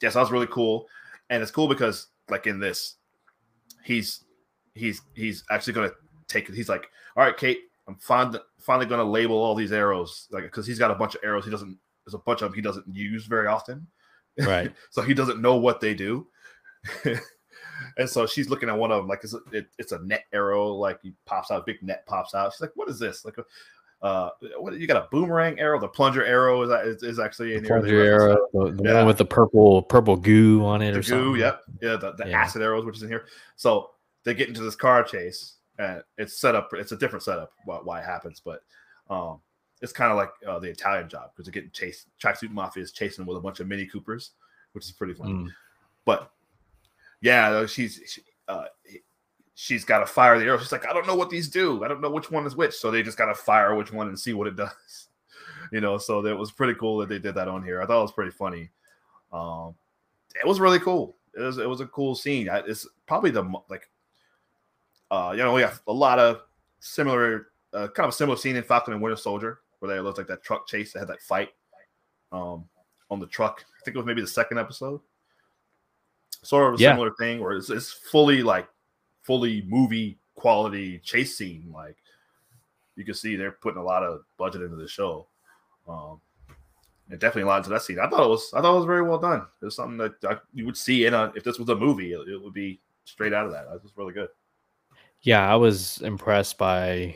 yes, 0.00 0.14
that 0.14 0.20
was 0.20 0.30
really 0.30 0.46
cool. 0.46 0.86
And 1.28 1.42
it's 1.42 1.52
cool 1.52 1.68
because 1.68 2.08
like 2.28 2.46
in 2.46 2.58
this, 2.58 2.96
he's 3.84 4.24
he's 4.74 5.02
he's 5.14 5.44
actually 5.50 5.72
gonna 5.74 5.92
take 6.28 6.48
it. 6.48 6.54
He's 6.54 6.68
like, 6.68 6.88
all 7.16 7.24
right, 7.24 7.36
Kate, 7.36 7.60
I'm 7.86 7.96
fin- 7.96 8.40
finally 8.58 8.86
gonna 8.86 9.04
label 9.04 9.36
all 9.36 9.54
these 9.54 9.72
arrows, 9.72 10.28
like 10.30 10.44
because 10.44 10.66
he's 10.66 10.78
got 10.78 10.90
a 10.90 10.94
bunch 10.94 11.14
of 11.14 11.20
arrows. 11.24 11.44
He 11.44 11.50
doesn't. 11.50 11.78
There's 12.04 12.14
a 12.14 12.18
bunch 12.18 12.42
of 12.42 12.50
them 12.50 12.54
he 12.54 12.62
doesn't 12.62 12.86
use 12.92 13.26
very 13.26 13.46
often, 13.46 13.86
Right. 14.38 14.72
so 14.90 15.02
he 15.02 15.14
doesn't 15.14 15.40
know 15.40 15.56
what 15.56 15.80
they 15.80 15.94
do. 15.94 16.26
and 17.04 18.08
so 18.08 18.26
she's 18.26 18.48
looking 18.48 18.68
at 18.68 18.76
one 18.76 18.90
of 18.90 18.98
them, 18.98 19.08
like 19.08 19.20
it's 19.22 19.34
a, 19.34 19.40
it, 19.52 19.66
it's 19.78 19.92
a 19.92 19.98
net 20.00 20.24
arrow, 20.32 20.68
like 20.68 21.00
he 21.02 21.12
pops 21.26 21.50
out, 21.50 21.66
big 21.66 21.82
net 21.82 22.06
pops 22.06 22.34
out. 22.34 22.52
She's 22.52 22.60
like, 22.60 22.72
"What 22.74 22.88
is 22.88 22.98
this?" 22.98 23.24
Like, 23.24 23.36
uh, 24.02 24.30
what 24.58 24.78
you 24.78 24.86
got 24.86 24.96
a 24.96 25.08
boomerang 25.10 25.58
arrow? 25.58 25.78
The 25.78 25.88
plunger 25.88 26.24
arrow 26.24 26.62
is 26.62 26.96
is, 26.96 27.02
is 27.02 27.18
actually 27.18 27.54
in 27.54 27.62
The 27.62 27.68
plunger 27.68 28.02
arrow, 28.02 28.48
the, 28.52 28.72
the 28.72 28.84
Yeah. 28.84 28.94
one 28.94 29.06
with 29.06 29.18
the 29.18 29.24
purple 29.26 29.82
purple 29.82 30.16
goo 30.16 30.64
on 30.64 30.80
it, 30.82 30.92
the 30.92 30.98
or 30.98 31.02
goo, 31.02 31.08
something. 31.08 31.40
yep, 31.40 31.62
yeah, 31.82 31.96
the, 31.96 32.12
the 32.12 32.28
Yeah. 32.28 32.40
acid 32.40 32.62
arrows, 32.62 32.84
which 32.84 32.96
is 32.96 33.02
in 33.02 33.08
here. 33.08 33.26
So 33.56 33.90
they 34.24 34.34
get 34.34 34.48
into 34.48 34.62
this 34.62 34.76
car 34.76 35.02
chase, 35.02 35.56
and 35.78 36.02
it's 36.18 36.38
set 36.38 36.54
up. 36.54 36.70
It's 36.72 36.92
a 36.92 36.96
different 36.96 37.22
setup 37.22 37.52
why, 37.64 37.76
why 37.82 38.00
it 38.00 38.04
happens, 38.06 38.40
but 38.42 38.62
um, 39.10 39.40
it's 39.82 39.92
kind 39.92 40.10
of 40.10 40.16
like 40.16 40.30
uh, 40.46 40.58
the 40.58 40.68
Italian 40.70 41.08
job 41.08 41.30
because 41.32 41.46
they're 41.46 41.52
getting 41.52 41.70
chased. 41.70 42.06
Tracksuit 42.22 42.50
Mafia 42.50 42.82
is 42.82 42.92
chasing 42.92 43.26
with 43.26 43.36
a 43.36 43.40
bunch 43.40 43.60
of 43.60 43.66
Mini 43.66 43.86
Coopers, 43.86 44.32
which 44.72 44.84
is 44.84 44.92
pretty 44.92 45.14
funny. 45.14 45.32
Mm. 45.32 45.48
But 46.04 46.30
yeah, 47.20 47.66
she's 47.66 48.00
she, 48.06 48.22
uh, 48.48 48.64
she's 49.62 49.84
got 49.84 49.98
to 49.98 50.06
fire 50.06 50.38
the 50.38 50.46
arrow. 50.46 50.56
She's 50.58 50.72
like, 50.72 50.86
I 50.86 50.92
don't 50.94 51.06
know 51.06 51.14
what 51.14 51.28
these 51.28 51.46
do. 51.46 51.84
I 51.84 51.88
don't 51.88 52.00
know 52.00 52.08
which 52.10 52.30
one 52.30 52.46
is 52.46 52.56
which. 52.56 52.74
So 52.74 52.90
they 52.90 53.02
just 53.02 53.18
got 53.18 53.26
to 53.26 53.34
fire 53.34 53.74
which 53.74 53.92
one 53.92 54.08
and 54.08 54.18
see 54.18 54.32
what 54.32 54.46
it 54.46 54.56
does. 54.56 55.08
You 55.70 55.82
know, 55.82 55.98
so 55.98 56.22
that 56.22 56.34
was 56.34 56.50
pretty 56.50 56.72
cool 56.74 56.96
that 56.98 57.10
they 57.10 57.18
did 57.18 57.34
that 57.34 57.46
on 57.46 57.62
here. 57.62 57.82
I 57.82 57.86
thought 57.86 57.98
it 57.98 58.02
was 58.02 58.12
pretty 58.12 58.30
funny. 58.30 58.70
Um, 59.34 59.74
it 60.34 60.46
was 60.48 60.60
really 60.60 60.80
cool. 60.80 61.16
It 61.36 61.42
was 61.42 61.58
it 61.58 61.68
was 61.68 61.80
a 61.82 61.86
cool 61.86 62.14
scene. 62.14 62.48
I, 62.48 62.60
it's 62.60 62.88
probably 63.06 63.30
the 63.30 63.42
like, 63.68 63.88
uh, 65.10 65.32
you 65.36 65.42
know, 65.42 65.52
we 65.52 65.60
have 65.60 65.80
a 65.86 65.92
lot 65.92 66.18
of 66.18 66.40
similar, 66.80 67.48
uh, 67.74 67.88
kind 67.88 68.06
of 68.06 68.08
a 68.14 68.16
similar 68.16 68.38
scene 68.38 68.56
in 68.56 68.62
Falcon 68.62 68.94
and 68.94 69.02
Winter 69.02 69.16
Soldier 69.16 69.60
where 69.80 69.94
they 69.94 70.00
looked 70.00 70.18
like 70.18 70.26
that 70.28 70.42
truck 70.42 70.66
chase. 70.66 70.92
that 70.94 71.00
had 71.00 71.08
that 71.08 71.20
fight, 71.20 71.50
um, 72.32 72.64
on 73.10 73.20
the 73.20 73.26
truck. 73.26 73.62
I 73.80 73.84
think 73.84 73.94
it 73.94 73.98
was 73.98 74.06
maybe 74.06 74.20
the 74.22 74.26
second 74.26 74.58
episode. 74.58 75.00
Sort 76.42 76.72
of 76.72 76.80
a 76.80 76.82
Yeah. 76.82 76.92
similar 76.92 77.12
thing 77.18 77.40
where 77.40 77.52
it's, 77.52 77.68
it's 77.70 77.92
fully 77.92 78.42
like 78.42 78.66
fully 79.30 79.62
movie 79.68 80.18
quality 80.34 80.98
chase 81.04 81.38
scene. 81.38 81.70
Like 81.72 81.96
you 82.96 83.04
can 83.04 83.14
see 83.14 83.36
they're 83.36 83.52
putting 83.52 83.80
a 83.80 83.84
lot 83.84 84.02
of 84.02 84.22
budget 84.36 84.62
into 84.62 84.74
the 84.74 84.88
show. 84.88 85.26
Um, 85.88 86.20
it 87.10 87.20
definitely 87.20 87.42
aligned 87.42 87.62
to 87.64 87.70
that 87.70 87.82
scene. 87.82 88.00
I 88.00 88.08
thought 88.08 88.24
it 88.24 88.28
was 88.28 88.52
I 88.52 88.60
thought 88.60 88.74
it 88.74 88.78
was 88.78 88.86
very 88.86 89.02
well 89.02 89.18
done. 89.20 89.46
It 89.62 89.64
was 89.64 89.76
something 89.76 89.98
that 89.98 90.14
I, 90.28 90.38
you 90.52 90.66
would 90.66 90.76
see 90.76 91.06
in 91.06 91.14
a 91.14 91.32
if 91.36 91.44
this 91.44 91.60
was 91.60 91.68
a 91.68 91.76
movie, 91.76 92.12
it, 92.12 92.28
it 92.28 92.42
would 92.42 92.52
be 92.54 92.80
straight 93.04 93.32
out 93.32 93.46
of 93.46 93.52
that. 93.52 93.66
It 93.72 93.82
was 93.84 93.92
really 93.96 94.12
good. 94.12 94.28
Yeah, 95.22 95.48
I 95.48 95.54
was 95.54 96.00
impressed 96.02 96.58
by 96.58 97.14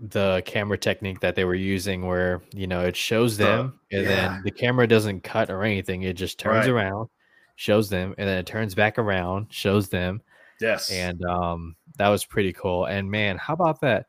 the 0.00 0.42
camera 0.44 0.76
technique 0.78 1.20
that 1.20 1.36
they 1.36 1.44
were 1.44 1.54
using 1.54 2.04
where 2.04 2.42
you 2.52 2.66
know 2.66 2.80
it 2.80 2.96
shows 2.96 3.36
The- 3.36 3.44
them 3.44 3.80
and 3.92 4.02
yeah. 4.02 4.08
then 4.08 4.42
the 4.42 4.50
camera 4.50 4.88
doesn't 4.88 5.22
cut 5.22 5.48
or 5.48 5.62
anything 5.62 6.02
it 6.02 6.14
just 6.14 6.40
turns 6.40 6.66
Right. 6.66 6.70
around 6.74 7.08
shows 7.54 7.88
them 7.88 8.12
and 8.18 8.28
then 8.28 8.38
it 8.38 8.46
turns 8.46 8.74
back 8.74 8.98
around 8.98 9.46
shows 9.50 9.88
them 9.90 10.20
Yes. 10.62 10.90
and 10.90 11.22
um 11.24 11.76
that 11.98 12.08
was 12.08 12.24
pretty 12.24 12.52
cool 12.52 12.86
and 12.86 13.10
man 13.10 13.36
how 13.36 13.54
about 13.54 13.80
that 13.80 14.06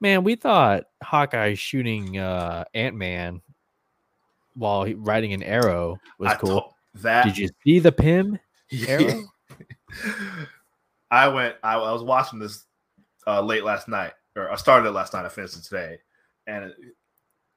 man 0.00 0.24
we 0.24 0.36
thought 0.36 0.84
hawkeye 1.02 1.54
shooting 1.54 2.18
uh 2.18 2.64
ant-man 2.74 3.42
while 4.54 4.84
he, 4.84 4.94
riding 4.94 5.32
an 5.32 5.42
arrow 5.42 5.98
was 6.18 6.32
I 6.32 6.36
cool 6.36 6.74
that 6.94 7.24
did 7.24 7.36
you 7.36 7.48
see 7.64 7.78
the 7.78 7.92
Pym 7.92 8.38
arrow 8.88 9.22
I 11.10 11.28
went. 11.28 11.56
I, 11.62 11.74
I 11.74 11.92
was 11.92 12.02
watching 12.02 12.38
this 12.38 12.64
uh, 13.26 13.40
late 13.40 13.64
last 13.64 13.88
night, 13.88 14.12
or 14.34 14.50
I 14.50 14.56
started 14.56 14.88
it 14.88 14.92
last 14.92 15.12
night. 15.12 15.24
I 15.24 15.28
finished 15.28 15.56
it 15.56 15.64
today, 15.64 15.98
and 16.46 16.64
it, 16.64 16.76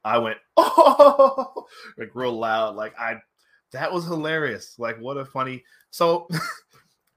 I 0.03 0.17
went 0.17 0.37
oh, 0.57 1.65
like 1.97 2.11
real 2.13 2.37
loud. 2.37 2.75
Like 2.75 2.97
I, 2.99 3.21
that 3.71 3.91
was 3.91 4.05
hilarious. 4.05 4.75
Like 4.77 4.99
what 4.99 5.17
a 5.17 5.25
funny. 5.25 5.63
So 5.91 6.27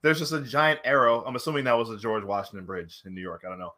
there's 0.03 0.19
just 0.19 0.33
a 0.33 0.41
giant 0.43 0.81
arrow. 0.85 1.25
I'm 1.25 1.37
assuming 1.37 1.65
that 1.65 1.73
was 1.79 1.89
the 1.89 1.97
George 1.99 2.25
Washington 2.25 2.67
Bridge 2.67 3.03
in 3.07 3.15
New 3.15 3.21
York. 3.23 3.43
I 3.47 3.49
don't 3.49 3.59
know. 3.59 3.73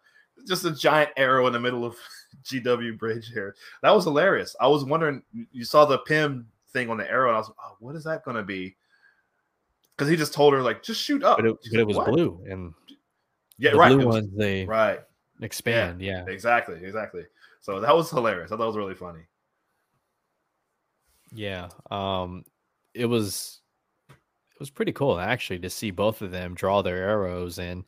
Just 0.48 0.64
a 0.64 0.72
giant 0.72 1.10
arrow 1.16 1.46
in 1.46 1.52
the 1.52 1.60
middle 1.60 1.84
of 1.84 1.96
GW 2.44 2.98
Bridge 2.98 3.28
here. 3.32 3.54
That 3.82 3.90
was 3.94 4.04
hilarious. 4.04 4.56
I 4.60 4.66
was 4.68 4.84
wondering. 4.84 5.22
You 5.52 5.64
saw 5.64 5.84
the 5.84 5.98
Pym 5.98 6.48
thing 6.72 6.90
on 6.90 6.96
the 6.96 7.08
arrow, 7.10 7.28
and 7.28 7.36
I 7.36 7.38
was 7.38 7.48
like, 7.48 7.56
oh, 7.64 7.76
what 7.78 7.94
is 7.94 8.04
that 8.04 8.24
going 8.24 8.36
to 8.36 8.42
be? 8.42 8.74
Because 9.96 10.10
he 10.10 10.16
just 10.16 10.34
told 10.34 10.52
her 10.54 10.60
like, 10.62 10.82
just 10.82 11.00
shoot 11.00 11.22
up. 11.22 11.36
but 11.38 11.46
it, 11.46 11.56
but 11.70 11.80
it 11.80 11.86
was 11.86 11.96
"What?" 11.96 12.08
blue 12.08 12.42
and 12.50 12.74
Yeah, 13.58 13.70
the 13.70 13.76
right. 13.76 13.88
blue 13.94 14.06
was- 14.06 14.14
ones 14.16 14.30
they 14.36 14.64
right. 14.64 14.98
expand 15.40 16.02
yeah. 16.02 16.24
Exactly. 16.26 16.80
Exactly. 16.82 17.22
So 17.60 17.78
that 17.78 17.94
was 17.94 18.10
hilarious. 18.10 18.50
I 18.50 18.56
thought 18.56 18.64
it 18.64 18.66
was 18.66 18.76
really 18.76 18.94
funny. 18.96 19.20
Yeah. 21.32 21.68
Um 21.90 22.44
it 22.92 23.06
was 23.06 23.60
was 24.64 24.70
pretty 24.70 24.92
cool 24.92 25.18
actually 25.20 25.58
to 25.60 25.70
see 25.70 25.90
both 25.90 26.22
of 26.22 26.30
them 26.30 26.54
draw 26.54 26.82
their 26.82 26.96
arrows 27.08 27.58
and 27.58 27.84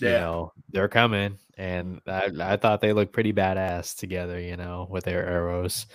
you 0.00 0.10
Yeah. 0.10 0.18
know 0.18 0.52
they're 0.70 0.88
coming 0.88 1.38
and 1.58 2.00
I, 2.06 2.30
I 2.40 2.56
thought 2.56 2.80
they 2.80 2.92
looked 2.94 3.12
pretty 3.12 3.32
badass 3.32 3.96
together, 3.96 4.40
you 4.40 4.56
know, 4.56 4.86
with 4.90 5.04
their 5.04 5.26
arrows. 5.26 5.86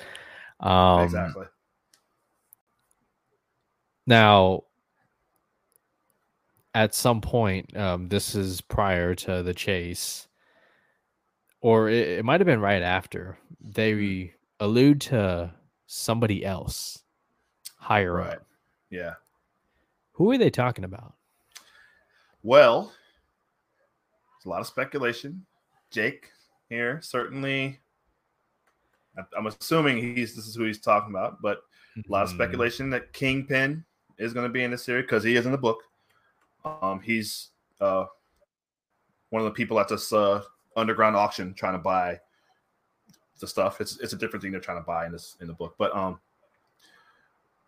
Um 0.62 1.04
exactly. 1.04 1.46
now 4.06 4.64
at 6.74 6.94
some 6.94 7.22
point, 7.22 7.76
um, 7.76 8.08
this 8.10 8.36
is 8.36 8.62
prior 8.62 9.16
to 9.16 9.42
the 9.44 9.54
chase, 9.54 10.28
or 11.62 11.90
it, 11.90 12.20
it 12.20 12.26
might 12.26 12.40
have 12.40 12.46
been 12.46 12.62
right 12.62 12.82
after. 12.82 13.38
They 13.60 13.94
Mm. 13.94 14.34
allude 14.60 15.02
to 15.02 15.54
somebody 15.88 16.46
else 16.46 17.04
higher 17.78 18.20
Right. 18.20 18.34
up. 18.34 18.46
Yeah. 18.90 19.16
Who 20.18 20.32
are 20.32 20.38
they 20.40 20.50
talking 20.50 20.84
about? 20.84 21.14
Well, 22.42 22.92
there's 24.34 24.48
a 24.48 24.50
lot 24.50 24.62
of 24.62 24.68
speculation. 24.68 25.46
Jake 25.92 26.32
here 26.70 27.00
certainly. 27.04 27.80
I'm 29.38 29.46
assuming 29.46 29.98
he's 29.98 30.36
this 30.36 30.48
is 30.48 30.56
who 30.56 30.64
he's 30.64 30.82
talking 30.82 31.12
about, 31.12 31.40
but 31.40 31.60
a 31.98 32.12
lot 32.12 32.24
of 32.24 32.30
Mm, 32.30 32.34
speculation 32.34 32.90
that 32.90 33.14
Kingpin 33.14 33.86
is 34.18 34.34
going 34.34 34.48
to 34.48 34.52
be 34.52 34.64
in 34.64 34.72
the 34.72 34.78
series 34.78 35.04
because 35.04 35.24
he 35.24 35.36
is 35.36 35.46
in 35.46 35.52
the 35.52 35.58
book. 35.58 35.84
Um, 36.66 37.00
he's 37.00 37.50
uh, 37.80 38.06
one 39.30 39.44
of 39.44 39.46
the 39.46 39.52
people 39.52 39.80
at 39.80 39.88
this 39.88 40.12
uh, 40.12 40.42
underground 40.76 41.16
auction 41.16 41.54
trying 41.54 41.74
to 41.74 41.80
buy 41.80 42.20
the 43.40 43.48
stuff. 43.48 43.82
It's 43.82 44.00
it's 44.00 44.14
a 44.14 44.18
different 44.18 44.42
thing 44.42 44.52
they're 44.52 44.62
trying 44.62 44.82
to 44.82 44.86
buy 44.86 45.06
in 45.06 45.12
this 45.12 45.36
in 45.42 45.48
the 45.48 45.54
book, 45.54 45.76
but 45.78 45.96
um, 45.96 46.20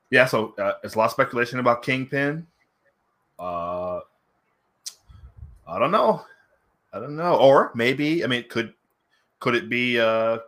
yeah. 0.10 0.26
So 0.26 0.54
uh, 0.58 0.74
it's 0.84 0.96
a 0.96 0.98
lot 0.98 1.06
of 1.06 1.12
speculation 1.12 1.60
about 1.60 1.84
Kingpin. 1.84 2.46
Uh, 3.38 4.00
I 5.68 5.80
don't 5.80 5.92
know. 5.92 6.26
I 6.92 7.00
don't 7.00 7.16
know. 7.16 7.36
Or 7.36 7.72
maybe 7.76 8.24
I 8.24 8.28
mean, 8.28 8.46
could 8.50 8.74
could 9.40 9.56
it 9.56 9.70
be 9.70 10.00
uh, 10.00 10.40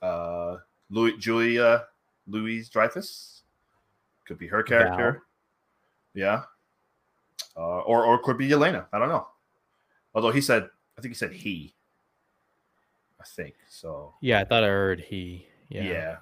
uh, 0.00 0.58
Louis 0.90 1.16
Julia 1.18 1.86
Louis-Dreyfus? 2.28 3.42
Could 4.26 4.38
be 4.38 4.46
her 4.46 4.62
character. 4.62 5.22
Yeah. 6.14 6.42
Uh, 7.56 7.80
or 7.80 8.04
or 8.04 8.18
could 8.18 8.38
be 8.38 8.48
Yelena. 8.48 8.86
I 8.92 8.98
don't 8.98 9.08
know. 9.08 9.26
Although 10.14 10.30
he 10.30 10.40
said, 10.40 10.70
I 10.96 11.00
think 11.00 11.14
he 11.14 11.18
said 11.18 11.32
he. 11.32 11.74
I 13.20 13.24
think 13.24 13.54
so. 13.68 14.14
Yeah, 14.20 14.40
I 14.40 14.44
thought 14.44 14.64
I 14.64 14.68
heard 14.68 15.00
he. 15.00 15.46
Yeah. 15.68 15.82
Yeah. 15.82 16.16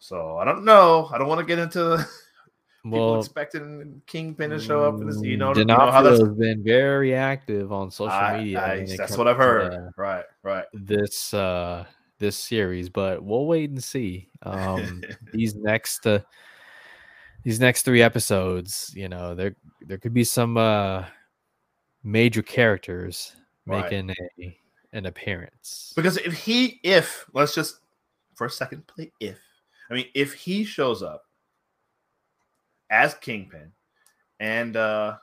So 0.00 0.38
I 0.38 0.44
don't 0.44 0.64
know. 0.64 1.08
I 1.12 1.18
don't 1.18 1.28
want 1.28 1.38
to 1.40 1.46
get 1.46 1.58
into 1.58 2.04
people 2.82 3.12
Well, 3.12 3.20
expecting 3.20 4.02
Kingpin 4.06 4.50
to 4.50 4.58
show 4.58 4.82
up, 4.84 4.94
and 4.94 5.08
this, 5.08 5.22
you 5.22 5.36
know, 5.36 5.54
you 5.54 5.64
know 5.64 5.76
how 5.76 6.02
that's. 6.02 6.18
has 6.20 6.28
been 6.30 6.64
very 6.64 7.14
active 7.14 7.70
on 7.70 7.90
social 7.90 8.12
I- 8.16 8.38
media. 8.38 8.60
I- 8.64 8.96
that's 8.96 9.16
what 9.16 9.28
I've 9.28 9.36
heard. 9.36 9.72
uh, 9.72 9.90
Right, 9.96 10.24
right. 10.42 10.64
this 10.72 11.32
uh 11.34 11.84
this 12.18 12.36
series, 12.36 12.88
but 12.88 13.22
we'll 13.22 13.46
wait 13.46 13.70
and 13.70 13.82
see. 13.82 14.28
Um 14.42 15.02
these 15.32 15.54
next 15.54 16.06
uh, 16.06 16.20
these 17.44 17.60
next 17.60 17.82
three 17.82 18.02
episodes, 18.02 18.92
you 18.96 19.08
know, 19.08 19.34
there 19.34 19.54
there 19.86 19.98
could 19.98 20.14
be 20.14 20.24
some 20.24 20.56
uh 20.56 21.04
major 22.02 22.42
characters 22.42 23.36
Right. 23.66 23.82
making 23.92 24.10
a 24.40 24.58
an 24.94 25.06
appearance. 25.06 25.92
Because 25.94 26.16
if 26.16 26.32
he, 26.32 26.80
if 26.82 27.26
let's 27.34 27.54
just 27.54 27.80
for 28.34 28.46
a 28.46 28.50
second 28.50 28.86
play 28.86 29.12
if, 29.20 29.38
I 29.90 29.94
mean, 29.94 30.06
if 30.14 30.32
he 30.32 30.64
shows 30.64 31.02
up 31.02 31.24
as 32.90 33.14
Kingpin, 33.14 33.72
and 34.38 34.76
uh 34.76 35.16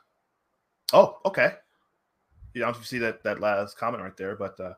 oh, 0.92 1.18
okay, 1.24 1.54
you 2.54 2.60
don't 2.60 2.76
see 2.84 2.98
that 2.98 3.22
that 3.24 3.40
last 3.40 3.76
comment 3.78 4.02
right 4.02 4.16
there, 4.16 4.36
but 4.36 4.58
uh 4.60 4.74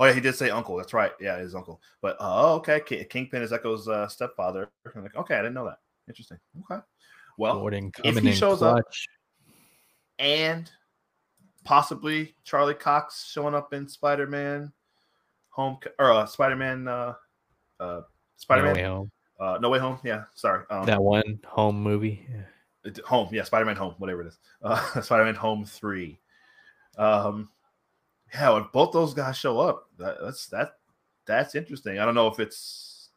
oh 0.00 0.06
yeah, 0.06 0.12
he 0.12 0.20
did 0.20 0.34
say 0.34 0.50
uncle. 0.50 0.76
That's 0.76 0.94
right, 0.94 1.12
yeah, 1.20 1.38
his 1.38 1.54
uncle. 1.54 1.80
But 2.00 2.16
oh, 2.20 2.54
okay, 2.56 2.80
Ki- 2.80 3.04
Kingpin 3.04 3.42
is 3.42 3.52
Echo's 3.52 3.88
uh, 3.88 4.08
stepfather. 4.08 4.70
I'm 4.94 5.02
like, 5.02 5.16
okay, 5.16 5.34
I 5.34 5.42
didn't 5.42 5.54
know 5.54 5.66
that. 5.66 5.78
Interesting. 6.08 6.38
Okay, 6.70 6.82
well, 7.38 7.60
Gordon 7.60 7.92
if 8.02 8.18
he 8.18 8.32
shows 8.32 8.62
up- 8.62 8.84
and 10.18 10.70
possibly 11.64 12.34
Charlie 12.44 12.74
Cox 12.74 13.26
showing 13.26 13.54
up 13.54 13.72
in 13.74 13.88
Spider 13.88 14.26
Man 14.26 14.72
Home 15.50 15.78
or 15.98 16.12
uh, 16.12 16.26
Spider 16.26 16.56
Man 16.56 16.88
uh, 16.88 17.14
uh, 17.80 18.02
Spider 18.36 18.62
No 18.62 18.66
Man 18.68 18.76
Way 18.76 18.82
Home. 18.88 19.10
uh, 19.40 19.58
No 19.60 19.70
Way 19.70 19.78
Home. 19.78 19.98
Yeah, 20.04 20.24
sorry. 20.34 20.64
Um, 20.70 20.84
That 20.86 21.02
one 21.02 21.38
home 21.46 21.80
movie. 21.82 22.26
Yeah. 22.30 22.42
it- 22.84 22.98
home. 23.00 23.28
Yeah, 23.32 23.44
Spider 23.44 23.64
Man 23.64 23.76
Home, 23.76 23.94
whatever 23.98 24.22
it 24.22 24.26
is. 24.28 24.38
Uh, 24.62 25.00
Spider 25.02 25.24
Man 25.24 25.34
Home 25.36 25.64
Three. 25.64 26.18
Um, 26.98 27.48
yeah, 28.32 28.50
when 28.50 28.66
both 28.72 28.92
those 28.92 29.14
guys 29.14 29.36
show 29.36 29.58
up, 29.60 29.88
that, 29.98 30.18
that's 30.22 30.46
that 30.48 30.76
that's 31.26 31.54
interesting. 31.54 31.98
I 31.98 32.04
don't 32.04 32.14
know 32.14 32.26
if 32.28 32.38
it's 32.40 33.08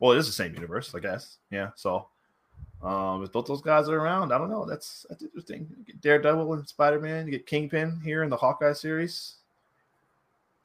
well, 0.00 0.12
it 0.12 0.18
is 0.18 0.26
the 0.26 0.32
same 0.32 0.54
universe, 0.54 0.94
I 0.94 1.00
guess. 1.00 1.38
Yeah, 1.50 1.70
so. 1.76 2.08
Um, 2.82 3.24
if 3.24 3.32
both 3.32 3.46
those 3.46 3.62
guys 3.62 3.88
are 3.88 3.98
around, 3.98 4.30
I 4.30 4.36
don't 4.36 4.50
know. 4.50 4.66
That's 4.66 5.06
that's 5.08 5.22
interesting. 5.22 5.66
You 5.78 5.84
get 5.84 6.02
Daredevil 6.02 6.52
and 6.52 6.68
Spider 6.68 7.00
Man. 7.00 7.24
You 7.24 7.30
get 7.32 7.46
Kingpin 7.46 7.98
here 8.04 8.22
in 8.24 8.28
the 8.28 8.36
Hawkeye 8.36 8.74
series. 8.74 9.36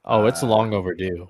Oh, 0.04 0.26
it's 0.26 0.44
Uh, 0.44 0.48
long 0.48 0.74
overdue. 0.74 1.30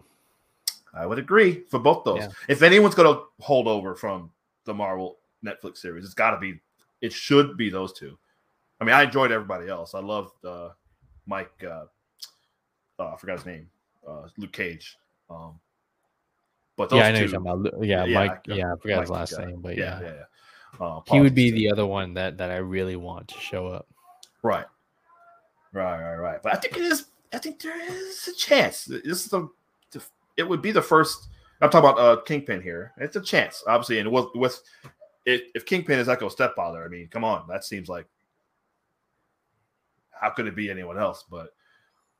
I 0.94 1.06
would 1.06 1.20
agree 1.20 1.64
for 1.70 1.80
both 1.80 2.04
those. 2.04 2.20
Yeah. 2.20 2.30
If 2.48 2.62
anyone's 2.62 2.96
going 2.96 3.14
to 3.14 3.24
hold 3.40 3.68
over 3.68 3.96
from 3.96 4.32
the 4.66 4.74
Marvel 4.74 5.18
Netflix 5.46 5.78
series, 5.78 6.04
it's 6.06 6.14
got 6.14 6.32
to 6.32 6.38
be, 6.38 6.60
it 7.02 7.14
should 7.14 7.58
be 7.58 7.70
those 7.70 7.94
two. 7.94 8.18
I 8.82 8.86
mean, 8.86 8.96
I 8.96 9.04
enjoyed 9.04 9.32
everybody 9.32 9.70
else. 9.70 9.94
I 9.94 10.00
loved 10.00 10.44
uh, 10.46 10.70
Mike, 11.26 11.52
uh, 11.64 11.86
uh, 13.00 13.14
I 13.14 13.18
forgot 13.18 13.38
his 13.38 13.46
name, 13.46 13.70
uh, 14.08 14.28
Luke 14.38 14.54
Cage. 14.54 14.98
Um, 15.30 15.60
but 16.76 16.90
those 16.90 17.00
Yeah, 17.00 17.08
I 17.08 17.12
know 17.12 17.20
two, 17.20 17.26
you're 17.26 17.42
talking 17.42 17.72
about. 17.72 17.86
Yeah, 17.86 18.06
yeah, 18.06 18.20
Mike. 18.20 18.42
I- 18.50 18.54
Yeah, 18.54 18.74
I 18.74 18.76
forgot 18.82 19.02
his 19.02 19.10
last 19.10 19.34
uh, 19.34 19.46
name, 19.46 19.62
but 19.62 19.78
yeah, 19.78 20.00
yeah, 20.00 20.08
yeah, 20.08 20.14
yeah. 20.14 20.86
Uh, 20.86 21.02
he 21.12 21.20
would 21.20 21.36
be 21.36 21.50
apologies. 21.50 21.54
the 21.54 21.72
other 21.72 21.86
one 21.86 22.14
that 22.14 22.38
that 22.38 22.52
I 22.52 22.58
really 22.58 22.96
want 22.96 23.28
to 23.30 23.40
show 23.40 23.68
up. 23.68 23.88
Right. 24.44 24.66
Right, 25.74 26.02
right, 26.02 26.16
right. 26.16 26.44
But 26.44 26.54
I 26.56 26.58
think 26.58 26.78
it 26.78 26.84
is. 26.84 27.06
I 27.34 27.38
think 27.38 27.62
there 27.62 27.80
is 27.92 28.28
a 28.28 28.34
chance. 28.34 28.86
This 28.86 29.04
is 29.04 29.28
the. 29.28 29.50
It 30.40 30.48
would 30.48 30.62
be 30.62 30.72
the 30.72 30.82
first. 30.82 31.28
I'm 31.62 31.70
talking 31.70 31.90
about 31.90 32.00
uh 32.00 32.22
Kingpin 32.22 32.62
here. 32.62 32.94
It's 32.98 33.18
a 33.18 33.22
chance, 33.22 33.64
obviously, 33.68 34.00
and 34.00 34.12
with 34.12 34.28
with 34.36 34.62
if, 35.26 35.42
if 35.54 35.66
Kingpin 35.66 36.00
is 36.00 36.08
Echo's 36.08 36.32
stepfather, 36.32 36.84
I 36.84 36.88
mean, 36.88 37.10
come 37.10 37.24
on, 37.24 37.46
that 37.50 37.66
seems 37.66 37.90
like 37.90 38.08
how 40.12 40.30
could 40.30 40.48
it 40.48 40.56
be 40.56 40.72
anyone 40.72 40.98
else? 40.98 41.26
But 41.30 41.50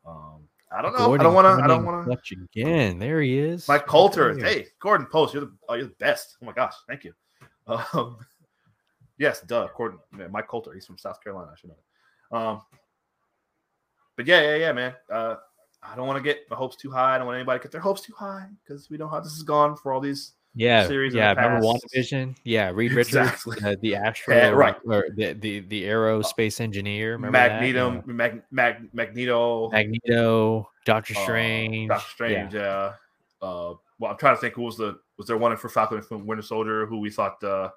um 0.06 0.48
I 0.72 0.82
don't 0.82 0.94
know. 0.94 1.14
I 1.14 1.18
don't 1.18 1.34
want 1.34 1.46
to. 1.46 1.64
I 1.64 1.68
don't 1.68 1.84
want 1.84 2.06
to. 2.06 2.36
again. 2.44 3.00
There 3.00 3.22
he 3.22 3.40
is. 3.40 3.68
Mike 3.68 3.88
Colter. 3.88 4.38
Hey, 4.38 4.68
Gordon 4.80 5.08
Post, 5.08 5.34
you're 5.34 5.46
the 5.46 5.52
oh, 5.68 5.74
you're 5.74 5.88
the 5.88 5.96
best. 6.00 6.38
Oh 6.42 6.46
my 6.46 6.52
gosh, 6.52 6.74
thank 6.88 7.04
you. 7.04 7.14
Um, 7.94 8.18
yes, 9.20 9.42
duh, 9.42 9.68
Gordon. 9.78 10.00
Mike 10.32 10.48
Colter. 10.48 10.74
He's 10.74 10.88
from 10.88 10.98
South 10.98 11.24
Carolina. 11.24 11.52
I 11.54 11.56
should 11.56 11.70
know. 11.70 11.76
That. 12.32 12.38
Um, 12.38 12.62
but 14.16 14.26
yeah, 14.26 14.42
yeah, 14.42 14.56
yeah, 14.56 14.72
man. 14.72 14.94
Uh, 15.08 15.36
I 15.82 15.96
don't 15.96 16.08
want 16.08 16.18
to 16.18 16.24
get 16.24 16.50
my 16.50 16.56
hopes 16.56 16.76
too 16.76 16.92
high. 16.92 17.16
I 17.16 17.18
don't 17.18 17.28
want 17.28 17.38
anybody 17.38 17.60
to 17.60 17.64
get 17.64 17.72
their 17.72 17.82
hopes 17.82 18.02
too 18.02 18.14
high 18.18 18.48
because 18.64 18.90
we 18.90 18.98
know 18.98 19.08
how 19.08 19.20
this 19.20 19.34
is 19.34 19.44
gone 19.44 19.76
for 19.78 19.94
all 19.94 20.02
these 20.02 20.34
yeah, 20.56 20.88
series. 20.88 21.14
yeah. 21.14 21.34
Remember. 21.34 21.66
WandaVision? 21.66 22.36
Yeah, 22.44 22.72
Reed 22.74 22.98
Exactly. 22.98 23.56
Richards, 23.56 23.78
uh, 23.78 23.80
the 23.82 23.96
Astro, 23.96 24.36
Yeah, 24.36 24.50
right. 24.50 24.76
or 24.86 25.06
the 25.16 25.34
the 25.34 25.60
the 25.62 25.84
aerospace 25.84 26.60
engineer. 26.60 27.14
Remember? 27.14 27.38
Magneto, 27.38 27.94
Yeah. 27.94 28.02
Mag, 28.06 28.42
Mag, 28.52 28.76
Magneto, 28.94 29.70
Magneto, 29.70 30.70
Doctor 30.86 31.14
uh, 31.16 31.22
Strange, 31.22 31.90
Doctor 31.90 32.10
Strange. 32.10 32.54
Yeah. 32.54 32.94
Uh, 33.42 33.74
well, 34.00 34.12
I'm 34.12 34.18
trying 34.18 34.36
to 34.36 34.42
think 34.42 34.56
who 34.56 34.64
was 34.64 34.78
the 34.78 35.00
was 35.18 35.28
there 35.28 35.38
one 35.38 35.56
for 35.56 35.70
Falcon 35.70 36.02
and 36.12 36.28
Winter 36.28 36.42
Soldier 36.44 36.86
who 36.86 37.00
we 37.00 37.10
thought 37.10 37.42
uh, 37.44 37.70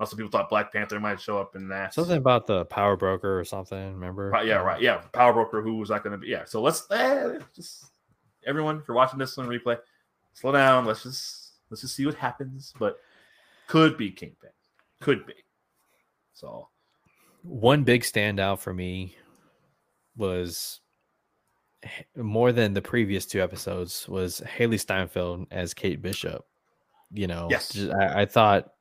also 0.00 0.16
people 0.16 0.30
thought 0.30 0.48
Black 0.50 0.72
Panther 0.72 0.98
might 1.00 1.20
show 1.20 1.38
up 1.40 1.54
in 1.56 1.68
that. 1.68 1.94
something 1.94 2.16
about 2.16 2.46
the 2.46 2.64
Power 2.66 2.96
Broker 2.96 3.38
or 3.38 3.44
something. 3.44 3.94
Remember? 3.94 4.32
Yeah, 4.44 4.56
right. 4.56 4.80
Yeah, 4.80 5.02
Power 5.12 5.32
Broker. 5.32 5.62
Who 5.62 5.76
was 5.76 5.88
that 5.90 6.02
going 6.02 6.12
to 6.12 6.18
be? 6.18 6.28
Yeah. 6.28 6.44
So 6.46 6.60
let's 6.60 6.90
eh, 6.90 7.38
just 7.54 7.86
everyone, 8.46 8.78
if 8.78 8.88
you're 8.88 8.96
watching 8.96 9.18
this 9.18 9.38
on 9.38 9.46
replay, 9.46 9.78
slow 10.32 10.52
down. 10.52 10.84
Let's 10.84 11.02
just 11.04 11.52
let's 11.70 11.80
just 11.82 11.94
see 11.96 12.06
what 12.06 12.14
happens. 12.16 12.72
But 12.78 12.96
could 13.68 13.96
be 13.96 14.10
Kingpin. 14.10 14.50
Could 15.00 15.26
be. 15.26 15.34
So 16.32 16.68
One 17.42 17.84
big 17.84 18.02
standout 18.02 18.58
for 18.58 18.74
me 18.74 19.16
was 20.16 20.80
more 22.16 22.50
than 22.52 22.72
the 22.72 22.82
previous 22.82 23.26
two 23.26 23.42
episodes 23.42 24.08
was 24.08 24.40
Hailee 24.58 24.80
Steinfeld 24.80 25.46
as 25.50 25.74
Kate 25.74 26.00
Bishop. 26.02 26.44
You 27.12 27.26
know, 27.26 27.48
Yes. 27.50 27.70
just- 27.72 27.92
I, 27.92 28.22
I 28.22 28.26
thought 28.26 28.72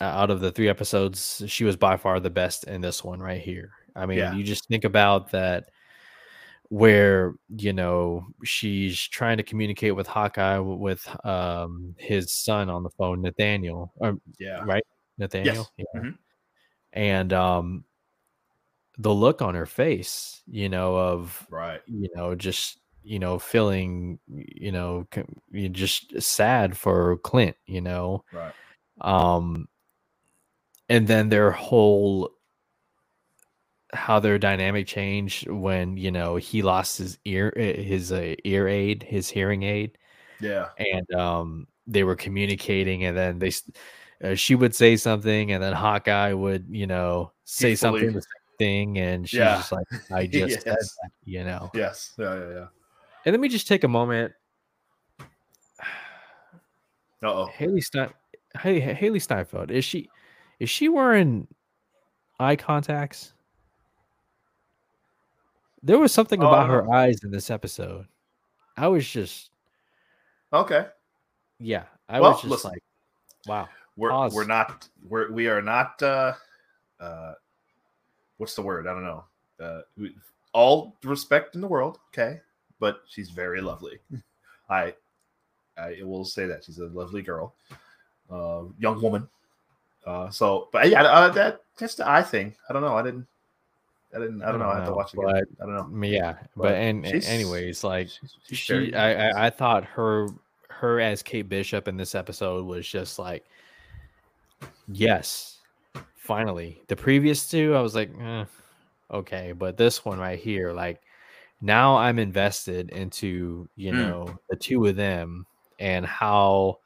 uh, 0.00 0.04
out 0.04 0.30
of 0.30 0.40
the 0.40 0.50
three 0.50 0.68
episodes, 0.68 1.42
she 1.46 1.64
was 1.64 1.76
by 1.76 1.96
far 1.96 2.20
the 2.20 2.30
best 2.30 2.64
in 2.64 2.80
this 2.80 3.04
one 3.04 3.20
right 3.20 3.40
here. 3.40 3.72
I 3.96 4.06
mean, 4.06 4.18
Yeah. 4.18 4.34
you 4.34 4.42
just 4.44 4.66
think 4.68 4.84
about 4.84 5.30
that 5.30 5.70
where 6.70 7.34
you 7.56 7.72
know 7.72 8.26
she's 8.42 9.00
trying 9.00 9.36
to 9.36 9.42
communicate 9.42 9.94
with 9.94 10.06
Hawkeye 10.06 10.58
with 10.58 11.06
um 11.24 11.94
his 11.98 12.32
son 12.32 12.68
on 12.70 12.82
the 12.82 12.90
phone, 12.90 13.22
Nathaniel, 13.22 13.92
or 13.96 14.18
yeah, 14.38 14.62
right? 14.64 14.84
Nathaniel. 15.18 15.70
Yeah. 15.76 15.84
Mhm. 16.00 16.18
And 16.94 17.32
um 17.32 17.84
the 18.98 19.12
look 19.12 19.42
on 19.42 19.54
her 19.54 19.66
face, 19.66 20.42
you 20.46 20.68
know, 20.68 20.96
of 20.96 21.46
right. 21.50 21.82
you 21.86 22.08
know, 22.14 22.34
just 22.34 22.78
you 23.02 23.18
know, 23.18 23.38
feeling, 23.38 24.18
you 24.26 24.72
know, 24.72 25.06
just 25.70 26.20
sad 26.22 26.76
for 26.76 27.18
Clint, 27.18 27.56
you 27.66 27.82
know. 27.82 28.24
Right. 28.32 28.52
Um 29.00 29.68
and 30.88 31.06
then 31.06 31.28
their 31.28 31.50
whole 31.50 32.30
how 33.92 34.18
their 34.18 34.38
dynamic 34.38 34.86
changed 34.86 35.48
when, 35.48 35.96
you 35.96 36.10
know, 36.10 36.36
he 36.36 36.62
lost 36.62 36.98
his 36.98 37.18
ear 37.24 37.52
eh, 37.56 37.80
his 37.80 38.10
uh, 38.10 38.34
ear 38.44 38.66
aid, 38.66 39.02
his 39.04 39.28
hearing 39.28 39.62
aid 39.62 39.96
Yeah. 40.40 40.70
and 40.78 41.14
um 41.14 41.66
they 41.86 42.02
were 42.02 42.16
communicating 42.16 43.04
and 43.04 43.16
then 43.16 43.38
they 43.38 43.52
uh, 44.24 44.34
she 44.34 44.54
would 44.54 44.74
say 44.74 44.96
something 44.96 45.52
and 45.52 45.62
then 45.62 45.72
hawkeye 45.72 46.32
would 46.32 46.66
you 46.68 46.86
know 46.86 47.30
say 47.44 47.74
something 47.76 48.12
the 48.12 48.20
same 48.22 48.56
thing 48.58 48.98
and 48.98 49.28
she's 49.28 49.38
Yeah. 49.38 49.56
just 49.56 49.70
like 49.72 49.86
i 50.12 50.26
just 50.32 50.62
said 50.62 50.74
Yes. 50.78 50.96
that 51.02 51.10
you 51.24 51.44
know 51.44 51.70
Yes. 51.74 52.14
Yeah. 52.18 52.34
Yeah. 52.34 52.48
Yeah. 52.54 52.66
and 53.26 53.32
let 53.32 53.40
me 53.40 53.48
just 53.48 53.68
take 53.68 53.84
a 53.84 53.88
moment 53.88 54.32
Uh 57.22 57.26
oh. 57.26 57.48
hailee 57.58 57.82
stein 57.82 58.10
hey 58.60 58.80
hailee 58.80 59.20
steinfeld 59.22 59.70
is 59.70 59.84
she 59.84 60.08
is 60.60 60.70
she 60.70 60.88
wearing 60.88 61.46
eye 62.40 62.56
contacts 62.56 63.32
there 65.82 65.98
was 65.98 66.12
something 66.12 66.42
Oh, 66.42 66.48
about 66.48 66.68
her 66.68 66.90
eyes 66.92 67.22
in 67.24 67.30
this 67.30 67.50
episode 67.50 68.06
i 68.76 68.88
was 68.88 69.06
just 69.08 69.50
Okay. 70.52 70.86
yeah 71.58 71.84
i 72.08 72.20
Well, 72.20 72.32
was 72.32 72.40
just 72.42 72.50
listen. 72.50 72.70
like 72.70 72.82
wow 73.46 73.68
We're 73.96 74.10
Pause. 74.10 74.34
we're 74.34 74.46
not 74.46 74.88
we're 75.08 75.30
we 75.32 75.46
are 75.48 75.62
not 75.62 76.02
uh 76.02 76.32
uh 77.00 77.34
what's 78.38 78.54
the 78.54 78.62
word? 78.62 78.86
I 78.88 78.92
don't 78.92 79.04
know. 79.04 79.24
Uh 79.60 79.80
we, 79.96 80.14
all 80.52 80.96
respect 81.04 81.54
in 81.54 81.60
the 81.60 81.68
world, 81.68 81.98
okay? 82.10 82.40
But 82.80 83.02
she's 83.08 83.30
very 83.30 83.60
lovely. 83.60 83.98
I 84.70 84.94
I 85.78 85.98
will 86.02 86.24
say 86.24 86.46
that 86.46 86.64
she's 86.64 86.78
a 86.78 86.86
lovely 86.86 87.22
girl. 87.22 87.54
Uh 88.30 88.64
young 88.78 89.00
woman. 89.00 89.28
Uh 90.06 90.30
so 90.30 90.68
but 90.72 90.88
yeah, 90.88 91.02
uh, 91.02 91.28
that 91.30 91.62
that's 91.78 91.94
the 91.94 92.08
eye 92.08 92.22
thing. 92.22 92.54
I 92.68 92.72
don't 92.72 92.82
know. 92.82 92.96
I 92.96 93.02
didn't 93.02 93.26
I 94.14 94.18
didn't 94.18 94.42
I 94.42 94.50
don't 94.50 94.60
know. 94.60 94.68
I 94.68 94.76
have 94.76 94.86
to 94.86 94.92
watch 94.92 95.14
it 95.14 95.18
again. 95.18 95.44
but 95.58 95.62
I 95.62 95.66
don't 95.66 95.74
know. 96.00 96.06
Yeah, 96.06 96.34
but 96.56 96.62
But 96.62 96.74
and 96.74 97.04
anyways, 97.06 97.82
like 97.82 98.08
She's, 98.08 98.36
she's 98.44 98.58
she, 98.58 98.94
I. 98.94 99.30
I, 99.30 99.46
I 99.46 99.50
thought 99.50 99.84
her, 99.84 100.28
her 100.68 101.00
as 101.00 101.22
Kate 101.22 101.48
Bishop 101.48 101.88
in 101.88 101.96
this 101.96 102.14
episode 102.14 102.64
was 102.66 102.86
just 102.86 103.18
like, 103.18 103.44
yes, 104.88 105.58
finally. 106.16 106.82
The 106.88 106.96
previous 106.96 107.48
two, 107.48 107.74
I 107.74 107.80
was 107.80 107.94
like, 107.94 108.10
eh, 108.20 108.44
okay, 109.10 109.52
but 109.52 109.76
this 109.76 110.04
one 110.04 110.18
right 110.18 110.38
here, 110.38 110.72
like, 110.72 111.00
now 111.60 111.96
I'm 111.96 112.18
invested 112.18 112.90
into 112.90 113.68
you 113.76 113.92
Mm. 113.92 113.96
know 113.96 114.38
the 114.50 114.56
two 114.56 114.84
of 114.86 114.96
them 114.96 115.46
and 115.78 116.04
how 116.06 116.78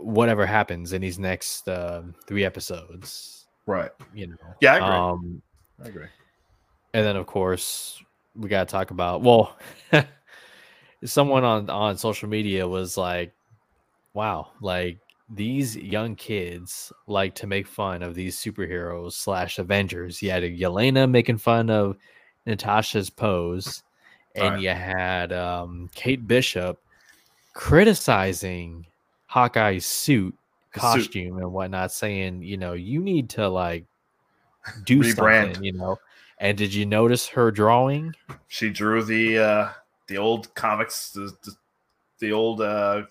whatever 0.00 0.46
happens 0.46 0.92
in 0.92 1.02
these 1.02 1.18
next 1.18 1.68
um 1.68 2.14
three 2.26 2.44
episodes, 2.44 3.46
right. 3.66 3.90
you 4.14 4.26
know. 4.28 4.36
Yeah, 4.60 4.74
I 4.74 4.76
agree. 4.76 4.88
Um, 4.96 5.42
I 5.84 5.88
agree. 5.88 6.06
and 6.94 7.04
then 7.04 7.16
of 7.16 7.26
course 7.26 8.02
we 8.34 8.48
got 8.48 8.66
to 8.68 8.72
talk 8.72 8.90
about 8.90 9.20
well 9.22 9.56
someone 11.04 11.44
on 11.44 11.68
on 11.68 11.96
social 11.98 12.28
media 12.28 12.66
was 12.66 12.96
like 12.96 13.32
wow 14.14 14.48
like 14.60 14.98
these 15.34 15.76
young 15.76 16.14
kids 16.14 16.92
like 17.06 17.34
to 17.34 17.46
make 17.46 17.66
fun 17.66 18.02
of 18.02 18.14
these 18.14 18.36
superheroes 18.36 19.12
slash 19.12 19.58
avengers 19.58 20.22
you 20.22 20.30
had 20.30 20.42
yelena 20.42 21.10
making 21.10 21.38
fun 21.38 21.70
of 21.70 21.96
natasha's 22.46 23.10
pose 23.10 23.82
and 24.34 24.54
Right. 24.54 24.62
you 24.62 24.68
had 24.70 25.32
um 25.32 25.90
kate 25.94 26.26
bishop 26.26 26.78
criticizing 27.54 28.86
hawkeye's 29.32 29.86
suit 29.86 30.34
His 30.72 30.82
suit. 30.82 30.86
costume 31.04 31.38
and 31.38 31.52
whatnot 31.52 31.90
saying 31.92 32.42
you 32.42 32.56
know 32.58 32.74
you 32.74 33.00
need 33.00 33.30
to 33.30 33.48
like 33.48 33.84
do 34.84 34.98
Rebrand. 35.00 35.44
something 35.54 35.64
you 35.64 35.72
know 35.72 35.96
and 36.38 36.58
did 36.58 36.74
you 36.74 36.84
notice 36.86 37.26
her 37.28 37.50
drawing 37.50 38.14
She 38.48 38.68
drew 38.70 39.02
the 39.02 39.38
uh 39.38 39.68
the 40.08 40.18
old 40.18 40.52
comics, 40.54 41.10
the 41.12 41.32
the, 41.44 41.52
the 42.18 42.32
old 42.32 42.60
uh 42.60 43.02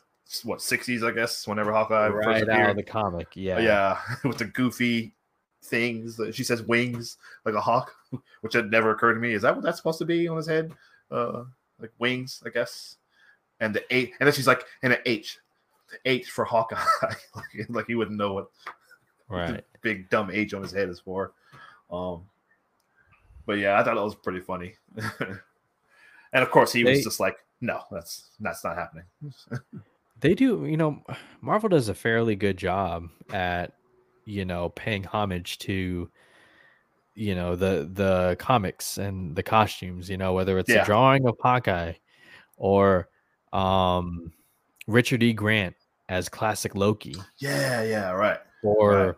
what 0.43 0.60
60s, 0.60 1.03
I 1.05 1.12
guess, 1.12 1.47
whenever 1.47 1.73
Hawkeye 1.73 2.10
first 2.10 2.27
right 2.27 2.43
out 2.43 2.49
appeared. 2.49 2.69
of 2.71 2.75
the 2.77 2.84
comic 2.84 3.27
yeah 3.34 3.60
yeah, 3.60 3.97
with 4.23 4.38
the 4.38 4.45
goofy 4.45 5.13
things. 5.63 6.19
She 6.34 6.43
says 6.43 6.62
wings 6.63 7.17
like 7.45 7.55
a 7.55 7.62
hawk, 7.62 7.91
which 8.41 8.53
had 8.53 8.69
never 8.71 8.91
occurred 8.91 9.15
to 9.15 9.19
me. 9.19 9.34
Is 9.34 9.41
that 9.41 9.55
what 9.55 9.63
that's 9.63 9.77
supposed 9.77 9.99
to 9.99 10.05
be 10.05 10.27
on 10.27 10.38
his 10.38 10.47
head? 10.47 10.71
Uh, 11.10 11.43
like 11.79 11.91
wings, 11.99 12.41
I 12.45 12.49
guess. 12.49 12.97
And 13.60 13.73
the 13.75 13.84
eight, 13.93 14.13
and 14.19 14.27
then 14.27 14.34
she's 14.34 14.47
like, 14.47 14.63
and 14.84 14.93
an 14.93 14.99
H, 15.05 15.39
H 16.06 16.30
for 16.32 16.45
Hawkeye, 16.45 16.82
like, 17.04 17.69
like 17.69 17.86
he 17.88 17.95
wouldn't 17.95 18.17
know 18.17 18.34
what 18.34 18.47
right 19.30 19.63
big 19.82 20.10
dumb 20.10 20.30
H 20.32 20.54
on 20.54 20.62
his 20.62 20.71
head 20.71 20.89
is 20.89 20.99
for. 20.99 21.34
Um, 21.91 22.23
but 23.45 23.58
yeah, 23.58 23.80
I 23.80 23.84
thought 23.84 23.95
that 23.95 24.04
was 24.04 24.15
pretty 24.15 24.39
funny. 24.39 24.75
and 25.19 26.43
of 26.43 26.51
course, 26.51 26.71
he 26.73 26.84
They- 26.84 26.91
was 26.91 27.04
just 27.04 27.19
like, 27.19 27.38
"No, 27.62 27.82
that's 27.91 28.30
that's 28.39 28.63
not 28.63 28.75
happening." 28.77 29.06
they 30.19 30.36
do 30.36 30.65
you 30.67 30.77
know 30.77 31.01
marvel 31.41 31.67
does 31.67 31.89
a 31.89 31.95
fairly 31.95 32.36
good 32.36 32.56
job 32.56 33.10
at 33.34 33.73
you 34.25 34.45
know 34.45 34.69
paying 34.69 35.04
homage 35.04 35.58
to 35.58 36.08
you 37.15 37.34
know 37.34 37.56
the 37.56 37.89
the 37.91 38.36
comics 38.38 38.99
and 38.99 39.36
the 39.36 39.41
costumes 39.41 40.12
you 40.12 40.17
know 40.17 40.32
whether 40.34 40.60
it's 40.60 40.69
Yeah. 40.69 40.84
a 40.84 40.86
drawing 40.86 41.25
of 41.25 41.36
hawkeye 41.41 41.93
or 42.56 43.10
um 43.51 44.32
richard 44.86 45.23
e 45.23 45.34
grant 45.34 45.75
as 46.12 46.28
classic 46.30 46.76
loki 46.76 47.15
yeah, 47.39 47.82
yeah, 47.84 48.12
right. 48.12 48.39
or 48.63 48.91
Right. 49.08 49.15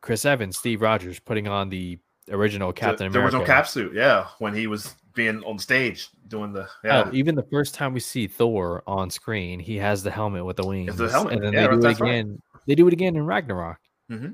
chris 0.00 0.24
evans 0.24 0.56
steve 0.56 0.80
rogers 0.80 1.18
putting 1.20 1.46
on 1.46 1.68
the 1.68 1.98
original 2.30 2.72
captain 2.72 3.06
the, 3.08 3.12
the 3.12 3.18
america 3.18 3.36
original 3.36 3.46
cap 3.46 3.68
suit, 3.68 3.92
yeah, 3.94 4.28
when 4.38 4.54
he 4.54 4.66
was 4.66 4.94
being 5.14 5.42
on 5.44 5.58
stage 5.58 6.08
doing 6.28 6.52
the 6.54 6.66
yeah, 6.84 7.04
Hell, 7.04 7.10
even 7.14 7.34
the 7.34 7.42
first 7.50 7.74
time 7.74 7.92
we 7.92 8.00
see 8.00 8.26
Thor 8.26 8.82
on 8.86 9.10
screen, 9.10 9.60
he 9.60 9.76
has 9.76 10.02
the 10.02 10.10
helmet 10.10 10.46
with 10.46 10.56
the 10.56 10.64
wings. 10.66 10.96
The 10.96 11.10
helmet, 11.10 11.34
And 11.34 11.42
then 11.44 11.52
yeah, 11.52 11.62
they 11.62 11.68
do 11.68 11.74
it 11.74 11.80
that's 11.82 12.00
right. 12.00 12.08
again. 12.10 12.42
They 12.66 12.74
do 12.74 12.86
it 12.88 12.94
again 12.94 13.16
in 13.16 13.26
Ragnarok. 13.26 13.76
Mm-hmm. 14.10 14.32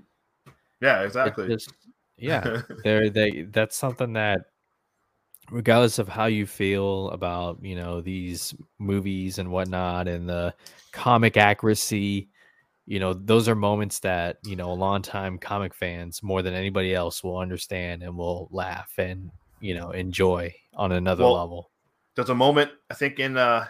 yeah, 0.80 1.02
exactly. 1.02 1.48
just- 1.48 1.72
yeah. 2.16 2.60
They're 2.84 3.10
they 3.10 3.42
that's 3.50 3.76
something 3.76 4.12
that 4.12 4.42
regardless 5.50 5.98
of 5.98 6.08
how 6.08 6.26
you 6.26 6.46
feel 6.46 7.10
about, 7.10 7.58
you 7.62 7.74
know, 7.74 8.00
these 8.00 8.54
movies 8.78 9.38
and 9.38 9.50
whatnot 9.50 10.08
and 10.08 10.28
the 10.28 10.54
comic 10.92 11.36
accuracy, 11.36 12.28
you 12.86 13.00
know, 13.00 13.12
those 13.12 13.48
are 13.48 13.54
moments 13.54 14.00
that, 14.00 14.38
you 14.44 14.56
know, 14.56 14.72
longtime 14.72 15.38
comic 15.38 15.74
fans 15.74 16.22
more 16.22 16.42
than 16.42 16.54
anybody 16.54 16.94
else 16.94 17.22
will 17.22 17.38
understand 17.38 18.02
and 18.02 18.16
will 18.16 18.48
laugh. 18.50 18.92
And 18.98 19.30
you 19.60 19.74
know 19.74 19.90
enjoy 19.90 20.54
on 20.74 20.92
another 20.92 21.24
Well, 21.24 21.34
level. 21.34 21.70
There's 22.14 22.30
a 22.30 22.34
moment 22.34 22.70
I 22.90 22.94
think 22.94 23.18
in 23.18 23.36
uh 23.36 23.66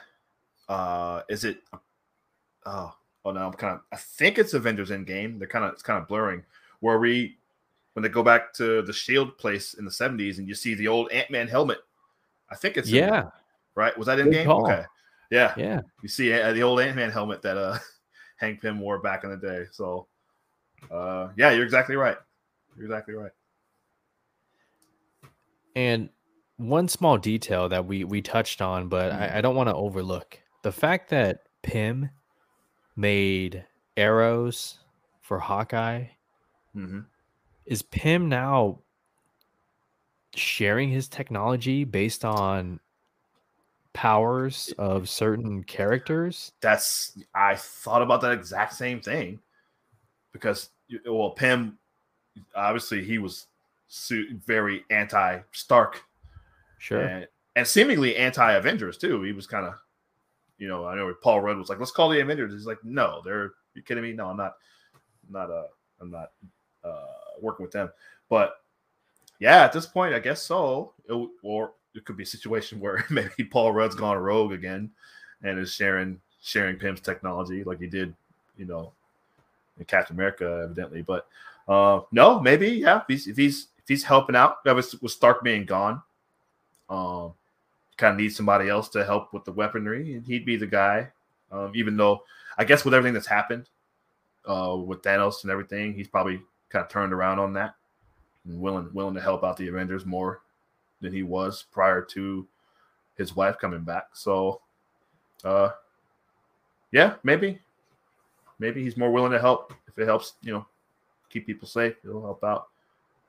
uh 0.68 1.22
is 1.28 1.44
it 1.44 1.60
oh 2.66 2.92
oh 3.24 3.30
no 3.30 3.46
I'm 3.46 3.52
kind 3.54 3.74
of 3.74 3.80
I 3.92 3.96
think 3.96 4.38
it's 4.38 4.54
Avengers 4.54 4.90
Endgame. 4.90 5.38
They're 5.38 5.48
kind 5.48 5.64
of 5.64 5.72
it's 5.72 5.82
kind 5.82 6.00
of 6.00 6.08
blurring 6.08 6.44
where 6.80 6.98
we 6.98 7.37
when 7.98 8.04
they 8.04 8.08
go 8.08 8.22
back 8.22 8.52
to 8.52 8.80
the 8.82 8.92
Shield 8.92 9.36
place 9.38 9.74
in 9.74 9.84
the 9.84 9.90
70s 9.90 10.38
and 10.38 10.46
you 10.46 10.54
see 10.54 10.74
the 10.74 10.86
old 10.86 11.10
Ant 11.10 11.32
Man 11.32 11.48
helmet. 11.48 11.78
I 12.48 12.54
think 12.54 12.76
it's 12.76 12.88
in- 12.88 12.94
Yeah, 12.94 13.24
right. 13.74 13.98
Was 13.98 14.06
that 14.06 14.18
Good 14.18 14.26
Endgame? 14.32 14.44
call. 14.44 14.66
Okay, 14.66 14.84
yeah. 15.32 15.52
yeah. 15.56 15.80
You 16.00 16.08
see 16.08 16.32
uh, 16.32 16.52
the 16.52 16.62
old 16.62 16.78
Ant 16.78 16.94
Man 16.94 17.10
helmet 17.10 17.42
that 17.42 17.56
uh 17.56 17.76
Hank 18.36 18.62
Pym 18.62 18.78
wore 18.78 19.00
back 19.00 19.24
in 19.24 19.30
the 19.30 19.36
day. 19.36 19.64
So 19.72 20.06
uh 20.92 21.30
yeah, 21.36 21.50
you're 21.50 21.64
exactly 21.64 21.96
right. 21.96 22.16
You're 22.76 22.86
exactly 22.86 23.14
right. 23.14 23.32
And 25.74 26.08
one 26.56 26.86
small 26.86 27.18
detail 27.18 27.68
that 27.68 27.84
we 27.84 28.04
we 28.04 28.22
touched 28.22 28.62
on, 28.62 28.88
but 28.88 29.10
Mhm. 29.10 29.20
I, 29.34 29.38
I 29.38 29.40
don't 29.40 29.56
want 29.56 29.70
to 29.70 29.74
overlook 29.74 30.38
the 30.62 30.70
fact 30.70 31.10
that 31.10 31.48
Pym 31.64 32.10
made 32.94 33.64
arrows 33.96 34.78
for 35.20 35.40
Hawkeye. 35.40 36.04
hmm 36.74 37.00
Is 37.68 37.82
Pym 37.82 38.30
now 38.30 38.78
sharing 40.34 40.88
his 40.88 41.06
technology 41.06 41.84
based 41.84 42.24
on 42.24 42.80
powers 43.92 44.72
of 44.78 45.08
certain 45.08 45.62
characters? 45.64 46.50
That's 46.62 47.18
I 47.34 47.56
thought 47.56 48.00
about 48.00 48.22
that 48.22 48.32
exact 48.32 48.72
same 48.72 49.00
thing 49.02 49.38
because 50.32 50.70
well, 51.06 51.30
Pym 51.30 51.76
obviously 52.56 53.04
he 53.04 53.18
was 53.18 53.46
very 54.46 54.84
anti 54.90 55.40
Stark 55.52 56.02
Sure. 56.78 57.02
and, 57.02 57.28
and 57.56 57.66
seemingly 57.66 58.16
anti 58.16 58.52
Avengers 58.52 58.96
too. 58.96 59.22
He 59.22 59.32
was 59.32 59.46
kind 59.46 59.66
of, 59.66 59.74
you 60.56 60.68
know, 60.68 60.86
I 60.86 60.94
know 60.94 61.12
Paul 61.22 61.42
Rudd 61.42 61.58
was 61.58 61.68
like, 61.68 61.78
"Let's 61.78 61.90
call 61.90 62.08
the 62.08 62.20
Avengers." 62.20 62.52
He's 62.52 62.66
like, 62.66 62.82
"No, 62.82 63.20
they're 63.24 63.52
you 63.74 63.82
kidding 63.82 64.04
me? 64.04 64.12
No, 64.12 64.28
I'm 64.28 64.36
not, 64.36 64.54
I'm 65.26 65.32
not, 65.32 65.50
uh, 65.50 65.66
I'm 66.00 66.10
not 66.10 66.30
uh, 66.82 67.27
working 67.42 67.64
with 67.64 67.72
them." 67.72 67.90
But 68.28 68.60
yeah, 69.38 69.64
at 69.64 69.72
this 69.72 69.86
point, 69.86 70.14
I 70.14 70.18
guess 70.18 70.42
so. 70.42 70.92
It 71.08 71.30
or 71.42 71.72
it 71.94 72.04
could 72.04 72.16
be 72.16 72.24
a 72.24 72.26
situation 72.26 72.80
where 72.80 73.04
maybe 73.10 73.44
Paul 73.44 73.72
Rudd's 73.72 73.94
gone 73.94 74.18
rogue 74.18 74.52
again 74.52 74.90
and 75.42 75.58
is 75.58 75.72
sharing 75.72 76.20
sharing 76.42 76.76
Pym's 76.76 77.00
technology 77.00 77.64
like 77.64 77.80
he 77.80 77.86
did, 77.86 78.14
you 78.56 78.64
know, 78.64 78.92
in 79.78 79.84
Captain 79.84 80.16
America, 80.16 80.62
evidently. 80.64 81.02
But 81.02 81.26
uh, 81.68 82.00
no, 82.12 82.40
maybe 82.40 82.68
yeah. 82.68 82.98
If 82.98 83.04
he's 83.08 83.26
if 83.26 83.36
he's 83.36 83.68
if 83.78 83.88
he's 83.88 84.04
helping 84.04 84.36
out, 84.36 84.64
that 84.64 84.74
was 84.74 85.00
with 85.00 85.12
Stark 85.12 85.42
being 85.42 85.64
gone. 85.64 86.02
Um, 86.90 87.34
kind 87.98 88.12
of 88.12 88.20
needs 88.20 88.36
somebody 88.36 88.68
else 88.68 88.88
to 88.90 89.04
help 89.04 89.34
with 89.34 89.44
the 89.44 89.52
weaponry, 89.52 90.14
and 90.14 90.24
he'd 90.24 90.46
be 90.46 90.56
the 90.56 90.66
guy. 90.66 91.08
Um, 91.50 91.72
even 91.74 91.96
though 91.96 92.22
I 92.56 92.64
guess 92.64 92.84
with 92.84 92.94
everything 92.94 93.14
that's 93.14 93.26
happened 93.26 93.68
uh, 94.46 94.76
with 94.76 95.02
Thanos 95.02 95.42
and 95.42 95.50
everything, 95.50 95.94
he's 95.94 96.08
probably 96.08 96.40
kind 96.70 96.84
of 96.84 96.90
turned 96.90 97.12
around 97.12 97.38
on 97.38 97.52
that 97.54 97.74
and 98.44 98.60
willing 98.60 98.88
willing 98.92 99.14
to 99.14 99.20
help 99.20 99.44
out 99.44 99.56
the 99.56 99.68
Avengers 99.68 100.04
more 100.06 100.42
than 101.00 101.12
he 101.12 101.22
was 101.22 101.64
prior 101.70 102.02
to 102.02 102.46
his 103.16 103.34
wife 103.36 103.58
coming 103.58 103.82
back. 103.82 104.08
So, 104.14 104.60
uh, 105.44 105.70
yeah, 106.92 107.14
maybe, 107.22 107.58
maybe 108.58 108.82
he's 108.82 108.96
more 108.96 109.10
willing 109.10 109.32
to 109.32 109.38
help 109.40 109.72
if 109.86 109.98
it 109.98 110.06
helps. 110.06 110.34
You 110.42 110.52
know, 110.54 110.66
keep 111.30 111.46
people 111.46 111.68
safe. 111.68 111.94
It'll 112.04 112.22
help 112.22 112.42
out, 112.44 112.68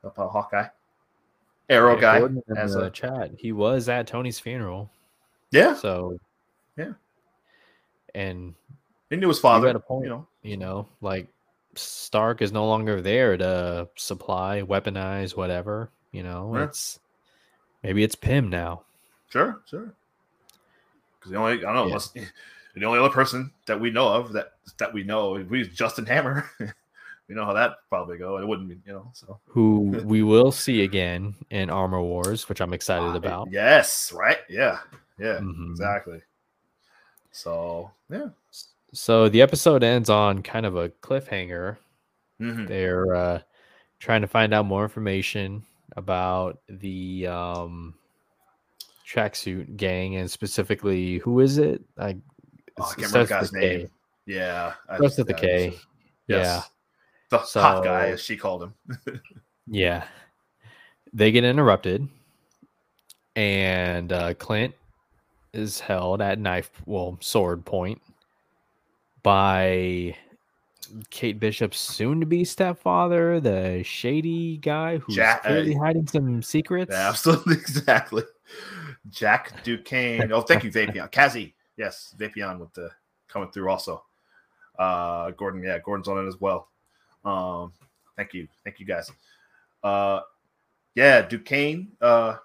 help 0.02 0.18
out 0.18 0.30
Hawkeye, 0.30 0.66
Arrow 1.68 1.94
Yeah, 1.94 2.00
guy 2.00 2.18
Gordon 2.20 2.42
as 2.56 2.74
a 2.74 2.90
chat. 2.90 3.30
He 3.38 3.52
was 3.52 3.88
at 3.88 4.06
Tony's 4.06 4.38
funeral. 4.40 4.90
yeah. 5.50 5.74
So 5.74 6.18
Yeah. 6.76 6.92
And 8.14 8.54
He 9.10 9.16
knew 9.16 9.28
his 9.28 9.38
father. 9.38 9.68
got 9.68 9.76
a 9.76 9.80
point. 9.80 10.04
You 10.04 10.10
know, 10.10 10.26
you 10.42 10.56
know, 10.56 10.88
like 11.00 11.28
Stark 11.74 12.42
is 12.42 12.52
no 12.52 12.66
longer 12.66 13.00
there 13.00 13.36
to 13.36 13.88
supply, 13.96 14.62
weaponize, 14.62 15.36
whatever. 15.36 15.90
You 16.12 16.22
know, 16.22 16.54
it's 16.56 16.98
maybe 17.82 18.02
it's 18.02 18.14
Pym 18.16 18.48
now. 18.50 18.82
sure, 19.28 19.60
sure. 19.66 19.92
Because 21.18 21.32
the 21.32 21.38
only 21.38 21.52
I 21.52 21.56
don't 21.60 21.74
know, 21.74 21.80
Yeah. 21.82 21.86
unless, 21.88 22.08
the 22.74 22.84
only 22.84 22.98
other 22.98 23.10
person 23.10 23.52
that 23.66 23.80
we 23.80 23.90
know 23.90 24.08
of 24.08 24.32
that 24.32 24.54
that 24.78 24.92
we 24.92 25.04
know 25.04 25.36
is 25.36 25.68
Justin 25.68 26.06
Hammer. 26.06 26.50
we 27.28 27.34
know 27.34 27.44
how 27.44 27.52
that 27.52 27.76
probably 27.88 28.18
go. 28.18 28.38
It 28.38 28.46
wouldn't 28.46 28.68
be, 28.68 28.80
you 28.86 28.92
know. 28.92 29.10
So 29.14 29.38
Who 29.48 29.80
we 30.04 30.22
will 30.22 30.50
see 30.50 30.82
again 30.82 31.34
in 31.50 31.70
Armor 31.70 32.02
Wars, 32.02 32.48
which 32.48 32.60
I'm 32.60 32.72
excited 32.72 33.14
Uh, 33.14 33.18
about. 33.18 33.48
Yes, 33.50 34.12
right. 34.12 34.38
Yeah, 34.48 34.78
yeah, 35.18 35.40
Mhm. 35.40 35.70
exactly. 35.70 36.22
So 37.32 37.90
yeah, 38.10 38.28
So 38.92 39.28
the 39.28 39.40
episode 39.42 39.82
ends 39.84 40.10
on 40.10 40.42
kind 40.42 40.66
of 40.66 40.76
a 40.76 40.88
cliffhanger. 40.88 41.76
Mhm. 42.40 42.66
They're 42.66 43.14
uh, 43.14 43.40
trying 43.98 44.20
to 44.22 44.26
find 44.26 44.52
out 44.52 44.66
more 44.66 44.82
information 44.82 45.64
about 45.96 46.58
the 46.68 47.26
um, 47.26 47.94
tracksuit 49.06 49.76
gang 49.76 50.16
and 50.16 50.30
specifically 50.30 51.18
who 51.18 51.40
is 51.40 51.58
it? 51.58 51.82
I 51.98 52.16
Oh, 52.78 52.84
I 52.84 52.94
can't 52.94 53.12
remember 53.12 53.18
the 53.24 53.26
guy's 53.26 53.52
with 53.52 53.62
a 53.62 53.66
K. 53.66 53.76
name. 53.78 53.90
Yeah, 54.26 54.74
Starts 54.94 55.18
with 55.18 55.26
the 55.26 55.34
K. 55.34 55.78
yes. 56.28 56.70
the 57.30 57.38
hot 57.38 57.84
guy, 57.84 58.08
as 58.10 58.20
she 58.22 58.36
called 58.36 58.62
him. 58.64 58.74
Yeah. 59.72 60.04
They 61.12 61.30
get 61.30 61.44
interrupted, 61.44 62.08
and 63.36 64.12
uh, 64.12 64.34
Clint 64.34 64.74
is 65.52 65.78
held 65.78 66.20
at 66.22 66.38
knife, 66.40 66.70
well, 66.86 67.18
sword 67.20 67.64
point 67.64 68.00
by 69.22 70.16
Kate 71.10 71.38
Bishop's 71.38 71.78
soon 71.78 72.20
to 72.20 72.26
be 72.26 72.44
stepfather, 72.44 73.40
the 73.40 73.82
shady 73.84 74.56
guy 74.58 74.98
who's 74.98 75.16
Jack- 75.16 75.42
uh, 75.44 75.48
clearly 75.48 75.74
hiding 75.74 76.06
some 76.06 76.42
secrets. 76.42 76.90
Yeah, 76.92 77.08
absolutely, 77.10 77.54
exactly. 77.54 78.22
Jack 79.08 79.62
Duquesne. 79.62 80.32
Oh, 80.32 80.42
thank 80.42 80.64
you, 80.64 80.70
Vapion. 80.70 81.10
Kazi. 81.10 81.54
Yes, 81.76 82.14
Vapion 82.18 82.58
with 82.58 82.72
the 82.74 82.90
coming 83.28 83.50
through 83.50 83.70
also. 83.70 84.04
Uh 84.78 85.30
Gordon, 85.32 85.62
yeah, 85.62 85.78
Gordon's 85.78 86.08
on 86.08 86.24
it 86.24 86.28
as 86.28 86.40
well. 86.40 86.68
Um, 87.24 87.72
thank 88.16 88.34
you. 88.34 88.48
Thank 88.64 88.80
you 88.80 88.86
guys. 88.86 89.10
Uh 89.82 90.20
yeah, 90.94 91.22
Duquesne, 91.22 91.88
uh 92.00 92.36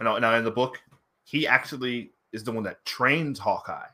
now, 0.00 0.18
now 0.18 0.34
in 0.34 0.44
the 0.44 0.50
book, 0.50 0.80
he 1.24 1.46
actually 1.46 2.12
is 2.32 2.44
the 2.44 2.52
one 2.52 2.64
that 2.64 2.84
trains 2.84 3.38
Hawkeye. 3.38 3.86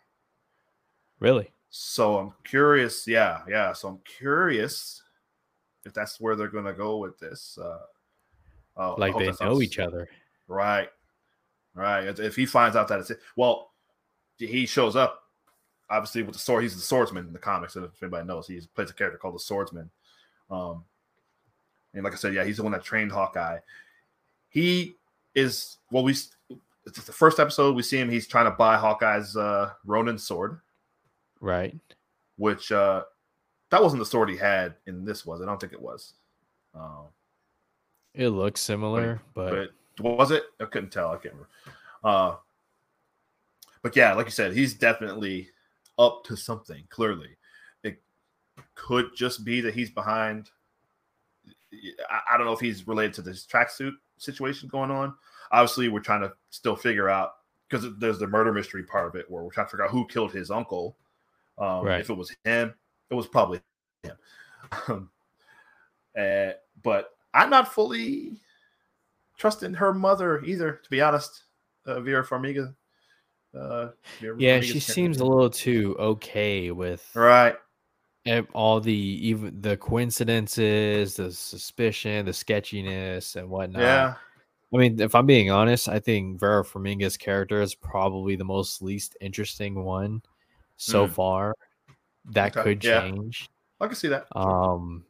Really? 1.21 1.51
So 1.71 2.19
I'm 2.19 2.33
curious. 2.45 3.07
Yeah, 3.07 3.43
yeah. 3.49 3.73
So 3.73 3.89
I'm 3.89 3.99
curious 4.05 5.03
if 5.85 5.93
that's 5.95 6.21
where 6.21 6.35
they're 6.37 6.49
gonna 6.49 6.73
go 6.73 6.97
with 6.99 7.19
this. 7.19 7.59
Uh, 7.61 7.79
oh, 8.77 8.95
Like 8.99 9.17
they 9.17 9.33
know 9.45 9.63
each 9.63 9.79
other. 9.79 10.09
Right. 10.49 10.89
Right. 11.75 12.05
If- 12.07 12.21
If 12.21 12.37
he 12.37 12.45
finds 12.47 12.77
out 12.77 12.89
that 12.89 13.01
it's 13.01 13.11
it, 13.11 13.21
well, 13.37 13.71
he 14.37 14.67
shows 14.67 14.97
up 14.97 15.25
obviously 15.89 16.23
with 16.23 16.35
the 16.35 16.39
sword. 16.41 16.63
He's 16.63 16.75
the 16.75 16.81
swordsman 16.81 17.27
in 17.27 17.33
the 17.33 17.39
comics. 17.39 17.77
If 17.77 18.03
anybody 18.03 18.27
knows, 18.27 18.47
he 18.47 18.61
plays 18.75 18.91
a 18.91 18.95
character 18.95 19.19
called 19.19 19.35
the 19.35 19.41
swordsman. 19.41 19.91
Um, 20.51 20.85
and 21.95 22.05
like 22.05 22.13
I 22.13 22.17
said, 22.17 22.35
yeah, 22.35 22.45
he's 22.45 22.57
the 22.59 22.63
one 22.63 22.73
that 22.73 22.83
trained 22.85 23.13
Hawkeye. 23.13 23.59
He 24.49 24.97
is 25.35 25.79
well. 25.91 26.03
We 26.03 26.13
it's 26.87 27.05
the 27.05 27.13
first 27.13 27.39
episode 27.39 27.77
we 27.77 27.83
see 27.83 27.99
him. 27.99 28.11
He's 28.11 28.27
trying 28.27 28.47
to 28.47 28.51
buy 28.53 28.77
Hawkeye's 28.77 29.37
uh, 29.37 29.73
Ronin 29.85 30.19
sword, 30.19 30.61
Right. 31.41 31.77
which 32.37 32.71
uh, 32.73 33.03
that 33.71 33.83
wasn't 33.83 34.01
the 34.01 34.07
sword 34.07 34.29
he 34.29 34.37
had 34.37 34.75
in 34.87 35.05
this. 35.05 35.25
Was 35.25 35.41
it? 35.41 35.45
I 35.45 35.47
don't 35.47 35.61
think 35.61 35.73
it 35.73 35.81
was. 35.81 36.15
Um, 36.75 37.05
It 38.15 38.29
looks 38.29 38.61
similar, 38.61 39.21
but, 39.35 39.71
but 39.99 40.19
was 40.19 40.31
it? 40.31 40.45
I 40.61 40.65
couldn't 40.67 40.91
tell. 40.91 41.09
I 41.11 41.17
can't 41.17 41.35
remember. 41.35 41.49
Uh, 42.03 42.37
but 43.83 43.97
yeah, 43.97 44.13
like 44.15 44.27
you 44.27 44.33
said, 44.33 44.53
he's 44.53 44.75
definitely 44.75 45.49
up 45.99 46.25
to 46.25 46.37
something. 46.37 46.83
Clearly, 46.91 47.37
it 47.83 48.01
could 48.75 49.15
just 49.17 49.45
be 49.45 49.61
that 49.61 49.75
he's 49.75 49.91
behind. 49.91 50.51
I, 52.11 52.35
I 52.35 52.37
don't 52.37 52.47
know 52.47 52.53
if 52.53 52.61
he's 52.61 52.87
related 52.87 53.15
to 53.15 53.23
this 53.23 53.47
tracksuit 53.47 53.93
situation 54.19 54.69
going 54.69 54.91
on. 54.91 55.15
Obviously, 55.53 55.89
we're 55.89 56.01
trying 56.01 56.21
to 56.23 56.33
still 56.51 56.77
figure 56.77 57.09
out 57.09 57.35
because 57.69 57.87
there's 57.99 58.19
the 58.19 58.27
murder 58.27 58.53
mystery 58.53 58.83
part 58.83 59.07
of 59.07 59.15
it 59.15 59.31
where 59.31 59.43
we're 59.43 59.51
trying 59.53 59.67
to 59.67 59.71
figure 59.71 59.85
out 59.85 59.91
who 59.91 60.07
killed 60.07 60.33
his 60.33 60.51
uncle. 60.51 60.97
Um, 61.61 61.85
Right. 61.85 62.01
If 62.01 62.11
it 62.11 62.17
was 62.17 62.35
him, 62.45 62.75
it 63.11 63.15
was 63.15 63.27
probably 63.27 63.61
him. 64.03 64.17
Um, 64.89 65.11
uh, 66.19 66.51
but 66.83 67.11
I'm 67.35 67.51
not 67.51 67.73
fully 67.73 68.41
trusting 69.37 69.75
her 69.75 69.93
mother 69.93 70.43
either, 70.45 70.81
to 70.83 70.91
be 70.91 71.01
honest. 71.01 71.45
Uh, 71.87 72.01
Vera 72.01 72.25
Farmiga. 72.25 72.75
Uh, 73.55 73.89
Vera 74.21 74.37
yeah, 74.39 74.59
Farmiga's 74.59 74.67
she 74.67 74.81
seems 74.81 75.21
a 75.21 75.25
little 75.25 75.51
too 75.51 75.97
okay 75.99 76.71
with 76.71 77.09
right. 77.15 77.57
all 78.53 78.81
the 78.81 78.93
even 78.93 79.61
the 79.61 79.77
coincidences, 79.77 81.17
the 81.17 81.33
suspicion, 81.33 82.27
the 82.27 82.33
sketchiness, 82.33 83.37
and 83.37 83.49
whatnot. 83.49 83.83
Yeah. 83.83 84.15
I 84.73 84.77
mean, 84.77 85.01
if 85.01 85.17
I'm 85.17 85.27
being 85.27 85.51
honest, 85.51 85.89
I 85.89 85.99
think 85.99 86.39
Vera 86.39 86.65
Farmiga's 86.65 87.17
character 87.17 87.61
is 87.61 87.75
probably 87.75 88.37
the 88.37 88.45
most 88.45 88.83
least 88.83 89.17
interesting 89.21 89.83
one 89.83 90.23
so 90.81 91.07
Mm. 91.07 91.13
far. 91.13 91.55
That 92.33 92.57
Okay, 92.57 92.63
could 92.63 92.85
yeah. 92.85 93.03
change. 93.03 93.49
I 93.81 93.87
can 93.87 93.97
see 93.97 94.09
that. 94.09 94.27
Um, 94.35 95.05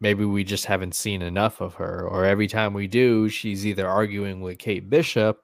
maybe 0.00 0.24
we 0.24 0.44
just 0.44 0.66
haven't 0.66 0.94
seen 0.94 1.22
enough 1.22 1.60
of 1.60 1.74
her, 1.74 2.06
or 2.08 2.24
every 2.24 2.46
time 2.48 2.72
we 2.74 2.86
do, 2.86 3.28
she's 3.28 3.66
either 3.66 3.86
arguing 3.88 4.40
with 4.40 4.58
Kate 4.58 4.88
Bishop, 4.88 5.42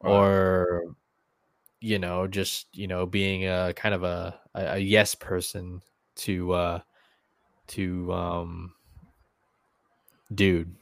or 0.00 0.94
you 1.80 1.98
know, 1.98 2.26
just 2.26 2.66
you 2.72 2.86
know, 2.86 3.06
being 3.06 3.46
a 3.46 3.72
kind 3.74 3.94
of 3.94 4.02
a 4.02 4.38
a, 4.54 4.78
yes 4.78 5.14
person 5.14 5.82
to 6.16 6.52
uh 6.52 6.80
to 7.68 8.12
um 8.12 8.74
dude 10.34 10.74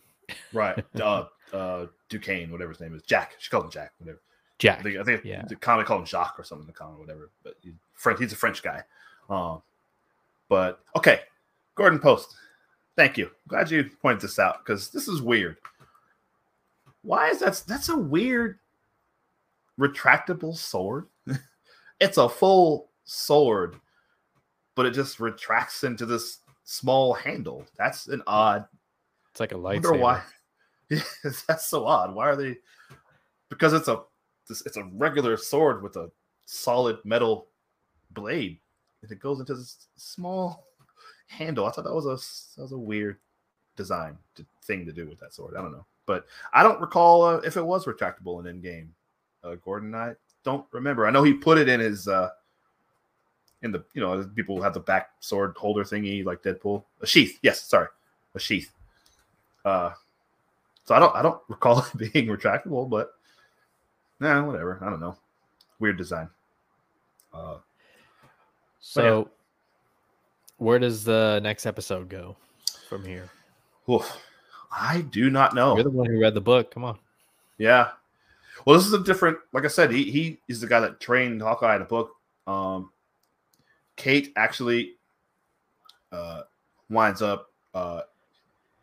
right. 0.53 0.83
Uh, 1.01 1.27
uh, 1.53 1.87
Duquesne, 2.09 2.51
whatever 2.51 2.70
his 2.72 2.81
name 2.81 2.95
is, 2.95 3.03
Jack. 3.03 3.35
She 3.39 3.51
calls 3.51 3.64
him 3.64 3.70
Jack. 3.70 3.93
Whatever. 3.99 4.18
I 4.18 4.57
Jack. 4.59 4.83
think, 4.83 4.97
I 4.99 5.03
think 5.05 5.25
yeah. 5.25 5.45
the 5.49 5.57
comic 5.57 5.87
called 5.87 6.01
him 6.01 6.07
Jacques 6.07 6.39
or 6.39 6.45
something 6.45 6.62
in 6.64 6.66
the 6.68 6.72
comic, 6.72 6.99
whatever. 6.99 7.31
But 7.43 7.55
he's 7.61 7.75
French. 7.95 8.21
He's 8.21 8.33
a 8.33 8.37
French 8.37 8.63
guy. 8.63 8.83
Um, 9.29 9.63
but 10.49 10.81
okay, 10.97 11.21
Gordon 11.75 11.99
Post. 11.99 12.35
Thank 12.97 13.19
you. 13.19 13.31
Glad 13.49 13.71
you 13.71 13.91
pointed 14.01 14.21
this 14.21 14.39
out 14.39 14.65
because 14.65 14.91
this 14.91 15.09
is 15.09 15.21
weird. 15.21 15.57
Why 17.03 17.29
is 17.29 17.41
that? 17.41 17.63
That's 17.67 17.89
a 17.89 17.97
weird 17.97 18.59
retractable 19.79 20.57
sword. 20.57 21.07
it's 22.01 22.19
a 22.19 22.29
full 22.29 22.91
sword, 23.05 23.77
but 24.75 24.87
it 24.87 24.93
just 24.93 25.21
retracts 25.21 25.85
into 25.85 26.07
this 26.07 26.39
small 26.65 27.13
handle. 27.13 27.67
That's 27.77 28.07
an 28.09 28.23
odd 28.27 28.67
It's 29.31 29.41
like 29.41 29.53
a 29.53 29.57
lightsaber. 29.57 29.91
wonder 29.91 29.93
why. 29.95 30.23
That's 31.49 31.67
so 31.67 31.87
odd. 31.87 32.15
Why 32.15 32.29
are 32.29 32.37
they? 32.37 32.59
Because 33.49 33.73
it's 33.73 33.89
a 33.89 34.03
it's 34.49 34.77
a 34.77 34.85
regular 34.93 35.37
sword 35.37 35.83
with 35.83 35.97
a 35.97 36.11
solid 36.45 36.99
metal 37.05 37.49
blade, 38.15 38.59
and 39.03 39.11
it 39.11 39.21
goes 39.21 39.41
into 39.41 39.55
this 39.55 39.87
small 39.97 40.67
handle. 41.27 41.67
I 41.67 41.71
thought 41.71 41.85
that 41.85 41.95
was 41.95 42.07
a 42.07 42.17
that 42.57 42.62
was 42.62 42.73
a 42.73 42.79
weird 42.79 43.19
design 43.77 44.17
to, 44.37 44.47
thing 44.62 44.87
to 44.87 44.93
do 44.93 45.07
with 45.09 45.21
that 45.21 45.35
sword. 45.35 45.55
I 45.57 45.62
don't 45.62 45.73
know, 45.73 45.87
but 46.07 46.27
I 46.53 46.62
don't 46.62 46.81
recall 46.81 47.23
uh, 47.23 47.37
if 47.39 47.57
it 47.57 47.65
was 47.65 47.87
retractable 47.87 48.45
in 48.45 48.61
Endgame. 48.61 48.89
Uh, 49.43 49.57
Gordon, 49.57 49.95
I 49.95 50.15
don't 50.43 50.67
remember. 50.73 51.07
I 51.07 51.11
know 51.11 51.23
he 51.23 51.35
put 51.35 51.59
it 51.59 51.69
in 51.69 51.81
his 51.81 52.09
uh 52.09 52.31
in 53.62 53.73
the 53.73 53.85
you 53.95 54.01
know 54.01 54.23
people 54.35 54.62
have 54.62 54.75
the 54.75 54.81
back 54.81 55.11
sword 55.21 55.55
holder 55.57 55.83
thingy 55.83 56.25
like 56.25 56.43
Deadpool 56.43 56.85
a 57.01 57.07
sheath. 57.07 57.39
Yes, 57.43 57.62
sorry, 57.62 57.89
a 58.35 58.39
sheath. 58.39 58.71
Uh, 59.65 59.91
so 60.85 60.95
I 60.95 60.99
don't 60.99 61.17
I 61.17 61.23
don't 61.23 61.41
recall 61.49 61.79
it 62.01 62.12
being 62.12 62.29
retractable, 62.29 62.89
but 62.89 63.12
nah, 64.21 64.45
whatever. 64.45 64.79
I 64.83 64.91
don't 64.91 65.01
know. 65.01 65.17
Weird 65.81 65.97
design. 65.97 66.29
Uh, 67.33 67.57
So, 68.87 69.30
where 70.59 70.78
does 70.78 71.05
the 71.05 71.41
next 71.43 71.64
episode 71.64 72.11
go 72.11 72.37
from 72.87 73.03
here? 73.03 73.30
oof. 73.89 74.20
I 74.70 75.01
do 75.01 75.30
not 75.30 75.55
know. 75.55 75.74
You're 75.74 75.85
the 75.85 75.91
one 75.91 76.07
who 76.07 76.20
read 76.20 76.35
the 76.35 76.43
book. 76.43 76.70
Come 76.70 76.85
on. 76.85 76.99
Yeah. 77.57 77.93
Well, 78.64 78.76
this 78.76 78.87
is 78.87 78.93
a 78.93 79.03
different. 79.03 79.39
Like 79.53 79.64
I 79.64 79.68
said, 79.68 79.91
he 79.91 80.11
he 80.11 80.39
is 80.49 80.61
the 80.61 80.66
guy 80.66 80.80
that 80.80 81.01
trained 81.01 81.41
Hawkeye 81.41 81.74
in 81.74 81.80
the 81.80 81.87
book. 81.87 82.14
Um, 82.47 82.91
Kate 83.97 84.32
actually 84.37 84.93
uh, 86.12 86.43
winds 86.91 87.22
up. 87.22 87.51
Uh, 87.72 88.03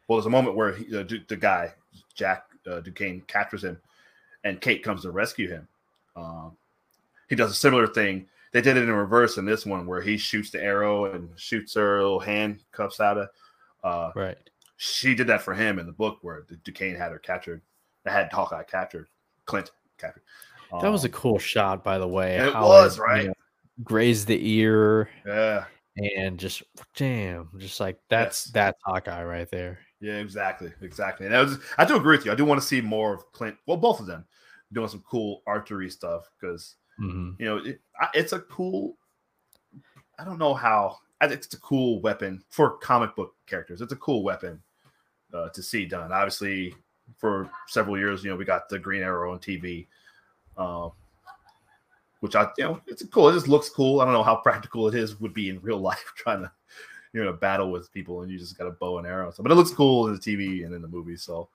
well, 0.08 0.18
there's 0.18 0.26
a 0.26 0.32
moment 0.32 0.56
where 0.56 0.74
he, 0.74 0.86
the, 0.86 1.24
the 1.28 1.38
guy 1.38 1.74
Jack 2.16 2.46
uh, 2.66 2.80
Duquesne 2.80 3.22
captures 3.28 3.64
him, 3.64 3.80
and 4.44 4.60
Kate 4.60 4.84
comes 4.84 5.04
to 5.04 5.12
rescue 5.12 5.48
him. 5.48 5.68
Um, 6.16 6.58
he 7.30 7.36
does 7.36 7.52
a 7.52 7.56
similar 7.56 7.86
thing. 7.86 8.28
They 8.52 8.62
did 8.62 8.78
it 8.78 8.84
in 8.84 8.92
reverse 8.92 9.38
in 9.38 9.46
this 9.46 9.66
one, 9.66 9.86
where 9.86 10.02
he 10.02 10.18
shoots 10.18 10.50
the 10.52 10.62
arrow 10.62 11.06
and 11.14 11.30
shoots 11.40 11.74
her 11.76 12.02
little 12.02 12.20
handcuffs 12.20 13.00
out 13.00 13.18
of. 13.18 13.28
Uh, 13.84 14.12
Right. 14.16 14.38
she 14.78 15.16
did 15.16 15.28
that 15.28 15.42
for 15.42 15.54
him 15.54 15.80
in 15.80 15.86
the 15.86 15.92
book 15.92 16.20
where 16.22 16.44
the 16.48 16.58
Duquesne 16.58 16.96
had 16.96 17.12
her 17.12 17.20
captured. 17.20 17.62
Had 18.06 18.32
Hawkeye 18.34 18.64
captured, 18.64 19.08
Clint 19.46 19.72
captured. 19.98 20.24
That 20.82 20.90
was 20.92 21.04
a 21.06 21.08
Um, 21.08 21.14
cool 21.14 21.38
shot, 21.40 21.84
by 21.84 21.98
the 21.98 22.08
way. 22.08 22.38
it 22.38 22.54
was, 22.54 22.98
you 22.98 23.04
right? 23.04 23.28
know, 23.28 23.34
grazed 23.84 24.28
the 24.28 24.40
ear 24.50 25.10
yeah, 25.26 25.66
and 25.98 26.40
just 26.40 26.64
damn, 26.96 27.50
just 27.58 27.80
like 27.80 28.00
that's 28.10 28.48
Yes. 28.48 28.54
that's 28.54 28.80
Hawkeye 28.86 29.24
right 29.24 29.50
there. 29.50 29.80
yeah, 30.00 30.18
exactly, 30.18 30.74
exactly. 30.82 31.26
And 31.28 31.36
I 31.36 31.42
was, 31.42 31.58
I 31.78 31.86
do 31.86 31.96
agree 31.96 32.18
with 32.18 32.26
you. 32.26 32.32
I 32.32 32.36
do 32.36 32.46
want 32.46 32.60
to 32.62 32.66
see 32.68 32.82
more 32.82 33.14
of 33.14 33.32
Clint. 33.34 33.56
Well, 33.68 33.78
both 33.78 34.00
of 34.00 34.08
them 34.08 34.26
doing 34.74 34.88
some 34.88 35.04
cool 35.08 35.44
archery 35.46 35.90
stuff 35.90 36.30
because 36.40 36.76
Mhm. 37.02 37.40
you 37.40 37.46
know 37.46 37.58
it, 37.58 37.82
it's 38.14 38.34
a 38.34 38.40
cool. 38.42 38.96
I 40.20 40.24
don't 40.24 40.38
know 40.40 40.54
how. 40.54 40.98
It's 41.22 41.54
a 41.54 41.60
cool 41.60 42.02
weapon 42.02 42.44
for 42.50 42.78
comic 42.78 43.16
book 43.16 43.36
characters. 43.46 43.82
It's 43.82 43.94
a 43.94 43.98
cool 43.98 44.24
weapon 44.24 44.62
uh, 45.34 45.50
to 45.50 45.62
see 45.62 45.86
done. 45.86 46.12
Obviously, 46.12 46.76
for 47.18 47.50
several 47.68 47.98
years, 47.98 48.24
you 48.24 48.32
know, 48.32 48.36
we 48.36 48.46
got 48.46 48.70
the 48.70 48.80
Green 48.80 49.04
Arrow 49.04 49.32
on 49.32 49.40
TV, 49.40 49.88
um, 50.58 50.92
which 52.22 52.36
I, 52.36 52.50
you 52.58 52.64
know, 52.64 52.82
it's 52.88 53.04
cool. 53.06 53.30
It 53.30 53.34
just 53.34 53.48
looks 53.48 53.70
cool. 53.70 54.02
I 54.02 54.06
don't 54.06 54.14
know 54.14 54.24
how 54.24 54.36
practical 54.36 54.88
it 54.88 54.96
is 54.96 55.20
would 55.20 55.34
be 55.34 55.50
in 55.50 55.62
real 55.62 55.80
life 55.92 56.12
trying 56.16 56.42
to, 56.42 56.52
you 57.14 57.24
know, 57.24 57.34
battle 57.34 57.72
with 57.72 57.92
people 57.94 58.22
and 58.22 58.32
you 58.32 58.40
just 58.40 58.58
got 58.58 58.68
a 58.68 58.72
bow 58.72 58.98
and 58.98 59.08
arrow. 59.08 59.32
So, 59.32 59.44
but 59.44 59.52
it 59.52 59.56
looks 59.56 59.72
cool 59.72 60.08
in 60.08 60.14
the 60.14 60.20
TV 60.20 60.66
and 60.66 60.74
in 60.74 60.82
the 60.82 60.88
movie. 60.88 61.18
So, 61.18 61.50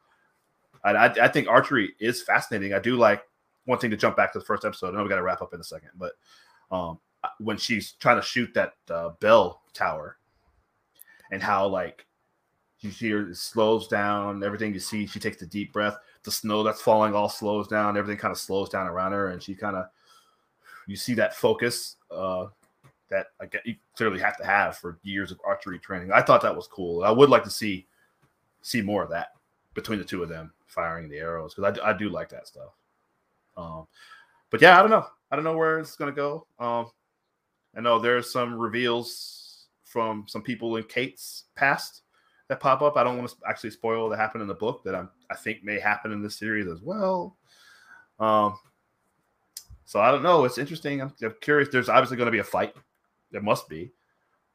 I, 0.84 1.07
I 1.09 1.28
think 1.28 1.49
archery 1.49 1.94
is 1.99 2.22
fascinating. 2.22 2.72
I 2.72 2.78
do 2.78 2.97
like 2.97 3.24
one 3.67 3.79
thing 3.79 3.91
to 3.91 3.97
jump 3.97 4.17
back 4.17 4.33
to 4.33 4.39
the 4.39 4.45
first 4.45 4.64
episode. 4.64 4.89
I 4.89 4.97
know 4.97 5.03
we 5.03 5.09
got 5.09 5.17
to 5.17 5.23
wrap 5.23 5.43
up 5.43 5.53
in 5.53 5.61
a 5.61 5.64
second, 5.64 5.91
but 5.97 6.12
um, 6.71 6.99
when 7.39 7.57
she's 7.57 7.93
trying 7.93 8.17
to 8.17 8.27
shoot 8.27 8.53
that 8.55 8.73
uh, 8.91 9.11
bell 9.21 9.62
tower, 9.75 10.17
and 11.31 11.43
how 11.43 11.67
like 11.67 12.07
you 12.81 12.91
her 13.11 13.31
it 13.31 13.37
slows 13.37 13.89
down, 13.89 14.43
everything 14.43 14.73
you 14.73 14.81
see, 14.81 15.07
she 15.07 15.21
takes 15.21 15.43
a 15.43 15.47
deep 15.47 15.73
breath. 15.73 15.97
The 16.23 16.31
snow 16.31 16.62
that's 16.62 16.81
falling 16.81 17.14
all 17.14 17.29
slows 17.29 17.69
down. 17.69 17.97
Everything 17.97 18.19
kind 18.19 18.33
of 18.33 18.39
slows 18.39 18.69
down 18.69 18.87
around 18.87 19.12
her, 19.12 19.29
and 19.29 19.43
she 19.43 19.55
kind 19.55 19.77
of 19.77 19.87
you 20.87 20.97
see 20.97 21.14
that 21.14 21.35
focus 21.35 21.97
uh, 22.11 22.47
that 23.09 23.27
I 23.41 23.47
get 23.47 23.67
you 23.67 23.77
clearly 23.97 24.21
have 24.21 24.37
to 24.39 24.45
have 24.45 24.77
for 24.77 24.99
years 25.03 25.31
of 25.31 25.41
archery 25.45 25.79
training. 25.79 26.12
I 26.12 26.23
thought 26.23 26.43
that 26.43 26.55
was 26.55 26.67
cool. 26.67 27.05
I 27.05 27.11
would 27.11 27.31
like 27.31 27.45
to 27.45 27.51
see 27.51 27.87
see 28.62 28.83
more 28.83 29.03
of 29.03 29.11
that 29.11 29.29
between 29.75 29.99
the 29.99 30.05
two 30.05 30.23
of 30.23 30.29
them 30.29 30.53
firing 30.67 31.09
the 31.09 31.19
arrows 31.19 31.55
because 31.55 31.79
I, 31.79 31.91
I 31.91 31.93
do 31.93 32.09
like 32.09 32.29
that 32.31 32.47
stuff. 32.47 32.73
Um, 33.57 33.87
but 34.51 34.61
yeah, 34.61 34.79
I 34.79 34.83
don't 34.83 34.91
know. 34.91 35.07
I 35.31 35.37
don't 35.37 35.45
know 35.45 35.57
where 35.57 35.79
it's 35.79 35.97
gonna 35.97 36.13
go. 36.13 36.47
Um, 36.59 36.91
I 37.77 37.81
know 37.81 37.99
there's 37.99 38.33
some 38.33 38.55
reveals 38.55 39.67
from 39.85 40.25
some 40.29 40.43
people 40.43 40.77
in 40.77 40.85
Kate's 40.85 41.45
past 41.55 42.03
that 42.49 42.61
pop 42.61 42.83
up. 42.83 42.97
I 42.97 43.05
don't 43.05 43.19
want 43.19 43.31
to 43.31 43.37
actually 43.49 43.71
spoil 43.71 44.09
that 44.09 44.19
happened 44.19 44.43
in 44.43 44.49
the 44.49 44.55
book 44.55 44.83
that 44.85 44.95
I'm, 44.95 45.11
I 45.31 45.37
think 45.37 45.65
may 45.65 45.81
happen 45.81 46.13
in 46.13 46.23
this 46.23 46.39
series 46.39 46.69
as 46.69 46.81
well. 46.81 47.37
Um, 48.19 48.59
so 49.85 50.01
I 50.01 50.11
don't 50.11 50.23
know. 50.23 50.45
It's 50.45 50.59
interesting. 50.59 51.03
I'm, 51.03 51.13
I'm 51.23 51.35
curious. 51.41 51.69
There's 51.71 51.89
obviously 51.89 52.17
going 52.17 52.27
to 52.27 52.33
be 52.33 52.39
a 52.39 52.45
fight. 52.45 52.75
There 53.31 53.43
must 53.43 53.69
be 53.69 53.93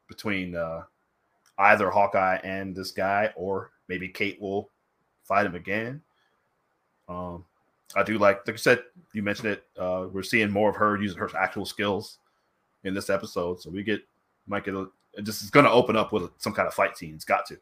between 0.08 0.56
uh, 0.56 0.82
either 1.58 1.90
Hawkeye 1.90 2.38
and 2.44 2.74
this 2.74 2.90
guy, 2.90 3.30
or 3.36 3.70
maybe 3.88 4.08
Kate 4.08 4.40
will 4.40 4.70
fight 5.22 5.46
him 5.46 5.54
again. 5.54 6.02
Um, 7.08 7.44
I 7.96 8.02
do 8.02 8.18
like, 8.18 8.46
like 8.46 8.54
I 8.54 8.56
said, 8.56 8.82
you 9.12 9.22
mentioned 9.22 9.48
it. 9.48 9.64
Uh, 9.78 10.06
we're 10.12 10.22
seeing 10.22 10.50
more 10.50 10.70
of 10.70 10.76
her 10.76 10.96
using 11.00 11.18
her 11.18 11.30
actual 11.38 11.66
skills 11.66 12.18
in 12.84 12.94
this 12.94 13.10
episode, 13.10 13.60
so 13.60 13.70
we 13.70 13.82
get 13.82 14.02
might 14.46 14.64
get 14.64 14.74
a. 14.74 14.88
It 15.14 15.22
just 15.24 15.42
is 15.42 15.50
going 15.50 15.66
to 15.66 15.70
open 15.72 15.94
up 15.96 16.12
with 16.12 16.30
some 16.38 16.54
kind 16.54 16.66
of 16.66 16.72
fight 16.74 16.96
scene. 16.96 17.14
It's 17.14 17.24
got 17.24 17.44
to. 17.46 17.58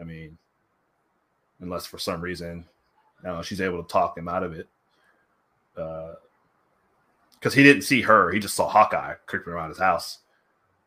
I 0.00 0.04
mean, 0.04 0.36
unless 1.60 1.86
for 1.86 1.98
some 1.98 2.20
reason, 2.20 2.66
I 3.24 3.28
know, 3.28 3.42
she's 3.42 3.60
able 3.62 3.82
to 3.82 3.88
talk 3.88 4.16
him 4.18 4.28
out 4.28 4.42
of 4.42 4.52
it. 4.52 4.68
Because 5.74 7.54
he 7.54 7.62
didn't 7.62 7.82
see 7.82 8.02
her, 8.02 8.30
he 8.30 8.38
just 8.38 8.54
saw 8.54 8.68
Hawkeye 8.68 9.14
creeping 9.26 9.52
around 9.52 9.70
his 9.70 9.78
house, 9.78 10.18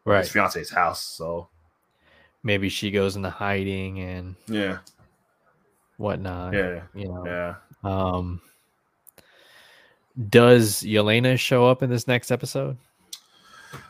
Right. 0.05 0.19
his 0.19 0.29
fiance's 0.29 0.69
house. 0.69 1.01
So 1.01 1.47
Maybe 2.43 2.69
she 2.69 2.91
goes 2.91 3.15
into 3.15 3.29
hiding 3.31 3.99
and 4.01 4.35
yeah, 4.47 4.79
whatnot. 5.97 6.53
yeah, 6.53 6.81
You 6.93 7.07
know. 7.07 7.23
yeah. 7.25 7.55
Um 7.83 8.41
does 10.29 10.83
Yelena 10.83 11.39
show 11.39 11.65
up 11.67 11.81
in 11.81 11.89
this 11.89 12.07
next 12.07 12.31
episode? 12.31 12.77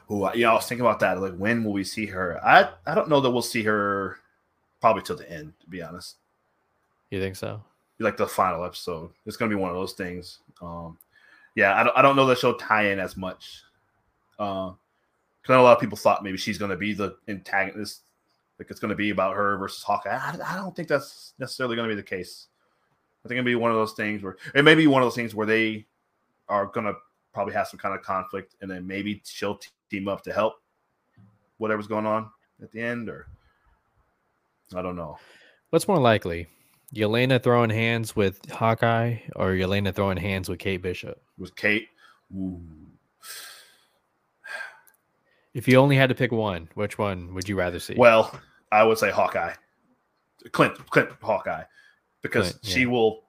Ooh, 0.09 0.29
yeah, 0.35 0.51
I 0.51 0.53
was 0.53 0.65
thinking 0.67 0.85
about 0.85 0.99
that. 1.01 1.19
Like, 1.19 1.35
when 1.35 1.63
will 1.63 1.73
we 1.73 1.83
see 1.83 2.05
her? 2.07 2.39
I 2.45 2.69
I 2.85 2.95
don't 2.95 3.09
know 3.09 3.19
that 3.21 3.31
we'll 3.31 3.41
see 3.41 3.63
her 3.63 4.17
probably 4.81 5.01
till 5.03 5.17
the 5.17 5.29
end. 5.29 5.53
To 5.61 5.67
be 5.69 5.81
honest, 5.81 6.15
You 7.09 7.19
think 7.21 7.35
so? 7.35 7.61
like 7.99 8.17
the 8.17 8.27
final 8.27 8.65
episode, 8.65 9.11
it's 9.25 9.37
gonna 9.37 9.49
be 9.49 9.55
one 9.55 9.69
of 9.69 9.75
those 9.77 9.93
things. 9.93 10.39
Um, 10.61 10.97
yeah, 11.55 11.79
I 11.79 11.83
don't, 11.83 11.97
I 11.97 12.01
don't 12.01 12.15
know 12.17 12.25
that 12.25 12.37
she'll 12.37 12.57
tie 12.57 12.87
in 12.87 12.99
as 12.99 13.15
much. 13.15 13.61
Uh, 14.39 14.71
because 15.41 15.55
a 15.57 15.61
lot 15.61 15.73
of 15.73 15.79
people 15.79 15.97
thought 15.97 16.23
maybe 16.23 16.37
she's 16.37 16.57
gonna 16.57 16.75
be 16.75 16.93
the 16.93 17.15
antagonist, 17.29 18.01
like 18.59 18.69
it's 18.69 18.79
gonna 18.79 18.95
be 18.95 19.09
about 19.11 19.35
her 19.35 19.57
versus 19.57 19.83
Hawkeye. 19.83 20.09
I, 20.09 20.37
I 20.45 20.55
don't 20.55 20.75
think 20.75 20.87
that's 20.89 21.33
necessarily 21.39 21.75
gonna 21.77 21.87
be 21.89 21.95
the 21.95 22.03
case. 22.03 22.47
I 23.23 23.27
think 23.27 23.39
it'll 23.39 23.45
be 23.45 23.55
one 23.55 23.71
of 23.71 23.77
those 23.77 23.93
things 23.93 24.21
where 24.21 24.37
it 24.53 24.63
may 24.63 24.75
be 24.75 24.87
one 24.87 25.01
of 25.01 25.05
those 25.05 25.15
things 25.15 25.33
where 25.33 25.47
they 25.47 25.85
are 26.49 26.65
gonna 26.67 26.93
probably 27.33 27.53
have 27.53 27.67
some 27.67 27.79
kind 27.79 27.95
of 27.95 28.01
conflict, 28.01 28.55
and 28.61 28.69
then 28.69 28.85
maybe 28.85 29.21
she'll 29.25 29.59
team 29.89 30.07
up 30.07 30.23
to 30.23 30.33
help 30.33 30.55
whatever's 31.57 31.87
going 31.87 32.05
on 32.05 32.29
at 32.61 32.71
the 32.71 32.81
end, 32.81 33.09
or 33.09 33.27
I 34.75 34.81
don't 34.81 34.95
know. 34.95 35.17
What's 35.69 35.87
more 35.87 35.99
likely, 35.99 36.47
Yelena 36.93 37.41
throwing 37.41 37.69
hands 37.69 38.15
with 38.15 38.49
Hawkeye 38.51 39.17
or 39.35 39.51
Yelena 39.51 39.93
throwing 39.95 40.17
hands 40.17 40.49
with 40.49 40.59
Kate 40.59 40.81
Bishop? 40.81 41.21
With 41.37 41.55
Kate, 41.55 41.87
Ooh. 42.35 42.61
If 45.53 45.67
you 45.67 45.77
only 45.77 45.95
had 45.95 46.09
to 46.09 46.15
pick 46.15 46.31
one, 46.31 46.67
which 46.73 46.97
one 46.97 47.33
would 47.35 47.47
you 47.47 47.55
rather 47.55 47.79
see? 47.79 47.93
Well, 47.95 48.39
I 48.71 48.83
would 48.83 48.97
say 48.97 49.11
Hawkeye, 49.11 49.53
Clint, 50.51 50.77
Clint 50.89 51.09
Hawkeye, 51.21 51.63
because 52.23 52.49
Clint, 52.51 52.59
yeah. 52.63 52.73
she 52.73 52.85
will, 52.87 53.25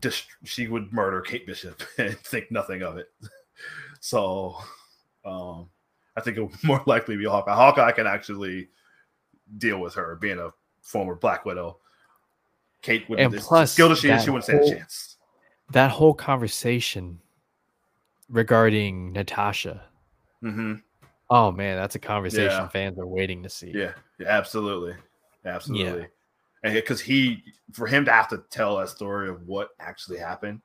dist- 0.00 0.36
she 0.44 0.68
would 0.68 0.92
murder 0.92 1.22
Kate 1.22 1.46
Bishop 1.46 1.82
and 1.98 2.18
think 2.18 2.50
nothing 2.50 2.82
of 2.82 2.98
it. 2.98 3.08
So, 4.00 4.56
um, 5.24 5.70
I 6.14 6.20
think 6.20 6.36
it 6.36 6.42
would 6.42 6.52
more 6.64 6.82
likely 6.84 7.16
be 7.16 7.24
Hawkeye. 7.24 7.54
Hawkeye 7.54 7.92
can 7.92 8.06
actually 8.06 8.68
deal 9.56 9.78
with 9.78 9.94
her 9.94 10.16
being 10.16 10.38
a 10.38 10.50
former 10.82 11.14
Black 11.14 11.46
Widow. 11.46 11.78
Kate 12.82 13.08
would, 13.08 13.18
and 13.18 13.34
plus, 13.34 13.72
skilled 13.72 13.92
as 13.92 14.00
she 14.00 14.10
is, 14.10 14.22
she 14.22 14.28
wouldn't 14.28 14.44
stand 14.44 14.60
a 14.60 14.76
chance. 14.76 15.16
That 15.72 15.90
whole 15.90 16.12
conversation 16.12 17.20
regarding 18.28 19.12
Natasha. 19.12 19.84
Mm-hmm. 20.42 20.74
Oh 21.30 21.50
man, 21.50 21.76
that's 21.76 21.94
a 21.94 21.98
conversation 21.98 22.50
yeah. 22.50 22.68
fans 22.68 22.98
are 22.98 23.06
waiting 23.06 23.42
to 23.42 23.48
see. 23.48 23.72
Yeah, 23.74 23.92
yeah 24.18 24.28
absolutely, 24.28 24.94
absolutely. 25.46 26.02
Yeah. 26.02 26.06
And 26.64 26.72
because 26.72 27.00
he, 27.00 27.44
for 27.72 27.86
him 27.86 28.06
to 28.06 28.10
have 28.10 28.28
to 28.28 28.42
tell 28.50 28.78
that 28.78 28.88
story 28.88 29.28
of 29.28 29.46
what 29.46 29.70
actually 29.78 30.18
happened, 30.18 30.62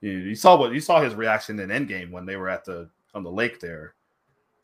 you, 0.00 0.12
you 0.12 0.34
saw 0.36 0.56
what 0.56 0.72
you 0.72 0.80
saw 0.80 1.02
his 1.02 1.16
reaction 1.16 1.58
in 1.58 1.68
Endgame 1.68 2.12
when 2.12 2.24
they 2.24 2.36
were 2.36 2.48
at 2.48 2.64
the 2.64 2.88
on 3.12 3.24
the 3.24 3.30
lake 3.30 3.58
there. 3.58 3.94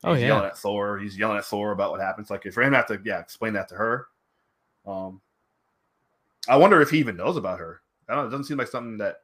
Oh, 0.05 0.13
he's 0.13 0.21
yeah. 0.21 0.27
yelling 0.27 0.45
at 0.45 0.57
Thor. 0.57 0.97
He's 0.97 1.17
yelling 1.17 1.37
at 1.37 1.43
Thor 1.43 1.73
about 1.73 1.91
what 1.91 1.99
happens. 1.99 2.29
Like 2.29 2.43
for 2.51 2.63
him 2.63 2.71
to 2.71 2.77
have 2.77 2.87
to, 2.87 3.01
yeah, 3.03 3.19
explain 3.19 3.53
that 3.53 3.67
to 3.69 3.75
her. 3.75 4.07
Um, 4.87 5.19
I 6.47 6.55
wonder 6.55 6.81
if 6.81 6.89
he 6.89 6.99
even 6.99 7.17
knows 7.17 7.35
about 7.35 7.59
her. 7.59 7.81
I 8.07 8.15
don't. 8.15 8.27
It 8.27 8.29
doesn't 8.29 8.45
seem 8.45 8.57
like 8.57 8.67
something 8.67 8.97
that 8.99 9.23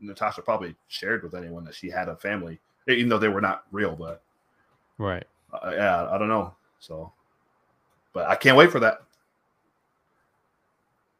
Natasha 0.00 0.42
probably 0.42 0.74
shared 0.88 1.22
with 1.22 1.34
anyone 1.34 1.64
that 1.64 1.74
she 1.74 1.88
had 1.88 2.08
a 2.08 2.16
family, 2.16 2.58
even 2.88 3.08
though 3.08 3.18
they 3.18 3.28
were 3.28 3.40
not 3.40 3.64
real. 3.70 3.94
But 3.94 4.22
right, 4.98 5.26
uh, 5.52 5.70
yeah, 5.72 6.08
I 6.10 6.18
don't 6.18 6.28
know. 6.28 6.54
So, 6.80 7.12
but 8.12 8.26
I 8.26 8.34
can't 8.34 8.56
wait 8.56 8.72
for 8.72 8.80
that. 8.80 9.02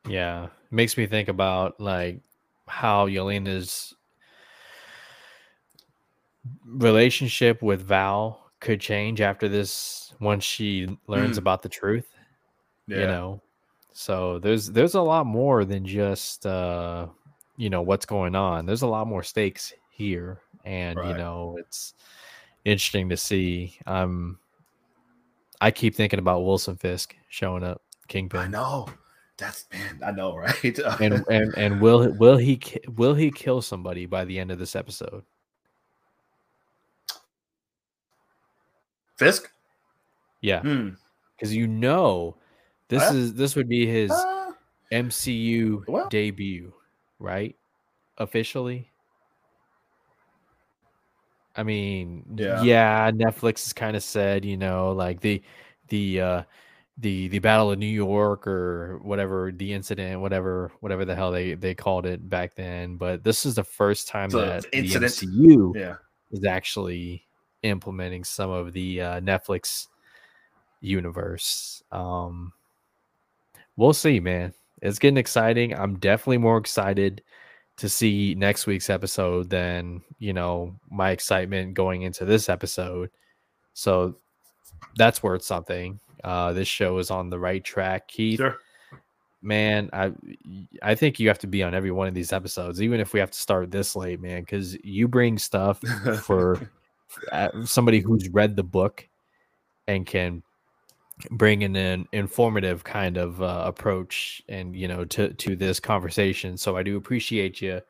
Yeah, 0.08 0.48
makes 0.70 0.96
me 0.96 1.06
think 1.06 1.28
about 1.28 1.80
like 1.80 2.20
how 2.66 3.06
Yelena's 3.06 3.94
relationship 6.64 7.62
with 7.62 7.82
Val 7.82 8.50
could 8.60 8.80
change 8.80 9.20
after 9.20 9.48
this 9.48 10.12
once 10.20 10.44
she 10.44 10.86
learns 11.06 11.36
mm. 11.36 11.40
about 11.40 11.62
the 11.62 11.68
truth. 11.68 12.08
Yeah. 12.86 13.00
You 13.00 13.06
know, 13.06 13.42
so 13.92 14.38
there's 14.38 14.68
there's 14.70 14.94
a 14.94 15.02
lot 15.02 15.26
more 15.26 15.64
than 15.64 15.84
just 15.84 16.46
uh 16.46 17.06
you 17.56 17.70
know 17.70 17.82
what's 17.82 18.06
going 18.06 18.34
on. 18.34 18.66
There's 18.66 18.82
a 18.82 18.86
lot 18.86 19.06
more 19.06 19.22
stakes 19.22 19.72
here, 19.90 20.40
and 20.64 20.98
right. 20.98 21.08
you 21.08 21.14
know 21.14 21.56
it's 21.58 21.94
interesting 22.64 23.08
to 23.10 23.16
see. 23.16 23.78
Um, 23.86 24.38
I 25.60 25.70
keep 25.70 25.94
thinking 25.94 26.18
about 26.18 26.44
Wilson 26.44 26.76
Fisk 26.76 27.14
showing 27.28 27.62
up, 27.62 27.82
Kingpin. 28.08 28.40
I 28.40 28.46
know. 28.46 28.88
That's 29.40 29.64
man, 29.72 30.00
I 30.06 30.12
know, 30.12 30.36
right? 30.36 30.78
and 31.00 31.24
and 31.28 31.54
and 31.56 31.80
will 31.80 32.12
will 32.12 32.36
he 32.36 32.60
will 32.96 33.14
he 33.14 33.30
kill 33.30 33.62
somebody 33.62 34.06
by 34.06 34.24
the 34.24 34.38
end 34.38 34.50
of 34.50 34.58
this 34.58 34.76
episode? 34.76 35.24
Fisk? 39.16 39.50
Yeah, 40.40 40.60
because 40.60 41.50
hmm. 41.50 41.58
you 41.58 41.66
know 41.66 42.36
this 42.88 43.02
uh, 43.02 43.14
is 43.14 43.34
this 43.34 43.56
would 43.56 43.68
be 43.68 43.86
his 43.86 44.10
uh, 44.10 44.52
MCU 44.92 45.86
well, 45.88 46.08
debut 46.08 46.72
right? 47.20 47.54
Officially. 48.18 48.90
I 51.54 51.62
mean, 51.62 52.24
yeah, 52.34 52.62
yeah 52.62 53.10
Netflix 53.10 53.64
has 53.64 53.72
kind 53.72 53.96
of 53.96 54.02
said, 54.02 54.44
you 54.44 54.56
know, 54.56 54.92
like 54.92 55.20
the 55.20 55.42
the 55.88 56.20
uh 56.20 56.42
the 57.00 57.28
the 57.28 57.38
Battle 57.38 57.72
of 57.72 57.78
New 57.78 57.86
York 57.86 58.46
or 58.46 59.00
whatever 59.02 59.52
the 59.52 59.72
incident, 59.72 60.20
whatever 60.20 60.70
whatever 60.80 61.04
the 61.04 61.14
hell 61.14 61.32
they 61.32 61.54
they 61.54 61.74
called 61.74 62.06
it 62.06 62.28
back 62.28 62.54
then. 62.54 62.96
But 62.96 63.24
this 63.24 63.44
is 63.44 63.56
the 63.56 63.64
first 63.64 64.08
time 64.08 64.30
so 64.30 64.40
that 64.40 64.70
the 64.70 64.82
MCU 64.82 65.74
yeah. 65.74 65.96
is 66.30 66.44
actually 66.44 67.26
implementing 67.62 68.24
some 68.24 68.50
of 68.50 68.72
the 68.72 69.00
uh, 69.00 69.20
Netflix 69.20 69.88
universe. 70.80 71.82
Um, 71.90 72.52
we'll 73.76 73.92
see, 73.92 74.20
man 74.20 74.54
it's 74.82 74.98
getting 74.98 75.16
exciting. 75.16 75.74
I'm 75.74 75.98
definitely 75.98 76.38
more 76.38 76.58
excited 76.58 77.22
to 77.76 77.88
see 77.88 78.34
next 78.34 78.66
week's 78.66 78.90
episode 78.90 79.50
than 79.50 80.02
you 80.18 80.32
know 80.32 80.76
my 80.90 81.10
excitement 81.10 81.74
going 81.74 82.02
into 82.02 82.24
this 82.24 82.48
episode. 82.48 83.10
So 83.74 84.16
that's 84.96 85.22
worth 85.22 85.42
something. 85.42 86.00
Uh, 86.22 86.52
this 86.52 86.68
show 86.68 86.98
is 86.98 87.10
on 87.10 87.30
the 87.30 87.38
right 87.38 87.62
track, 87.62 88.08
Keith. 88.08 88.38
Sure. 88.38 88.56
Man, 89.42 89.88
I 89.92 90.12
I 90.82 90.94
think 90.94 91.18
you 91.18 91.28
have 91.28 91.38
to 91.38 91.46
be 91.46 91.62
on 91.62 91.74
every 91.74 91.90
one 91.90 92.08
of 92.08 92.14
these 92.14 92.32
episodes, 92.32 92.82
even 92.82 93.00
if 93.00 93.14
we 93.14 93.20
have 93.20 93.30
to 93.30 93.38
start 93.38 93.70
this 93.70 93.96
late, 93.96 94.20
man, 94.20 94.42
because 94.42 94.76
you 94.84 95.08
bring 95.08 95.38
stuff 95.38 95.78
for 96.22 96.70
somebody 97.64 98.00
who's 98.00 98.28
read 98.28 98.54
the 98.54 98.62
book 98.62 99.08
and 99.88 100.06
can 100.06 100.42
bring 101.30 101.62
in 101.62 101.76
an 101.76 102.06
informative 102.12 102.84
kind 102.84 103.16
of 103.16 103.42
uh, 103.42 103.62
approach 103.66 104.42
and 104.48 104.74
you 104.74 104.88
know 104.88 105.04
to 105.04 105.32
to 105.34 105.54
this 105.54 105.78
conversation 105.78 106.56
so 106.56 106.76
i 106.76 106.82
do 106.82 106.96
appreciate 106.96 107.60
you 107.60 107.80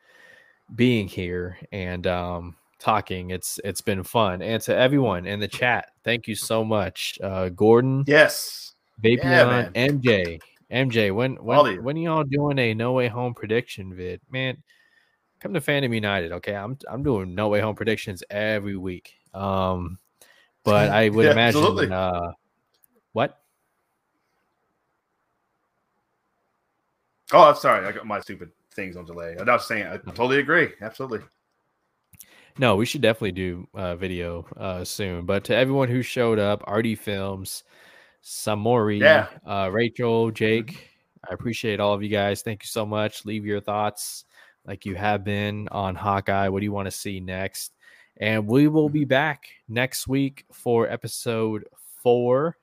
being 0.75 1.07
here 1.07 1.57
and 1.73 2.07
um 2.07 2.57
talking 2.81 3.31
it's 3.31 3.61
it's 3.63 3.81
been 3.81 4.03
fun 4.03 4.43
and 4.43 4.63
to 4.63 4.75
everyone 4.75 5.27
in 5.27 5.39
the 5.39 5.49
chat 5.49 5.91
thank 6.03 6.27
you 6.27 6.35
so 6.35 6.65
much 6.65 7.19
uh 7.23 7.49
gordon 7.51 8.05
yes 8.07 8.73
Vapion, 9.03 9.71
yeah, 9.75 9.89
mj 9.89 10.41
mj 10.73 11.15
when 11.15 11.37
when 11.37 11.85
when 11.85 11.97
y'all 11.97 12.25
doing 12.25 12.59
a 12.59 12.75
no 12.75 12.93
way 12.93 13.09
home 13.09 13.35
prediction 13.35 13.95
vid 13.95 14.21
man 14.31 14.57
come 15.41 15.53
to 15.53 15.61
fandom 15.61 15.95
united 15.95 16.33
okay 16.33 16.55
i'm 16.55 16.77
i'm 16.91 17.03
doing 17.03 17.35
no 17.35 17.49
way 17.49 17.61
home 17.61 17.77
predictions 17.77 18.23
every 18.31 18.77
week 18.77 19.13
um 19.35 19.99
but 20.65 20.91
i 20.91 21.09
would 21.09 21.27
yeah, 21.27 21.33
imagine 21.33 21.61
absolutely. 21.61 21.93
uh 21.93 22.33
what? 23.13 23.41
Oh, 27.33 27.49
I'm 27.51 27.57
sorry. 27.57 27.87
I 27.87 27.93
got 27.93 28.07
my 28.07 28.21
stupid 28.21 28.51
things 28.75 28.97
on 28.97 29.05
delay. 29.05 29.37
I 29.39 29.43
was 29.43 29.67
saying, 29.67 29.87
I 29.87 29.97
totally 30.13 30.39
agree. 30.39 30.71
Absolutely. 30.81 31.21
No, 32.61 32.77
we 32.77 32.85
should 32.85 33.01
definitely 33.01 33.33
do 33.33 33.67
a 33.73 33.97
video 33.97 34.45
uh, 34.55 34.85
soon. 34.85 35.25
But 35.25 35.45
to 35.45 35.57
everyone 35.57 35.89
who 35.89 36.03
showed 36.03 36.39
up, 36.39 36.63
RD 36.71 36.99
Films, 36.99 37.65
Samori, 38.23 39.01
yeah. 39.01 39.29
uh, 39.47 39.71
Rachel, 39.73 40.31
Jake, 40.31 40.67
mm-hmm. 40.67 41.31
I 41.31 41.33
appreciate 41.33 41.81
all 41.81 41.95
of 41.95 42.03
you 42.03 42.11
guys. 42.11 42.43
Thank 42.43 42.63
you 42.63 42.67
so 42.67 42.85
much. 42.85 43.25
Leave 43.25 43.47
your 43.47 43.63
thoughts 43.63 44.27
like 44.67 44.85
you 44.85 44.95
have 44.95 45.25
been 45.25 45.69
on 45.69 45.95
Hawkeye. 45.95 46.51
What 46.51 46.61
do 46.61 46.65
you 46.65 46.73
want 46.73 46.85
to 46.85 46.91
see 46.91 47.19
next? 47.19 47.73
And 48.19 48.47
we 48.47 48.69
will 48.69 48.91
be 48.91 49.07
back 49.07 49.45
next 49.67 50.07
week 50.07 50.45
for 50.53 50.87
episode 50.87 51.65
four. 52.03 52.59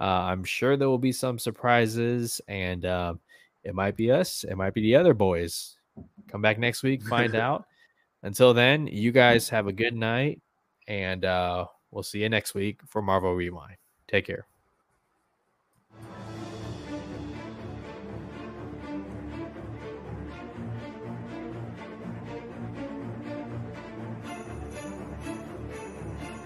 Uh, 0.00 0.04
I'm 0.30 0.44
sure 0.44 0.78
there 0.78 0.88
will 0.88 0.96
be 0.96 1.12
some 1.12 1.38
surprises, 1.38 2.40
and 2.48 2.86
uh, 2.86 3.14
it 3.64 3.74
might 3.74 3.96
be 3.96 4.12
us, 4.12 4.44
it 4.44 4.56
might 4.56 4.72
be 4.72 4.80
the 4.80 4.96
other 4.96 5.12
boys. 5.12 5.76
Come 6.30 6.40
back 6.40 6.58
next 6.58 6.82
week, 6.82 7.02
find 7.02 7.34
out. 7.34 7.66
Until 8.22 8.54
then, 8.54 8.86
you 8.86 9.10
guys 9.12 9.48
have 9.48 9.66
a 9.66 9.72
good 9.72 9.94
night, 9.94 10.40
and 10.86 11.24
uh, 11.24 11.66
we'll 11.90 12.02
see 12.02 12.22
you 12.22 12.28
next 12.28 12.54
week 12.54 12.80
for 12.86 13.02
Marvel 13.02 13.34
Rewind. 13.34 13.76
Take 14.08 14.26
care. 14.26 14.46